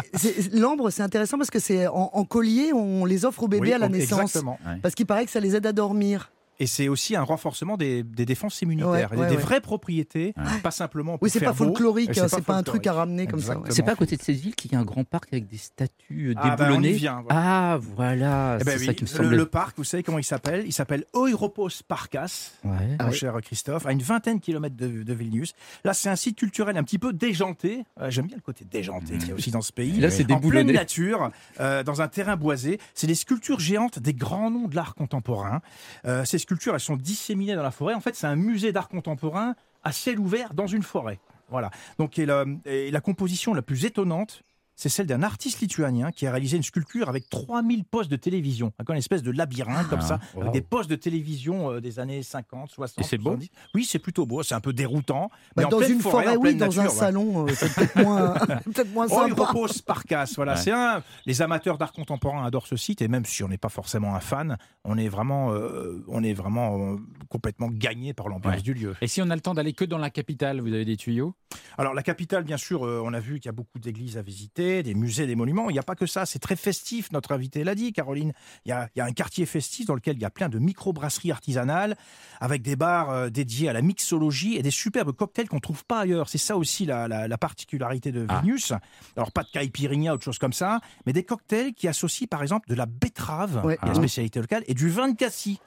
[0.54, 3.74] l'ambre, c'est intéressant parce que c'est en, en collier, on les offre aux bébés Oui,
[3.74, 4.22] à la naissance.
[4.22, 4.60] Exactement.
[4.82, 6.32] Parce qu'il paraît que ça les aide à dormir.
[6.60, 9.12] Et c'est aussi un renforcement des, des défenses immunitaires.
[9.12, 9.42] Ouais, ouais, des ouais.
[9.42, 10.60] vraies propriétés, Ouais.
[10.64, 13.28] pas simplement pour Oui, c'est pas folklorique, C'est hein, pas pas un truc à ramener
[13.28, 13.56] comme ça.
[13.70, 15.58] C'est pas à côté de cette ville qu'il y a un grand parc avec des
[15.58, 16.94] statues euh, Ah, bah, déboulonnées.
[16.94, 17.22] vient.
[17.28, 17.74] voilà.
[17.74, 19.38] Ah, voilà, Eh ben c'est oui, ça qui me le, semblait.
[19.38, 20.64] le parc, vous savez comment il s'appelle?
[20.66, 22.72] Il s'appelle Oiropos Parkas, Ouais.
[23.00, 23.16] Ah mon oui.
[23.16, 25.54] cher Christophe, à une vingtaine de kilomètres de, de Vilnius.
[25.84, 27.84] Là, c'est un site culturel un petit peu déjanté.
[28.02, 30.00] Euh, J'aime bien le côté déjanté qu'il y a aussi dans ce pays.
[30.00, 31.30] Là, c'est En pleine nature,
[31.60, 32.80] euh, dans un terrain boisé.
[32.96, 35.62] C'est des sculptures géantes des grands noms de l'art contemporain.
[36.06, 37.94] Euh, sculptures, elles sont disséminées dans la forêt.
[37.94, 41.20] En fait, c'est un musée d'art contemporain à ciel ouvert dans une forêt.
[41.50, 41.72] Voilà.
[42.00, 44.44] Donc, la composition la plus étonnante,
[44.78, 48.72] c'est celle d'un artiste lituanien qui a réalisé une sculpture avec 3000 postes de télévision,
[48.78, 50.42] avec une espèce de labyrinthe comme Ah, ça, wow.
[50.44, 53.04] avec des postes de télévision euh, des années 50, 60.
[53.04, 53.50] Et c'est beau 70.
[53.74, 55.30] Oui, c'est plutôt beau, c'est un peu déroutant.
[55.32, 56.90] Bah, mais en dans pleine une forêt, forêt, en oui, dans un ouais.
[56.90, 58.34] salon, euh, c'est peut-être moins,
[58.66, 59.46] peut-être moins Oh, il sympa.
[59.46, 60.54] repose Parcas, voilà.
[60.54, 60.62] Ouais.
[60.62, 61.04] C'est un.
[61.26, 64.20] Les amateurs d'art contemporain adorent ce site et même si on n'est pas forcément un
[64.20, 66.98] fan, on est vraiment, euh, on est vraiment euh,
[67.30, 68.62] complètement gagné par l'ambiance Ouais.
[68.62, 68.96] du lieu.
[69.02, 71.34] Et si on a le temps d'aller que dans la capitale, vous avez des tuyaux?
[71.80, 74.22] Alors la capitale, bien sûr, euh, on a vu qu'il y a beaucoup d'églises à
[74.22, 75.70] visiter, des musées, des monuments.
[75.70, 77.12] Il n'y a pas que ça, c'est très festif.
[77.12, 78.34] Notre invité l'a dit, Caroline.
[78.66, 80.50] Il y, a, il y a un quartier festif dans lequel il y a plein
[80.50, 81.96] de micro-brasseries artisanales
[82.40, 86.00] avec des bars euh, dédiés à la mixologie et des superbes cocktails qu'on trouve pas
[86.02, 86.30] ailleurs.
[86.30, 88.42] C'est ça aussi la, la- la particularité de Ah.
[88.42, 88.74] Vilnius.
[89.16, 92.42] Alors pas de caipirinha ou de choses comme ça, mais des cocktails qui associent par
[92.44, 93.78] exemple de la betterave, Ouais.
[93.78, 93.96] qui est la Ah.
[93.96, 95.58] spécialité locale, et du vin de cassis.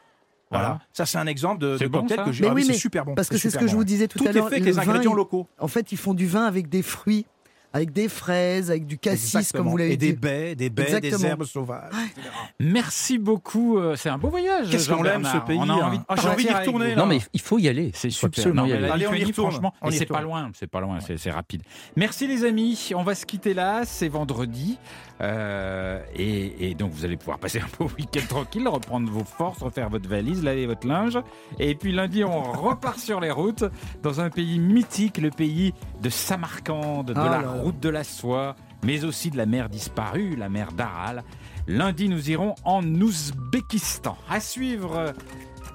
[0.52, 0.84] Voilà, Ah.
[0.92, 2.46] ça c'est un exemple de, C'est de bon, cocktail ça que j'ai.
[2.48, 3.14] Ah oui, c'est super bon.
[3.14, 4.48] Parce que c'est ce que je vous disais tout, Tout à est l'heure.
[4.48, 5.46] fait avec le les ingrédients locaux.
[5.60, 7.24] En fait, ils font du vin avec des fruits,
[7.72, 9.62] avec des fraises, avec du cassis, Exactement.
[9.64, 10.18] comme vous l'avez Et des dit.
[10.18, 11.92] baies, des baies, des herbes sauvages.
[12.58, 13.78] Merci beaucoup.
[13.78, 14.70] euh, C'est un beau voyage.
[14.70, 15.86] Qu'est-ce qu'on l'aime ce pays On a hein.
[15.86, 16.96] envie de Ah, J'ai envie d'y retourner là.
[16.96, 17.90] Non, mais il faut y aller.
[17.94, 18.88] C'est absolument Non, y mais aller.
[18.90, 19.50] Allez, on y retourne.
[19.52, 21.62] franchement, On et y c'est pas loin, c'est pas loin, c'est c'est rapide.
[21.96, 24.78] Merci les amis, on va se quitter là, c'est vendredi,
[25.20, 29.62] euh, et, et donc vous allez pouvoir passer un beau week-end tranquille, reprendre vos forces,
[29.62, 31.18] refaire votre valise, laver votre linge,
[31.58, 33.64] et puis lundi on repart sur les routes
[34.02, 37.59] dans un pays mythique, le pays de Samarcande, de Ah la.
[37.60, 41.24] Route de la soie, mais aussi de la mer disparue, la mer d'Aral.
[41.66, 44.16] Lundi, nous irons en Ouzbékistan.
[44.30, 45.12] À suivre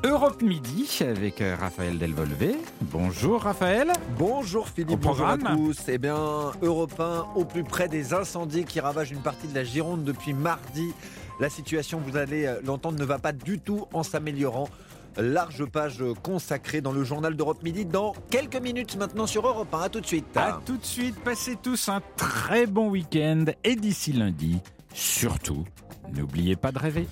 [0.03, 2.55] Europe Midi avec euh, Raphaël Delvolvé.
[2.81, 3.93] Bonjour Raphaël.
[4.17, 5.77] Bonjour Au Philippe, bonjour à tous.
[5.87, 6.17] Eh bien,
[6.61, 10.33] Europe 1 au plus près des incendies qui ravagent une partie de la Gironde depuis
[10.33, 10.91] mardi.
[11.39, 14.69] La situation, vous allez euh, l'entendre, ne va pas du tout en s'améliorant.
[15.17, 19.81] Large page consacrée dans le journal d'Europe Midi dans quelques minutes maintenant sur Europe 1.
[19.81, 20.25] À tout de suite.
[20.35, 24.59] À tout de suite, passez tous un très bon week-end et d'ici lundi,
[24.93, 25.63] surtout,
[26.11, 27.07] n'oubliez pas de rêver.